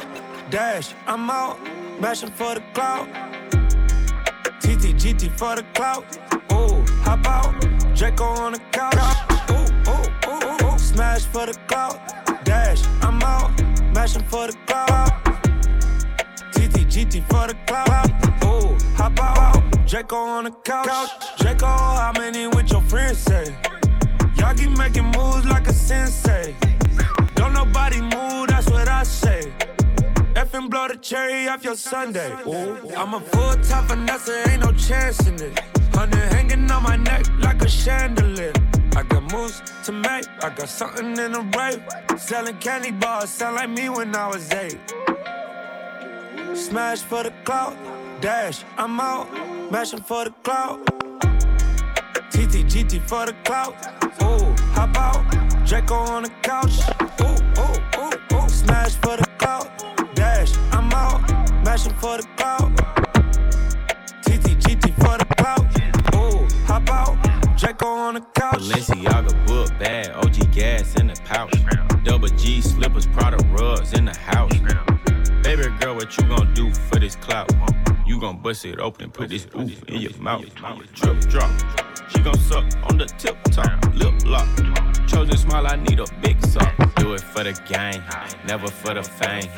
Clout, 0.00 0.50
dash, 0.50 0.94
I'm 1.06 1.30
out. 1.30 1.58
Mashing 2.00 2.30
for 2.30 2.54
the 2.54 2.62
clout. 2.74 3.08
TT, 4.60 4.94
GT 4.96 5.36
for 5.38 5.56
the 5.56 5.64
clout. 5.74 6.04
Ooh, 6.52 6.84
hop 7.02 7.26
out. 7.26 7.54
Draco 7.94 8.24
on 8.24 8.52
the 8.52 8.60
couch. 8.70 8.94
Ooh, 9.50 9.54
ooh, 9.90 10.30
ooh, 10.30 10.74
ooh. 10.74 10.78
Smash 10.78 11.24
for 11.24 11.46
the 11.46 11.54
clout, 11.66 11.98
dash, 12.44 12.84
I'm 13.02 13.22
out. 13.22 13.50
Mashing 13.94 14.22
for 14.24 14.46
the 14.46 14.56
clout. 14.66 15.24
TT, 16.52 16.86
GT 16.86 17.22
for 17.28 17.48
the 17.48 17.56
clout. 17.66 18.10
Ooh, 18.44 18.76
hop 18.94 19.18
out. 19.20 19.86
Draco 19.86 20.16
on 20.16 20.44
the 20.44 20.50
couch. 20.50 21.10
Draco, 21.38 21.66
how 21.66 22.12
many 22.16 22.46
with 22.46 22.70
your 22.70 22.82
friends 22.82 23.18
say? 23.18 23.54
Y'all 24.36 24.54
keep 24.54 24.70
making 24.78 25.04
moves 25.04 25.44
like 25.46 25.66
a 25.66 25.72
sensei. 25.72 26.54
Don't 27.38 27.52
nobody 27.52 28.00
move, 28.00 28.48
that's 28.48 28.68
what 28.68 28.88
I 28.88 29.04
say. 29.04 29.52
F 30.34 30.54
and 30.54 30.68
blow 30.68 30.88
the 30.88 30.96
cherry 30.96 31.46
off 31.46 31.62
your 31.62 31.76
Sunday. 31.76 32.32
Ooh, 32.44 32.90
I'm 32.96 33.14
a 33.14 33.20
full 33.20 33.54
time 33.62 33.86
finesse, 33.86 34.28
ain't 34.48 34.62
no 34.62 34.72
chance 34.72 35.24
in 35.28 35.36
it. 35.40 35.60
Honey 35.94 36.16
hanging 36.34 36.68
on 36.68 36.82
my 36.82 36.96
neck 36.96 37.26
like 37.38 37.62
a 37.62 37.68
chandelier. 37.68 38.52
I 38.96 39.04
got 39.04 39.22
moves 39.32 39.62
to 39.84 39.92
make, 39.92 40.26
I 40.42 40.50
got 40.50 40.68
something 40.68 41.16
in 41.16 41.30
the 41.36 41.42
rape. 41.56 42.18
Selling 42.18 42.58
candy 42.58 42.90
bars, 42.90 43.30
sound 43.30 43.54
like 43.54 43.70
me 43.70 43.88
when 43.88 44.16
I 44.16 44.26
was 44.26 44.50
eight. 44.52 44.80
Smash 46.54 47.02
for 47.02 47.22
the 47.22 47.32
clout, 47.44 47.76
dash, 48.20 48.64
I'm 48.76 48.98
out. 48.98 49.28
Mashing 49.70 50.00
for 50.00 50.24
the 50.24 50.32
clout. 50.42 50.84
TT, 52.32 52.66
GT 52.66 53.00
for 53.08 53.26
the 53.26 53.34
clout. 53.44 53.74
Ooh, 54.22 54.56
hop 54.74 54.96
out. 54.96 55.47
Draco 55.68 55.96
on 55.96 56.22
the 56.22 56.30
couch. 56.40 56.80
Ooh, 57.20 57.26
ooh, 57.60 58.00
ooh, 58.00 58.42
ooh. 58.42 58.48
Smash 58.48 58.94
for 58.94 59.18
the 59.18 59.26
clout. 59.36 59.68
Dash, 60.14 60.56
I'm 60.72 60.90
out. 60.94 61.20
Mashing 61.62 61.92
for 61.92 62.16
the 62.16 62.26
clout. 62.38 62.74
TT, 64.22 64.56
GT 64.62 64.94
for 64.94 65.18
the 65.18 65.26
clout. 65.36 65.66
Ooh, 66.14 66.48
hop 66.64 66.88
out. 66.88 67.58
Draco 67.58 67.86
on 67.86 68.14
the 68.14 68.22
couch. 68.34 68.60
Balenciaga 68.60 69.46
book 69.46 69.68
bag, 69.78 70.08
OG 70.16 70.52
gas 70.52 70.94
in 70.94 71.08
the 71.08 71.20
pouch. 71.26 71.52
Double 72.02 72.28
G 72.28 72.62
slippers, 72.62 73.06
Prada 73.06 73.36
rugs 73.48 73.92
in 73.92 74.06
the 74.06 74.16
house. 74.16 74.54
Baby 75.42 75.68
girl, 75.80 75.96
what 75.96 76.16
you 76.16 76.28
gon' 76.28 76.54
do 76.54 76.72
for 76.72 76.98
this 76.98 77.14
clout? 77.16 77.52
You 78.08 78.18
gon' 78.18 78.38
bust 78.38 78.64
it 78.64 78.80
open, 78.80 79.10
put 79.10 79.28
this 79.28 79.46
oof 79.54 79.84
in 79.84 80.00
your 80.00 80.16
mouth. 80.16 80.42
Drip 80.94 81.20
drop. 81.28 81.50
She 82.10 82.20
gon' 82.20 82.38
suck 82.38 82.64
on 82.84 82.96
the 82.96 83.04
tip 83.04 83.36
top, 83.52 83.84
lip 83.94 84.14
lock. 84.24 84.48
Chosen 85.06 85.36
smile, 85.36 85.66
I 85.66 85.76
need 85.76 86.00
a 86.00 86.06
big 86.22 86.42
sock. 86.46 86.74
Do 86.94 87.12
it 87.12 87.20
for 87.20 87.44
the 87.44 87.52
gang, 87.68 88.02
never 88.46 88.68
for 88.68 88.94
the 88.94 89.02
fame. 89.02 89.50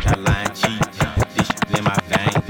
That 0.00 0.18
line 0.18 0.46
cheat, 0.54 0.80
this 1.36 1.46
shit 1.46 1.78
in 1.78 1.84
my 1.84 1.94
vein. 2.08 2.49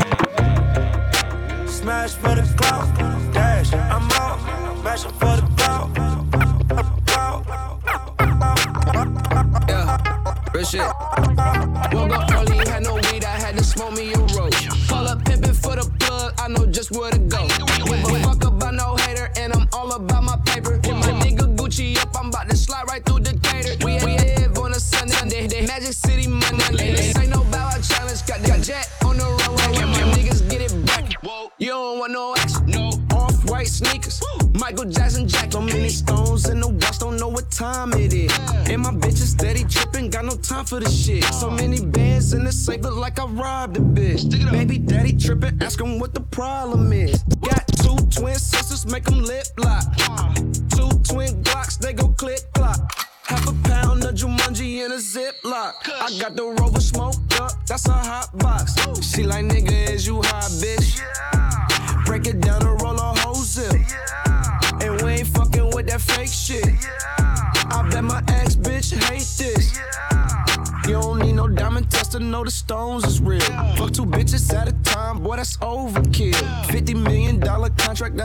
For 40.70 40.78
the 40.78 40.88
shit. 40.88 41.24
So 41.34 41.50
many 41.50 41.84
bands 41.84 42.32
in 42.32 42.44
the 42.44 42.52
safe, 42.52 42.82
look 42.82 42.94
like 42.94 43.18
I 43.18 43.24
robbed 43.24 43.76
a 43.76 43.80
bitch. 43.80 44.30
Baby 44.52 44.78
daddy 44.78 45.16
tripping, 45.16 45.58
ask 45.60 45.80
him 45.80 45.98
what 45.98 46.14
the 46.14 46.20
problem 46.20 46.79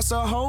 that's 0.07 0.11
a 0.11 0.27
Hova 0.27 0.44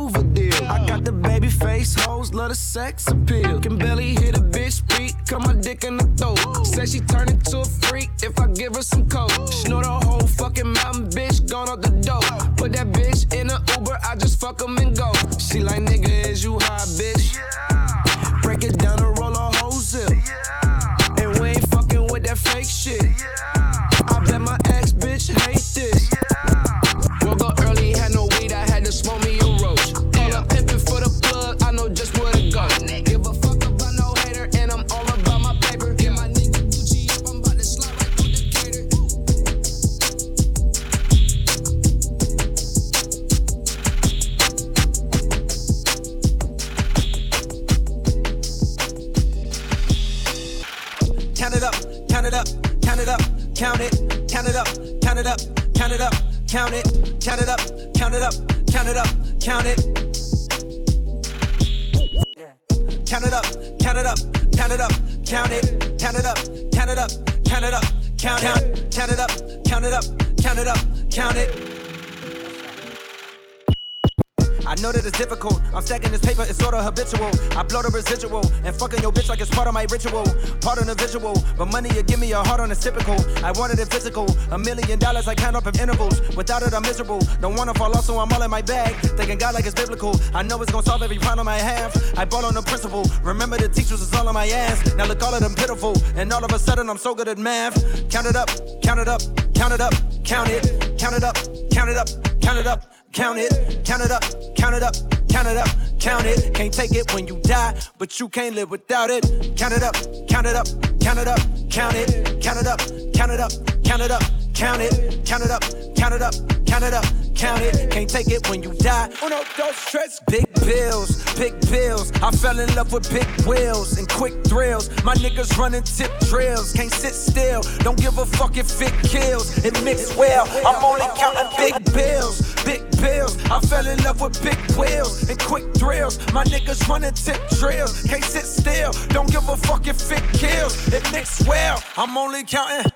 I'm 75.77 75.83
stacking 75.83 76.11
this 76.11 76.23
paper, 76.23 76.41
it's 76.49 76.57
sorta 76.57 76.83
habitual. 76.83 77.29
I 77.55 77.63
blow 77.63 77.83
the 77.83 77.91
residual 77.93 78.41
and 78.65 78.75
fucking 78.75 79.03
your 79.03 79.13
bitch 79.13 79.29
like 79.29 79.43
it's 79.43 79.51
part 79.51 79.69
of 79.69 79.75
my 79.75 79.83
ritual. 79.91 80.25
Part 80.63 80.79
of 80.81 80.87
the 80.87 80.95
visual, 80.97 81.37
but 81.59 81.67
money 81.67 81.91
you 81.95 82.03
give 82.03 82.19
me 82.19 82.33
a 82.33 82.43
heart 82.43 82.61
on 82.61 82.71
it's 82.71 82.81
typical. 82.83 83.15
I 83.45 83.53
wanted 83.53 83.79
it 83.79 83.93
physical. 83.93 84.25
A 84.53 84.57
million 84.57 84.99
dollars 84.99 85.29
I 85.29 85.35
count 85.35 85.55
up 85.55 85.67
in 85.67 85.79
intervals. 85.79 86.19
Without 86.35 86.63
it, 86.63 86.73
I'm 86.73 86.81
miserable. 86.81 87.21
Don't 87.43 87.55
wanna 87.57 87.75
fall 87.75 87.95
off, 87.95 88.07
so 88.07 88.19
I'm 88.19 88.33
all 88.33 88.43
in 88.43 88.51
my 88.51 88.63
bag. 88.63 88.95
Thinking 89.19 89.37
God 89.37 89.53
like 89.53 89.67
it's 89.67 89.75
biblical. 89.75 90.19
I 90.33 90.43
know 90.43 90.63
it's 90.63 90.73
gonna 90.73 90.87
solve 90.87 91.03
every 91.03 91.19
problem 91.19 91.47
I 91.47 91.59
have. 91.59 91.93
I 92.17 92.25
bought 92.25 92.45
on 92.45 92.55
the 92.55 92.63
principle. 92.63 93.05
Remember 93.23 93.59
the 93.59 93.69
teachers 93.69 94.01
is 94.01 94.15
all 94.15 94.27
on 94.29 94.33
my 94.33 94.47
ass. 94.47 94.95
Now 94.95 95.05
look 95.05 95.23
all 95.23 95.35
of 95.35 95.43
them 95.43 95.55
pitiful. 95.55 95.95
And 96.17 96.33
all 96.33 96.43
of 96.43 96.53
a 96.53 96.59
sudden 96.59 96.89
I'm 96.89 96.97
so 96.97 97.15
good 97.15 97.29
at 97.29 97.37
math. 97.37 97.77
Count 98.09 98.27
it 98.27 98.35
up, 98.35 98.49
count 98.83 98.99
it 98.99 99.09
up, 99.09 99.21
count 99.55 99.75
it 99.75 99.83
up, 99.83 99.93
count 100.25 100.49
it, 100.49 100.97
count 100.99 101.17
it 101.17 101.23
up, 101.23 101.37
count 101.71 101.91
it 101.91 101.99
up, 101.99 102.09
count 102.41 102.59
it 102.59 102.67
up. 102.67 102.97
Count 103.17 103.39
it, 103.39 103.83
count 103.83 104.03
it 104.03 104.11
up, 104.11 104.23
count 104.57 104.75
it 104.75 104.83
up, 104.83 104.95
count 105.29 105.49
it 105.49 105.57
up, 105.57 105.69
count 106.01 106.27
it. 106.27 106.55
Can't 106.55 106.73
take 106.73 106.93
it 106.93 107.13
when 107.15 107.27
you 107.27 107.41
die, 107.43 107.79
but 107.99 108.19
you 108.21 108.29
can't 108.29 108.55
live 108.55 108.71
without 108.71 109.11
it. 109.11 109.25
Count 109.57 109.75
it 109.75 109.83
up, 109.83 109.95
count 110.29 110.47
it 110.47 110.57
up, 110.57 110.67
count 111.01 111.19
it 111.19 111.29
up, 111.29 111.39
count 111.71 111.95
it, 111.97 112.41
count 112.43 112.59
it 112.59 112.67
up, 112.67 112.81
count 113.15 113.33
it 113.33 113.41
up, 113.41 113.53
count 113.85 114.03
it 114.03 114.11
up, 114.11 114.23
count 114.55 114.83
it, 114.83 115.25
count 115.25 115.45
it 115.45 115.51
up, 115.51 115.63
count 115.97 116.15
it 116.15 116.23
up, 116.23 116.56
count 116.67 116.85
it 116.85 116.93
up, 116.93 117.05
count 117.35 117.63
it. 117.63 117.91
Can't 117.91 118.09
take 118.09 118.29
it 118.29 118.49
when 118.51 118.63
you 118.63 118.73
die. 118.75 119.09
Uno, 119.23 119.43
dos, 119.57 119.77
tres. 119.91 120.21
Big 120.29 120.47
bills, 120.65 121.23
big 121.35 121.59
bills. 121.71 122.13
I 122.23 122.31
fell 122.33 122.59
in 122.59 122.75
love 122.75 122.93
with 122.93 123.11
big 123.11 123.29
wheels 123.47 123.99
and 123.99 124.09
quick 124.09 124.35
thrills. 124.45 124.91
My 125.05 125.15
niggas 125.15 125.57
running 125.57 125.83
tip 125.83 126.13
drills. 126.29 126.73
Can't 126.73 126.93
sit 126.93 127.15
still. 127.15 127.63
Don't 127.79 127.99
give 127.99 128.19
a 128.19 128.27
fuck 128.27 128.57
if 128.57 128.81
it 128.83 128.93
kills. 129.09 129.65
It 129.65 129.83
mix 129.85 130.17
well. 130.17 130.47
I'm 130.67 130.85
only 130.85 131.07
counting 131.17 131.49
big 131.57 131.95
bills, 131.95 132.55
big 132.65 132.83
bills. 133.01 133.39
I 133.51 133.61
fell 133.61 133.87
in 133.87 134.03
love 134.03 134.21
with 134.21 134.43
big 134.43 134.59
wheels 134.77 135.29
and 135.29 135.39
quick 135.39 135.65
thrills. 135.75 136.19
My 136.33 136.45
niggas 136.45 136.87
running 136.89 137.15
tip 137.15 137.41
drills. 137.59 138.03
Can't 138.03 138.25
sit 138.25 138.45
still. 138.45 138.93
Don't 139.09 139.31
give 139.31 139.49
a 139.49 139.57
fuck 139.57 139.87
if 139.87 140.11
it 140.11 140.23
kills. 140.33 140.93
It 140.93 141.03
mix 141.13 141.47
well. 141.47 141.83
I'm 141.97 142.17
only 142.17 142.45
counting. 142.45 142.91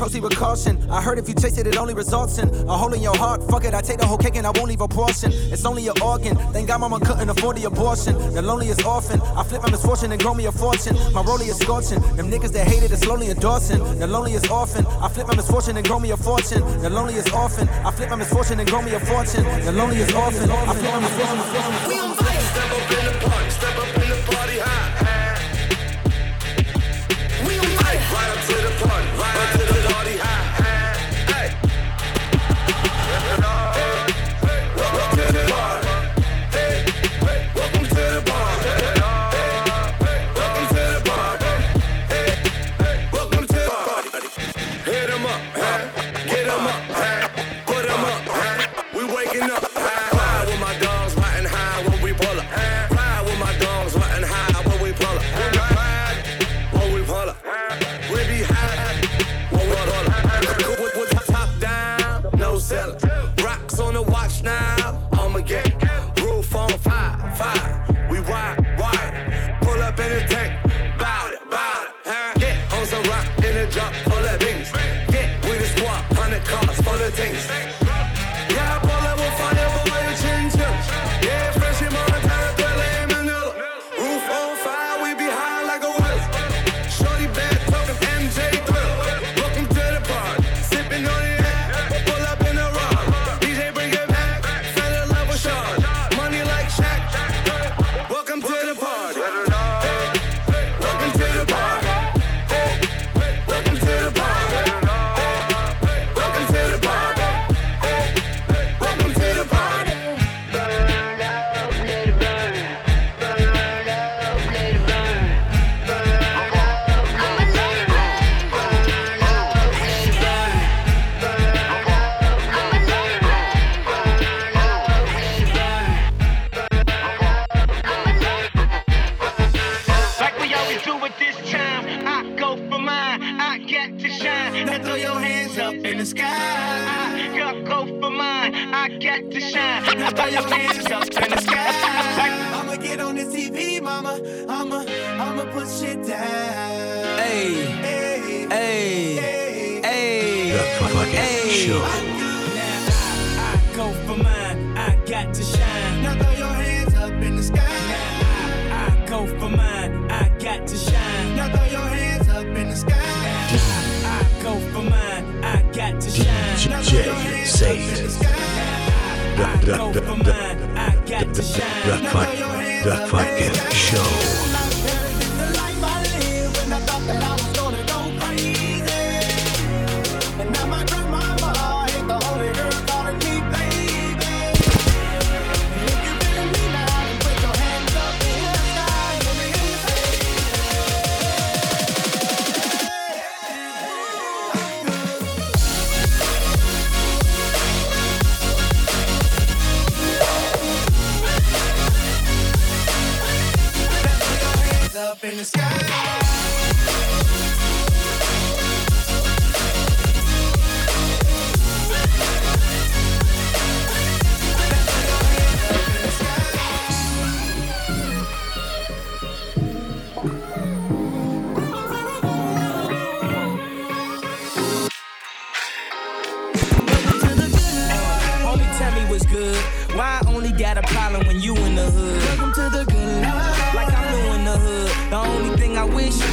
Proceed 0.00 0.22
with 0.22 0.34
caution. 0.34 0.80
I 0.90 1.02
heard 1.02 1.18
if 1.18 1.28
you 1.28 1.34
chase 1.34 1.58
it, 1.58 1.66
it 1.66 1.76
only 1.76 1.92
results 1.92 2.38
in 2.38 2.48
a 2.48 2.74
hole 2.74 2.94
in 2.94 3.02
your 3.02 3.14
heart. 3.14 3.42
Fuck 3.50 3.66
it, 3.66 3.74
I 3.74 3.82
take 3.82 3.98
the 3.98 4.06
whole 4.06 4.16
cake 4.16 4.34
and 4.34 4.46
I 4.46 4.50
won't 4.50 4.68
leave 4.68 4.80
a 4.80 4.88
portion. 4.88 5.30
It's 5.52 5.66
only 5.66 5.88
an 5.88 6.00
organ. 6.00 6.38
Thank 6.54 6.68
God 6.68 6.80
mama 6.80 7.00
couldn't 7.00 7.28
afford 7.28 7.58
the 7.58 7.64
abortion. 7.64 8.16
The 8.32 8.40
loneliest 8.40 8.82
orphan. 8.86 9.20
I 9.20 9.44
flip 9.44 9.62
my 9.62 9.70
misfortune 9.70 10.10
and 10.12 10.22
grow 10.22 10.32
me 10.32 10.46
a 10.46 10.52
fortune. 10.52 10.94
My 11.12 11.22
rollie 11.22 11.50
is 11.50 11.58
scorching. 11.58 12.00
Them 12.16 12.30
niggas 12.30 12.52
that 12.52 12.66
hated 12.66 12.90
is 12.92 13.00
slowly 13.00 13.28
endorsing. 13.28 13.80
The 13.98 14.06
loneliest 14.06 14.50
orphan. 14.50 14.86
I 14.86 15.08
flip 15.10 15.26
my 15.26 15.36
misfortune 15.36 15.76
and 15.76 15.86
grow 15.86 15.98
me 16.00 16.12
a 16.12 16.16
fortune. 16.16 16.62
The 16.80 16.88
loneliest 16.88 17.34
orphan. 17.34 17.68
I 17.68 17.90
flip 17.90 18.08
my 18.08 18.16
misfortune 18.16 18.58
and 18.58 18.70
grow 18.70 18.80
me 18.80 18.94
a 18.94 19.00
fortune. 19.00 19.44
The 19.66 19.72
loneliest 19.72 20.14
orphan. 20.14 20.50
I 20.50 20.72
flip 20.80 20.92
my 20.94 21.00
misfortune. 21.00 21.88
We 21.90 21.98
on 22.00 22.16
fire. 22.16 22.40
Step 22.40 22.70
up 22.72 22.90
in 22.90 23.04
the 23.04 23.28
party, 23.28 23.50
step 23.50 23.76
up 23.76 24.02
in 24.02 24.08
the 24.08 24.32
party 24.32 24.58
high. 24.60 24.79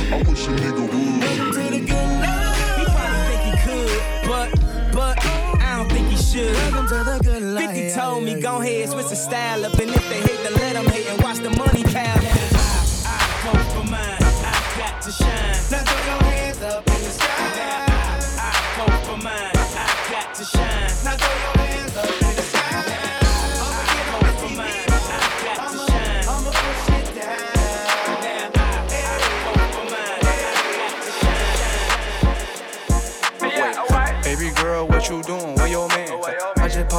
I 0.09 0.21
wish, 0.21 0.27
I 0.27 0.31
wish 0.31 0.47
a 0.47 0.51
nigga 0.51 0.81
would. 0.81 1.21
Welcome 1.21 1.51
to 1.53 1.79
good 1.81 2.09
life. 2.21 2.77
He 2.77 2.85
probably 2.85 3.23
think 3.27 3.41
he 3.43 3.53
could, 3.67 4.01
but, 4.25 4.47
but, 4.93 5.25
I 5.61 5.75
don't 5.77 5.91
think 5.91 6.07
he 6.07 6.15
should. 6.15 6.53
Welcome 6.53 6.87
to 6.87 7.03
the 7.03 7.19
good 7.23 7.43
life. 7.43 7.75
50 7.75 7.99
told 7.99 8.23
me, 8.23 8.39
go 8.39 8.61
ahead, 8.61 8.89
switch 8.89 9.09
the 9.09 9.15
style 9.17 9.65
up. 9.65 9.73
And 9.73 9.89
if 9.91 10.09
they 10.09 10.26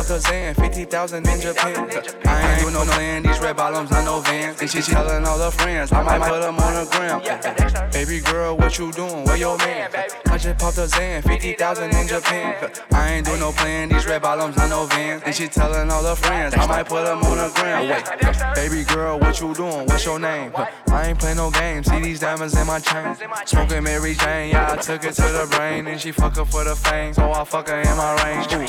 Popped 0.08 0.26
50,000 0.26 1.28
in 1.28 1.40
Japan. 1.42 1.90
I 2.24 2.52
ain't 2.52 2.62
do 2.62 2.70
no 2.70 2.82
plan, 2.84 3.22
these 3.22 3.38
red 3.40 3.58
bottoms, 3.58 3.90
not 3.90 4.06
no 4.06 4.20
vans. 4.20 4.58
And 4.58 4.70
she 4.70 4.80
telling 4.80 5.26
all 5.26 5.38
her 5.38 5.50
friends, 5.50 5.92
I 5.92 6.02
might 6.02 6.26
put 6.26 6.40
them 6.40 6.58
on 6.58 6.74
the 6.74 6.90
gram. 6.90 7.90
Baby 7.92 8.20
girl, 8.20 8.56
what 8.56 8.78
you 8.78 8.90
doing? 8.92 9.24
Where 9.24 9.36
your 9.36 9.58
man? 9.58 9.90
Just 10.38 10.60
popped 10.60 10.78
a 10.78 10.86
Zan, 10.86 11.20
50,000 11.22 11.94
in 11.96 12.06
Japan. 12.06 12.70
I 12.92 13.14
ain't 13.14 13.26
do 13.26 13.36
no 13.38 13.50
plan, 13.50 13.88
these 13.88 14.06
red 14.06 14.22
bottoms, 14.22 14.56
not 14.56 14.70
no 14.70 14.86
vans. 14.86 15.22
And 15.26 15.34
she 15.34 15.48
telling 15.48 15.90
all 15.90 16.04
her 16.04 16.14
friends, 16.14 16.54
I 16.54 16.64
might 16.64 16.86
put 16.86 17.04
them 17.04 17.18
on 17.24 17.36
the 17.38 17.52
gram. 17.56 17.88
Wait, 17.88 18.54
baby 18.54 18.84
girl, 18.84 19.18
what 19.18 19.40
you 19.40 19.52
doing? 19.52 19.86
What's 19.86 20.04
your 20.04 20.20
name? 20.20 20.52
I 20.92 21.08
ain't 21.08 21.18
play 21.18 21.34
no 21.34 21.50
games, 21.50 21.90
see 21.90 22.00
these 22.00 22.20
diamonds 22.20 22.56
in 22.56 22.68
my 22.68 22.78
chain. 22.78 23.16
Smoking 23.46 23.82
Mary 23.82 24.14
Jane, 24.14 24.50
yeah, 24.50 24.72
I 24.72 24.76
took 24.76 25.02
it 25.02 25.14
to 25.14 25.22
the 25.22 25.48
brain. 25.56 25.88
And 25.88 26.00
she 26.00 26.12
fuck 26.12 26.36
her 26.36 26.44
for 26.44 26.62
the 26.62 26.76
fame, 26.76 27.14
so 27.14 27.32
I 27.32 27.42
fuck 27.42 27.68
her 27.68 27.80
in 27.80 27.96
my 27.96 28.14
range. 28.22 28.46
Ooh, 28.52 28.60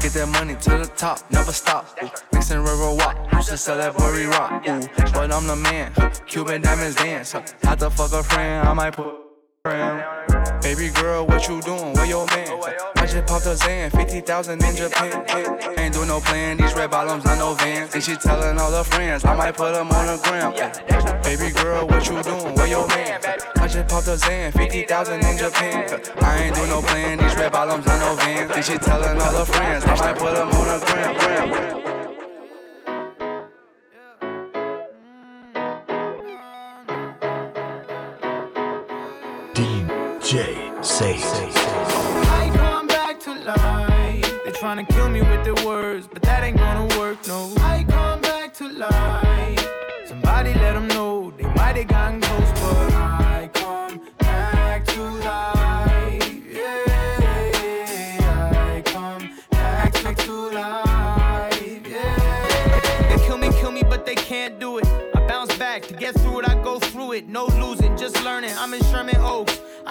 get 0.00 0.12
that 0.14 0.28
money 0.28 0.56
to 0.56 0.70
the 0.70 0.90
top, 0.96 1.20
never 1.30 1.52
stop. 1.52 1.96
Ooh, 2.02 2.10
mixing 2.32 2.58
river 2.58 2.94
walk, 2.94 3.16
used 3.32 3.48
to 3.50 3.56
sell 3.56 3.76
that 3.76 3.96
Burry 3.96 4.26
rock. 4.26 4.66
Ooh, 4.68 4.88
but 5.12 5.32
I'm 5.32 5.46
the 5.46 5.54
man, 5.54 5.92
Cuban 6.26 6.62
diamonds 6.62 6.96
dance. 6.96 7.32
Had 7.62 7.78
to 7.78 7.90
fuck 7.90 8.12
a 8.12 8.24
friend, 8.24 8.68
I 8.68 8.72
might 8.72 8.94
put. 8.96 9.21
Baby 9.64 10.90
girl, 10.90 11.24
what 11.24 11.46
you 11.46 11.60
doing? 11.62 11.92
Where 11.94 12.06
your 12.06 12.26
man? 12.26 12.60
I 12.96 13.06
just 13.06 13.26
popped 13.26 13.46
a 13.46 13.54
Zan, 13.54 13.90
50,000 13.90 14.64
in 14.64 14.74
Japan. 14.74 15.24
Ain't 15.78 15.94
do 15.94 16.04
no 16.04 16.18
plan, 16.18 16.56
these 16.56 16.74
red 16.74 16.90
bottoms, 16.90 17.24
not 17.24 17.38
no 17.38 17.54
vans. 17.54 17.94
And 17.94 18.02
she 18.02 18.16
telling 18.16 18.58
all 18.58 18.72
her 18.72 18.82
friends, 18.82 19.24
I 19.24 19.36
might 19.36 19.56
put 19.56 19.72
them 19.74 19.88
on 19.88 20.06
the 20.06 20.20
gram. 20.24 21.22
Baby 21.22 21.52
girl, 21.52 21.86
what 21.86 22.04
you 22.08 22.20
doing? 22.24 22.54
Where 22.56 22.66
your 22.66 22.88
man? 22.88 23.20
I 23.56 23.68
just 23.68 23.88
popped 23.88 24.08
a 24.08 24.16
Zan, 24.16 24.50
50,000 24.50 25.24
in 25.24 25.38
Japan. 25.38 26.00
I 26.20 26.42
ain't 26.42 26.56
do 26.56 26.66
no 26.66 26.82
plan, 26.82 27.18
these 27.18 27.36
red 27.36 27.52
bottoms, 27.52 27.86
not 27.86 28.00
no 28.00 28.16
vans. 28.16 28.50
And 28.50 28.64
she 28.64 28.78
telling 28.78 29.20
all 29.20 29.32
her 29.32 29.44
friends, 29.44 29.84
I 29.84 29.94
might 29.94 30.18
put 30.18 30.34
them 30.34 30.48
on 30.48 30.80
the 30.80 30.86
gram. 30.86 31.12
DJ 40.32 40.82
say. 40.82 41.18
I 42.40 42.50
come 42.54 42.86
back 42.86 43.20
to 43.20 43.34
life. 43.34 44.44
They 44.46 44.52
tryna 44.52 44.88
kill 44.88 45.10
me 45.10 45.20
with 45.20 45.44
their 45.44 45.66
words, 45.66 46.08
but 46.10 46.22
that 46.22 46.42
ain't 46.42 46.56
gonna 46.56 46.98
work, 46.98 47.18
no. 47.28 47.52
I 47.58 47.84
come 47.86 48.22
back 48.22 48.54
to 48.54 48.68
life. 48.70 49.68
Somebody 50.06 50.54
let 50.54 50.72
them 50.72 50.88
know 50.88 51.32
they 51.36 51.44
might 51.54 51.76
have 51.76 51.88
gotten 51.88 52.22
close, 52.22 52.50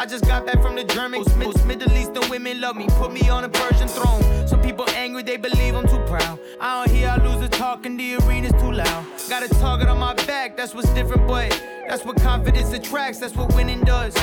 I 0.01 0.05
just 0.07 0.25
got 0.25 0.47
back 0.47 0.59
from 0.63 0.75
the 0.75 0.83
Germans. 0.83 1.27
Mid- 1.35 1.63
Middle 1.63 1.91
Eastern 1.95 2.27
women 2.31 2.59
love 2.59 2.75
me, 2.75 2.87
put 2.97 3.13
me 3.13 3.29
on 3.29 3.43
a 3.43 3.49
Persian 3.49 3.87
throne. 3.87 4.47
Some 4.47 4.59
people 4.59 4.89
angry, 4.95 5.21
they 5.21 5.37
believe 5.37 5.75
I'm 5.75 5.87
too 5.87 5.99
proud. 6.07 6.39
Lose 7.71 7.77
a 7.77 7.77
talk 7.77 7.85
and 7.85 7.99
the 7.99 8.15
arena's 8.15 8.51
too 8.61 8.71
loud. 8.71 9.05
Got 9.29 9.43
a 9.43 9.49
target 9.59 9.87
on 9.87 9.99
my 9.99 10.13
back, 10.25 10.57
that's 10.57 10.73
what's 10.73 10.89
different, 10.89 11.27
but 11.27 11.49
that's 11.87 12.05
what 12.05 12.21
confidence 12.21 12.73
attracts, 12.73 13.19
that's 13.19 13.35
what 13.35 13.53
winning 13.55 13.81
does. 13.81 14.13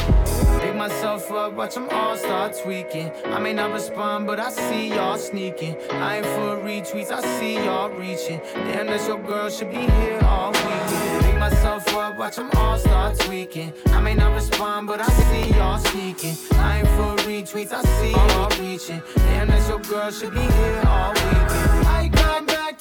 Pick 0.61 0.75
myself 0.75 1.31
up, 1.31 1.55
watch 1.55 1.75
them 1.75 1.89
all 1.91 2.17
start 2.17 2.57
tweaking. 2.63 3.11
I 3.27 3.39
may 3.39 3.53
not 3.53 3.73
respond, 3.73 4.27
but 4.27 4.41
I 4.41 4.51
see 4.51 4.89
y'all 4.89 5.19
sneaking. 5.19 5.77
I 5.91 6.17
ain't 6.17 6.27
for 6.27 6.57
retweets, 6.65 7.11
I 7.11 7.21
see 7.39 7.55
y'all 7.55 7.91
reaching. 7.91 8.41
Damn, 8.55 8.87
that's 8.87 9.07
your 9.07 9.23
girl, 9.23 9.51
should 9.51 9.71
be 9.71 9.79
here 9.79 10.21
all 10.23 10.53
weekend. 10.53 11.25
Pick 11.25 11.39
myself 11.39 11.95
up, 11.95 12.19
watch 12.19 12.37
them 12.37 12.51
all 12.55 12.79
start 12.79 13.19
tweaking. 13.21 13.73
I 13.89 14.01
may 14.01 14.15
not 14.15 14.35
respond, 14.35 14.87
but 14.87 15.01
I 15.01 15.07
see 15.07 15.51
y'all 15.55 15.79
sneaking. 15.79 16.37
I 16.55 16.79
ain't 16.79 16.89
for 16.89 17.29
retweets, 17.29 17.73
I 17.73 17.83
see 17.83 18.13
y'all 18.13 18.51
reaching. 18.61 19.03
Damn, 19.17 19.49
that's 19.49 19.69
your 19.69 19.81
girl, 19.81 20.11
should 20.11 20.35
be 20.35 20.41
here 20.41 20.83
all 20.87 21.13
weekend. 21.13 21.88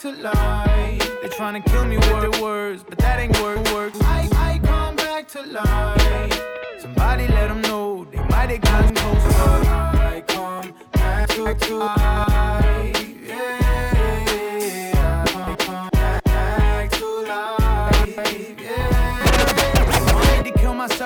To 0.02 0.12
life. 0.12 1.00
They 1.24 1.30
tryna 1.30 1.66
kill 1.66 1.84
me 1.86 1.98
with 1.98 2.22
their 2.22 2.39
words, 2.39 2.84
but 2.88 3.00
that 3.00 3.20
ain't 3.20 3.36
work. 3.41 3.58
work. 3.74 3.93
I, 4.02 4.30
I 4.34 4.60
come 4.60 4.95
back 4.95 5.28
to 5.30 5.41
life. 5.41 6.43
Somebody 6.78 7.28
let 7.30 7.48
them 7.48 7.62
know 7.64 8.06
they 8.12 8.20
might 8.30 8.52
have 8.52 8.62
gotten 8.62 8.93
close, 8.93 9.36
I 9.36 10.24
come 10.28 10.74
back 10.91 11.30
to, 11.30 11.56
to 11.56 11.76
life. 11.78 12.26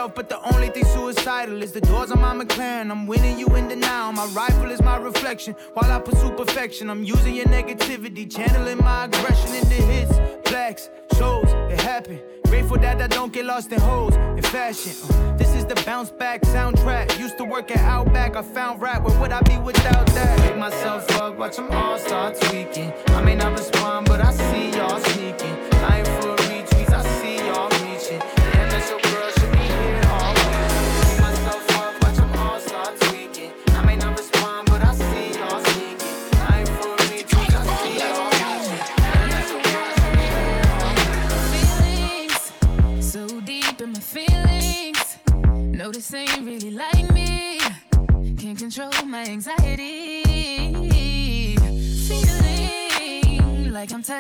Myself, 0.02 0.16
but 0.16 0.30
the 0.30 0.54
only 0.54 0.70
thing 0.70 0.86
suicidal 0.86 1.62
is 1.62 1.72
the 1.72 1.82
doors 1.82 2.12
on 2.12 2.20
my 2.22 2.34
McLaren. 2.34 2.90
I'm 2.90 3.06
winning 3.06 3.38
you 3.38 3.48
in 3.56 3.68
denial. 3.68 4.12
My 4.12 4.26
rifle 4.28 4.72
is 4.72 4.82
my 4.82 4.98
reflection. 4.98 5.56
While 5.74 5.92
I 5.92 6.00
pursue 6.00 6.32
perfection, 6.32 6.90
I'm 6.90 7.04
using 7.04 7.36
your 7.36 7.46
negativity, 7.46 8.26
channeling 8.30 8.80
my 8.80 9.06
aggression 9.06 9.54
into 9.54 9.76
hits, 9.92 10.16
blacks, 10.50 10.90
shows. 11.18 11.50
It 11.72 11.80
happened. 11.82 12.22
Grateful 12.48 12.78
that 12.80 13.02
I 13.02 13.08
don't 13.08 13.32
get 13.32 13.46
lost 13.46 13.72
in 13.72 13.80
holes 13.80 14.16
in 14.16 14.42
fashion. 14.42 14.94
Uh, 15.04 15.38
this 15.38 15.54
is 15.54 15.66
the 15.66 15.76
bounce 15.86 16.10
back 16.10 16.42
soundtrack. 16.42 17.20
Used 17.20 17.38
to 17.38 17.46
work 17.46 17.70
at 17.72 17.80
Outback. 17.80 18.36
I 18.36 18.42
found 18.42 18.82
rap. 18.82 19.04
Where 19.04 19.18
would 19.20 19.32
I 19.32 19.42
be 19.42 19.58
without 19.58 20.08
that? 20.08 20.40
Pick 20.42 20.58
myself 20.58 21.10
up, 21.22 21.38
watch 21.38 21.58
them 21.58 21.70
all 21.72 21.98
start 22.00 22.42
tweaking. 22.42 22.92
I 23.18 23.22
may 23.22 23.36
not 23.36 23.52
respond, 23.52 24.08
but 24.08 24.20
I 24.20 24.32
see 24.34 24.72
y'all 24.78 25.00
sneaking. 25.00 25.71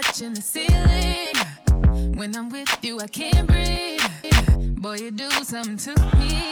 Touching 0.02 0.34
the 0.34 0.42
ceiling. 0.42 2.18
When 2.18 2.36
I'm 2.36 2.50
with 2.50 2.78
you, 2.82 3.00
I 3.00 3.08
can't 3.08 3.48
breathe. 3.48 4.82
Boy, 4.82 4.96
you 4.96 5.12
do 5.12 5.30
something 5.30 5.78
to 5.78 6.18
me. 6.18 6.51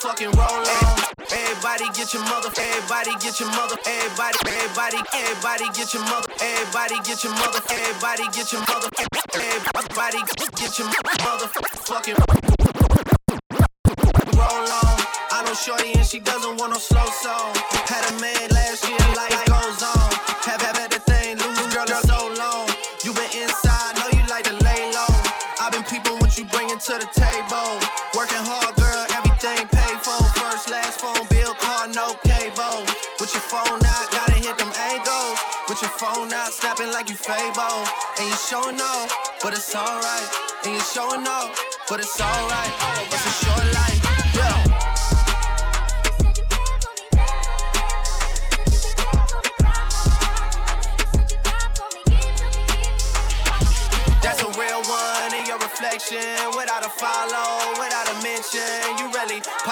Motherfucking 0.00 0.32
roll 0.36 0.64
on. 0.64 0.98
Everybody 1.30 1.84
get 1.94 2.14
your 2.14 2.22
mother. 2.24 2.48
Everybody 2.56 3.12
get 3.20 3.40
your 3.40 3.50
mother. 3.50 3.76
Everybody, 3.86 4.38
everybody, 4.46 4.98
everybody 5.14 5.64
get 5.76 5.94
your 5.94 6.02
mother. 6.04 6.28
Everybody 6.40 6.96
get 7.04 7.24
your 7.24 7.32
mother. 7.34 7.60
Everybody 7.70 8.24
get 8.32 8.52
your 8.52 8.62
mother. 8.62 8.88
Everybody 9.34 10.20
get 10.56 10.78
your 10.78 10.88
motherfucking 10.88 12.16
roll 14.36 14.72
on. 14.80 14.96
I 15.32 15.42
know 15.44 15.54
Shorty 15.54 15.92
and 15.92 16.06
she 16.06 16.20
doesn't 16.20 16.56
want 16.56 16.72
no 16.72 16.78
slow 16.78 17.06
song. 17.22 17.54
Had 17.86 18.04
a 18.10 18.20
man 18.20 18.48
last 18.50 18.88
year, 18.88 18.99
Fable. 37.30 37.86
And 38.18 38.26
you 38.26 38.34
showing 38.34 38.80
off, 38.80 39.38
but 39.40 39.52
it's 39.52 39.72
alright. 39.72 40.28
And 40.64 40.74
you 40.74 40.80
showing 40.80 41.24
off, 41.28 41.54
but 41.88 42.00
it's 42.00 42.20
alright. 42.20 42.72
It's 43.06 43.24
a 43.24 43.34
short 43.46 43.66
life. 43.70 44.02
That's 54.20 54.42
a 54.42 54.50
real 54.58 54.82
one 54.90 55.34
in 55.38 55.46
your 55.46 55.58
reflection. 55.58 56.34
Without 56.58 56.84
a 56.84 56.90
follow, 56.90 57.78
without 57.78 58.10
a 58.10 58.16
mention. 58.26 58.98
You 58.98 59.06
really 59.14 59.29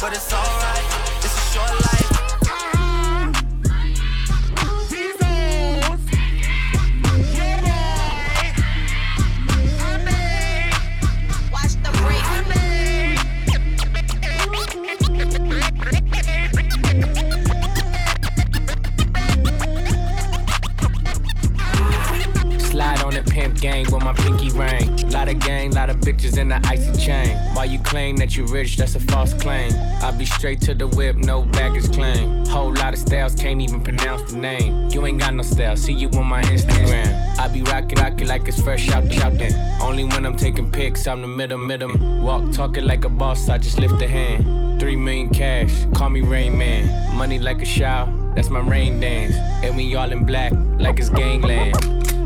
But 0.00 0.14
it's 0.14 0.32
alright. 0.32 0.84
It's 1.22 1.36
a 1.36 1.52
short 1.52 1.79
While 27.60 27.68
you 27.68 27.78
claim 27.80 28.16
that 28.16 28.38
you 28.38 28.46
rich, 28.46 28.78
that's 28.78 28.94
a 28.94 29.00
false 29.00 29.34
claim. 29.34 29.70
I 30.00 30.12
be 30.12 30.24
straight 30.24 30.62
to 30.62 30.72
the 30.72 30.86
whip, 30.86 31.16
no 31.16 31.42
baggage 31.42 31.92
claim. 31.92 32.46
Whole 32.46 32.72
lot 32.72 32.94
of 32.94 32.98
styles, 32.98 33.34
can't 33.34 33.60
even 33.60 33.82
pronounce 33.82 34.32
the 34.32 34.38
name. 34.38 34.88
You 34.88 35.04
ain't 35.04 35.18
got 35.18 35.34
no 35.34 35.42
style, 35.42 35.76
see 35.76 35.92
you 35.92 36.08
on 36.12 36.24
my 36.24 36.40
Instagram. 36.44 37.38
I 37.38 37.48
be 37.48 37.60
rockin', 37.60 37.98
rockin' 37.98 38.28
like 38.28 38.48
it's 38.48 38.62
fresh 38.62 38.90
out 38.92 39.04
the 39.04 39.22
out 39.22 39.34
there. 39.34 39.50
Only 39.82 40.04
when 40.04 40.24
I'm 40.24 40.38
taking 40.38 40.72
pics, 40.72 41.06
I'm 41.06 41.20
the 41.20 41.28
middle, 41.28 41.58
middle. 41.58 41.94
Walk 42.22 42.50
talking 42.52 42.86
like 42.86 43.04
a 43.04 43.10
boss, 43.10 43.50
I 43.50 43.58
just 43.58 43.78
lift 43.78 44.00
a 44.00 44.08
hand. 44.08 44.80
Three 44.80 44.96
million 44.96 45.28
cash, 45.28 45.84
call 45.94 46.08
me 46.08 46.22
Rain 46.22 46.56
Man. 46.56 47.14
Money 47.14 47.38
like 47.38 47.60
a 47.60 47.66
shower, 47.66 48.10
that's 48.34 48.48
my 48.48 48.60
rain 48.60 49.00
dance. 49.00 49.34
And 49.62 49.76
we 49.76 49.94
all 49.96 50.10
in 50.10 50.24
black, 50.24 50.54
like 50.78 50.98
it's 50.98 51.10
gangland. 51.10 51.76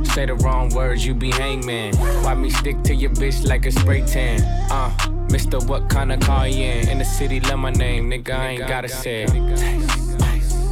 Say 0.06 0.26
the 0.26 0.36
wrong 0.36 0.68
words, 0.68 1.04
you 1.04 1.12
be 1.12 1.32
hangman. 1.32 1.96
Why 2.22 2.34
me 2.34 2.50
stick 2.50 2.80
to 2.84 2.94
your 2.94 3.10
bitch 3.10 3.44
like 3.44 3.66
a 3.66 3.72
spray 3.72 4.02
tan? 4.06 4.40
Uh, 4.70 5.13
Mister, 5.34 5.58
what 5.58 5.88
kind 5.88 6.12
of 6.12 6.20
car 6.20 6.46
you 6.46 6.62
in? 6.62 6.88
In 6.90 6.98
the 6.98 7.04
city, 7.04 7.40
love 7.40 7.58
my 7.58 7.72
name, 7.72 8.08
nigga, 8.08 8.30
I 8.30 8.50
ain't 8.50 8.68
gotta 8.68 8.88
say 8.88 9.24
it. 9.24 9.30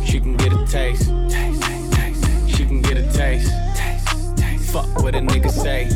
She 0.07 0.21
can 0.21 0.37
get 0.37 0.53
a 0.53 0.65
taste. 0.65 1.07
She 2.49 2.65
can 2.65 2.81
get 2.81 2.97
a 2.97 3.13
taste. 3.13 3.51
Fuck 4.71 5.03
what 5.03 5.17
a 5.17 5.19
nigga 5.19 5.51
say. 5.51 5.87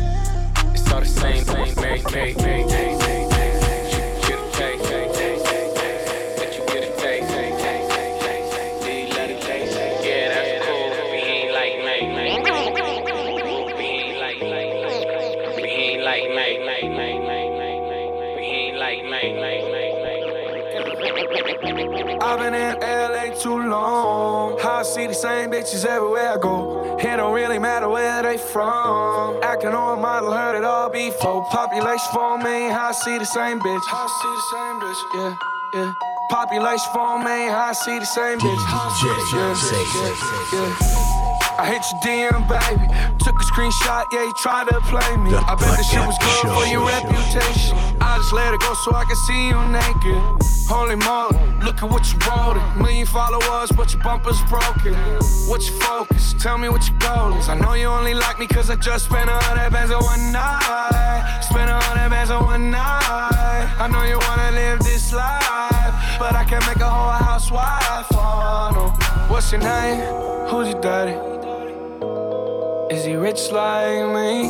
It's 0.75 0.93
all 0.93 0.99
the 0.99 1.07
same. 1.07 1.45
She 1.45 3.06
I've 21.67 22.39
been 22.39 22.55
in 22.55 22.79
LA 22.79 23.35
too 23.43 23.59
long. 23.59 24.61
I 24.61 24.85
see 24.85 25.09
the 25.09 25.15
same 25.15 25.51
bitches 25.51 25.85
everywhere 25.85 26.35
I 26.35 26.39
go. 26.39 26.97
It 26.97 27.17
don't 27.17 27.35
really 27.35 27.59
matter 27.59 27.89
where 27.89 28.23
they 28.23 28.39
from. 28.39 29.43
Acting 29.43 29.75
on 29.75 29.99
a 29.99 30.01
model, 30.01 30.31
heard 30.31 30.57
it 30.57 30.65
all 30.65 30.91
before. 30.91 31.45
Population 31.51 32.07
for 32.13 32.39
me, 32.39 32.71
I 32.71 32.93
see 32.93 33.19
the 33.19 33.27
same 33.27 33.59
bitch. 33.59 33.83
I 33.91 34.07
see 34.07 34.31
the 34.39 34.47
same 34.55 34.77
bitch, 34.79 35.01
yeah, 35.15 35.35
yeah. 35.75 35.93
Population 36.31 36.87
for 36.95 37.19
me, 37.19 37.51
I 37.51 37.73
see 37.73 37.99
the 37.99 38.07
same 38.07 38.39
bitch. 38.39 38.63
DJ 39.03 39.27
yeah, 39.35 39.59
yeah. 40.55 41.07
I 41.59 41.67
hit 41.67 41.83
your 41.91 42.31
DM, 42.31 42.47
baby. 42.47 42.87
Took 43.25 43.35
a 43.35 43.45
screenshot, 43.51 44.05
yeah, 44.13 44.23
you 44.23 44.35
tried 44.39 44.69
to 44.69 44.79
play 44.87 45.17
me. 45.17 45.35
I 45.35 45.57
bet 45.59 45.77
the 45.77 45.83
shit 45.83 46.07
was 46.07 46.19
good 46.23 46.47
for 46.55 46.67
your 46.71 46.87
reputation. 46.87 47.77
I 48.01 48.19
just 48.19 48.33
let 48.33 48.55
it 48.55 48.61
go 48.61 48.73
so 48.85 48.95
I 48.95 49.05
can 49.05 49.17
see 49.27 49.49
you 49.49 49.59
naked. 49.75 50.56
Holy 50.69 50.97
moly, 50.97 51.39
look 51.63 51.83
at 51.83 51.89
what 51.89 52.13
you 52.13 52.19
wrote. 52.27 52.57
it. 52.57 52.83
Million 52.83 53.07
followers, 53.07 53.71
but 53.71 53.93
your 53.95 54.03
bumper's 54.03 54.41
broken. 54.51 54.95
What's 55.49 55.71
your 55.71 55.79
focus? 55.81 56.35
Tell 56.41 56.59
me 56.59 56.69
what 56.69 56.89
your 56.89 56.99
goal 56.99 57.35
is. 57.39 57.49
I 57.49 57.55
know 57.55 57.75
you 57.75 57.87
only 57.87 58.15
like 58.15 58.39
me 58.41 58.49
cause 58.49 58.69
I 58.69 58.75
just 58.77 59.05
spent 59.05 59.31
a 59.31 59.35
hundred 59.35 59.71
bands 59.71 59.93
on 59.93 60.03
one 60.03 60.33
night. 60.33 61.41
Spent 61.43 61.71
a 61.71 61.75
hundred 61.75 62.11
bands 62.11 62.31
on 62.31 62.45
one 62.45 62.71
night. 62.73 63.75
I 63.79 63.89
know 63.93 64.03
you 64.03 64.19
wanna 64.19 64.51
live 64.53 64.81
this 64.81 65.13
life, 65.13 66.19
but 66.19 66.35
I 66.35 66.45
can't 66.45 66.67
make 66.67 66.81
a 66.81 66.91
whole 66.91 67.13
housewife. 67.13 68.07
Oh, 68.13 68.71
no. 68.75 69.33
What's 69.33 69.53
your 69.53 69.61
name? 69.61 70.01
Who's 70.49 70.71
your 70.71 70.81
daddy? 70.81 71.17
Is 72.95 73.05
he 73.05 73.15
rich 73.15 73.53
like 73.53 74.07
me? 74.15 74.49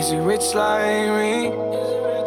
Is 0.00 0.10
he 0.10 0.16
rich 0.16 0.54
like 0.54 1.08
me? 1.18 1.48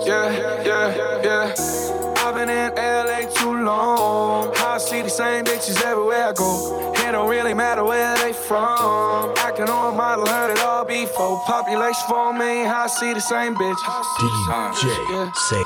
Yeah, 0.06 0.64
yeah, 0.66 1.22
yeah. 1.24 2.01
I've 2.42 2.48
been 2.48 2.58
in 2.58 2.74
LA 2.76 3.30
too 3.30 3.54
long. 3.64 4.52
I 4.58 4.80
see 4.80 5.04
the 5.04 5.10
same 5.10 5.46
bitches 5.46 5.80
everywhere 5.86 6.30
I 6.30 6.34
go. 6.34 6.92
It 6.96 7.12
don't 7.12 7.30
really 7.30 7.54
matter 7.54 7.84
where 7.84 8.18
they 8.18 8.34
from. 8.34 9.34
Acting 9.38 9.70
on 9.70 9.94
a 9.94 9.96
model, 9.96 10.26
heard 10.26 10.50
it 10.50 10.60
all 10.60 10.84
before. 10.84 11.40
Population 11.46 12.02
for 12.10 12.34
me, 12.34 12.66
I 12.66 12.88
see 12.88 13.14
the 13.14 13.22
same 13.22 13.54
bitch. 13.54 13.78
DJ 13.78 15.36
Say 15.38 15.62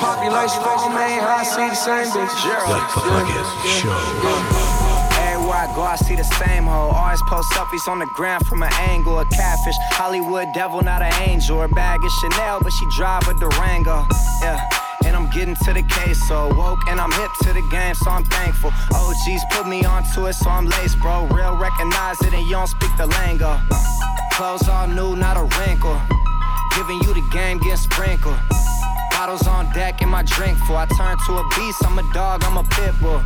Population 0.00 0.62
for 0.64 0.88
me, 0.88 1.20
I 1.20 1.44
see 1.44 1.68
the 1.68 1.74
same 1.74 2.08
bitch. 2.08 2.32
The 2.64 2.80
fucking 2.96 3.44
show. 3.76 3.92
Everywhere 5.20 5.68
I 5.68 5.72
go, 5.76 5.82
I 5.82 5.96
see 5.96 6.16
the 6.16 6.24
same 6.24 6.64
hoe. 6.64 6.96
Always 6.96 7.20
post 7.28 7.52
selfies 7.52 7.88
on 7.88 7.98
the 7.98 8.08
ground 8.16 8.46
from 8.46 8.62
an 8.62 8.72
angle. 8.88 9.18
A 9.18 9.26
catfish, 9.26 9.76
Hollywood 9.92 10.48
devil, 10.54 10.80
not 10.80 11.02
an 11.02 11.12
angel. 11.28 11.60
Her 11.60 11.68
bag 11.68 12.00
is 12.02 12.12
Chanel, 12.22 12.60
but 12.62 12.72
she 12.72 12.86
drive 12.96 13.28
a 13.28 13.34
Durango. 13.34 14.06
Yeah. 14.40 14.85
Getting 15.34 15.56
to 15.66 15.72
the 15.74 15.82
case, 15.82 16.18
so 16.28 16.48
woke 16.56 16.78
and 16.88 16.98
I'm 16.98 17.12
hip 17.12 17.30
to 17.42 17.52
the 17.52 17.60
game, 17.70 17.94
so 17.94 18.10
I'm 18.10 18.24
thankful. 18.24 18.70
OGs 18.94 19.44
put 19.50 19.66
me 19.66 19.84
onto 19.84 20.26
it, 20.26 20.32
so 20.32 20.48
I'm 20.48 20.64
laced, 20.64 20.98
bro. 21.00 21.26
Real 21.26 21.56
recognize 21.56 22.18
it, 22.22 22.32
and 22.32 22.42
you 22.46 22.52
don't 22.52 22.66
speak 22.66 22.90
the 22.96 23.06
lingo. 23.06 23.60
Clothes 24.32 24.66
all 24.66 24.86
new, 24.86 25.14
not 25.14 25.36
a 25.36 25.44
wrinkle. 25.58 26.00
Giving 26.74 27.00
you 27.02 27.12
the 27.12 27.28
game, 27.32 27.58
getting 27.58 27.76
sprinkled. 27.76 28.38
Bottles 29.16 29.46
on 29.46 29.72
deck 29.72 30.02
and 30.02 30.10
my 30.10 30.22
drink 30.22 30.58
full. 30.58 30.76
I 30.76 30.84
turn 30.84 31.16
to 31.26 31.32
a 31.38 31.48
beast, 31.56 31.82
I'm 31.86 31.98
a 31.98 32.12
dog, 32.12 32.44
I'm 32.44 32.58
a 32.58 32.62
pit 32.64 32.94
bull. 33.00 33.18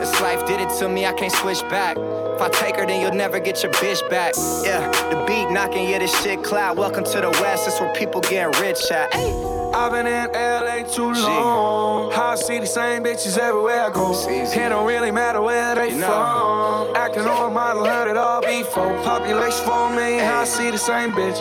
This 0.00 0.20
life 0.20 0.44
did 0.48 0.60
it 0.60 0.68
to 0.80 0.88
me, 0.88 1.06
I 1.06 1.12
can't 1.12 1.32
switch 1.32 1.60
back. 1.70 1.96
If 1.96 2.42
I 2.42 2.48
take 2.48 2.74
her, 2.74 2.84
then 2.84 3.00
you'll 3.00 3.14
never 3.14 3.38
get 3.38 3.62
your 3.62 3.70
bitch 3.70 4.02
back. 4.10 4.34
Yeah, 4.64 4.90
the 5.10 5.24
beat 5.28 5.48
knocking, 5.52 5.88
yeah, 5.88 6.00
this 6.00 6.12
shit 6.22 6.42
cloud. 6.42 6.76
Welcome 6.76 7.04
to 7.04 7.20
the 7.20 7.30
West, 7.40 7.68
it's 7.68 7.78
where 7.78 7.94
people 7.94 8.20
getting 8.20 8.60
rich 8.60 8.90
at. 8.90 9.14
I've 9.14 9.92
been 9.92 10.08
in 10.08 10.32
LA 10.32 10.82
too 10.92 11.12
long. 11.12 12.12
I 12.12 12.34
see 12.34 12.58
the 12.58 12.66
same 12.66 13.04
bitches 13.04 13.38
everywhere 13.38 13.84
I 13.84 13.90
go. 13.90 14.12
It 14.28 14.68
don't 14.68 14.86
really 14.88 15.12
matter 15.12 15.40
where 15.40 15.76
they 15.76 15.92
from. 15.92 16.96
Acting 16.96 17.26
on 17.26 17.52
a 17.52 17.54
model, 17.54 17.84
heard 17.84 18.10
it 18.10 18.16
all 18.16 18.40
before. 18.40 18.92
Population 19.04 19.64
for 19.64 19.88
me, 19.90 20.18
I 20.18 20.42
see 20.44 20.72
the 20.72 20.78
same 20.78 21.12
bitch. 21.12 21.38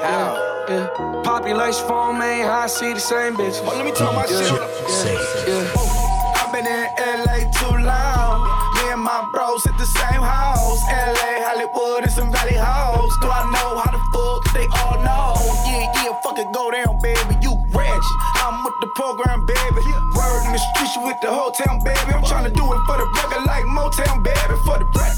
Yeah, 0.00 0.49
yeah. 0.70 1.22
Population 1.24 1.84
for 1.86 2.12
me, 2.14 2.46
I 2.46 2.66
see 2.66 2.92
the 2.94 3.00
same 3.00 3.34
bitch. 3.34 3.58
let 3.66 3.84
me 3.84 3.92
tell 3.92 4.12
my 4.12 4.26
shit. 4.26 4.38
Yeah, 4.38 5.18
yeah. 5.50 6.38
I've 6.38 6.52
been 6.54 6.66
in 6.66 6.86
LA 7.26 7.50
too 7.58 7.74
long. 7.82 8.46
Me 8.78 8.94
and 8.94 9.02
my 9.02 9.26
bros 9.34 9.66
at 9.66 9.76
the 9.78 9.86
same 9.86 10.22
house. 10.22 10.80
LA, 10.86 11.42
Hollywood, 11.42 12.04
and 12.04 12.12
some 12.12 12.30
valley 12.30 12.54
hoes. 12.54 13.12
Do 13.20 13.26
I 13.28 13.42
know 13.50 13.82
how 13.82 13.90
the 13.90 14.02
fuck 14.14 14.42
they 14.54 14.66
all 14.78 14.98
know? 15.02 15.34
Yeah, 15.66 15.90
yeah, 16.06 16.14
fucking 16.22 16.50
go 16.52 16.70
down, 16.70 16.98
baby. 17.02 17.34
You 17.42 17.58
ratchet. 17.74 18.18
I'm 18.38 18.62
with 18.64 18.78
the 18.80 18.90
program, 18.94 19.46
baby. 19.46 19.82
Word 20.14 20.46
in 20.46 20.52
the 20.54 20.62
streets, 20.72 20.94
you 20.96 21.02
with 21.02 21.20
the 21.20 21.30
whole 21.30 21.50
town, 21.50 21.82
baby. 21.82 22.14
I'm 22.14 22.24
trying 22.24 22.46
to 22.46 22.54
do 22.54 22.64
it 22.72 22.80
for 22.86 22.96
the 22.96 23.06
record 23.06 23.44
like 23.46 23.64
Motown, 23.66 24.22
baby. 24.22 24.54
For 24.64 24.78
the 24.78 24.86
record. 24.94 25.09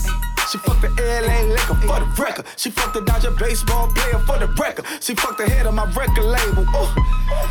She 0.53 0.59
fucked 0.59 0.82
the 0.82 0.88
LA 1.00 1.48
liquor 1.48 1.74
for 1.76 1.98
the 2.00 2.22
record. 2.22 2.44
She 2.59 2.68
fucked 2.68 2.92
the 2.92 3.00
Dodger 3.00 3.30
baseball 3.30 3.88
player 3.88 4.18
for 4.26 4.38
the 4.38 4.48
record. 4.61 4.84
She 5.00 5.14
fucked 5.14 5.38
the 5.38 5.48
head 5.48 5.64
of 5.64 5.72
my 5.72 5.90
record 5.94 6.26
label. 6.26 6.66
Oh, 6.68 6.92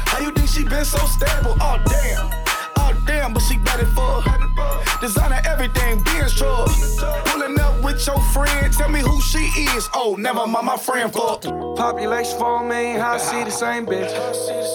how 0.06 0.20
you 0.20 0.32
think 0.32 0.47
she 0.47 0.64
been 0.64 0.86
so 0.86 0.99
stable? 1.08 1.58
Oh 1.60 1.82
damn, 1.84 2.30
damn, 3.06 3.34
but 3.34 3.41
she 3.41 3.56
got 3.58 3.80
it 3.80 3.88
for 3.88 4.22
designer 5.02 5.41
everything, 5.45 6.02
being 6.04 6.28
sure. 6.28 6.68
Pulling 7.26 7.60
up 7.60 7.84
with 7.84 8.06
your 8.06 8.22
friend, 8.34 8.72
tell 8.72 8.89
me 8.89 9.02
who 9.02 9.20
she 9.22 9.39
is. 9.76 9.89
Oh, 9.93 10.16
never 10.18 10.45
mind 10.47 10.68
my 10.68 10.78
friend 10.78 11.12
for. 11.12 11.38
Population 11.76 12.38
for 12.38 12.64
me, 12.64 12.97
I 12.97 13.18
see 13.18 13.43
the 13.43 13.49
same 13.49 13.86
bitch. 13.86 14.12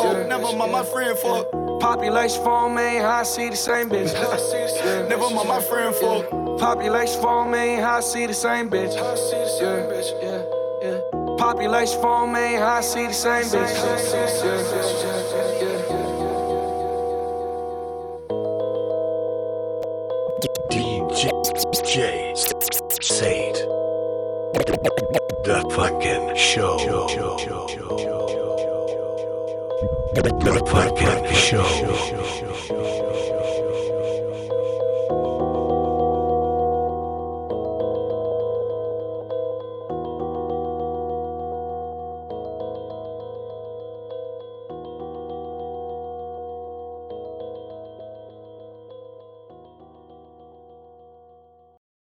Oh, 0.01 0.27
never 0.29 0.57
mind 0.57 0.73
my 0.73 0.85
friend 0.85 1.17
for. 1.19 1.45
Population 1.81 2.43
for 2.43 2.69
me, 2.69 3.01
I 3.01 3.23
see 3.23 3.49
the 3.51 3.57
same 3.57 3.89
bitch. 3.89 4.13
Never 5.09 5.31
mind 5.31 5.49
my 5.49 5.61
friend 5.61 5.95
for. 5.95 6.25
Population 6.59 7.21
for 7.21 7.47
me, 7.47 7.81
I 7.81 8.01
see 8.01 8.27
the 8.27 8.33
same 8.35 8.71
bitch. 8.71 8.97
Yeah. 10.83 11.37
Population 11.37 12.01
for 12.01 12.27
me, 12.27 12.57
I 12.57 12.81
see 12.81 13.07
the 13.07 13.13
same 13.13 13.45
bitch. 13.45 15.26
DJ 21.17 22.37
Say 23.03 23.49
it. 23.49 23.57
The 25.45 25.65
fucking 25.75 26.37
show. 26.37 26.77
The 30.45 30.53
fucking 30.69 31.25
show. 31.35 31.65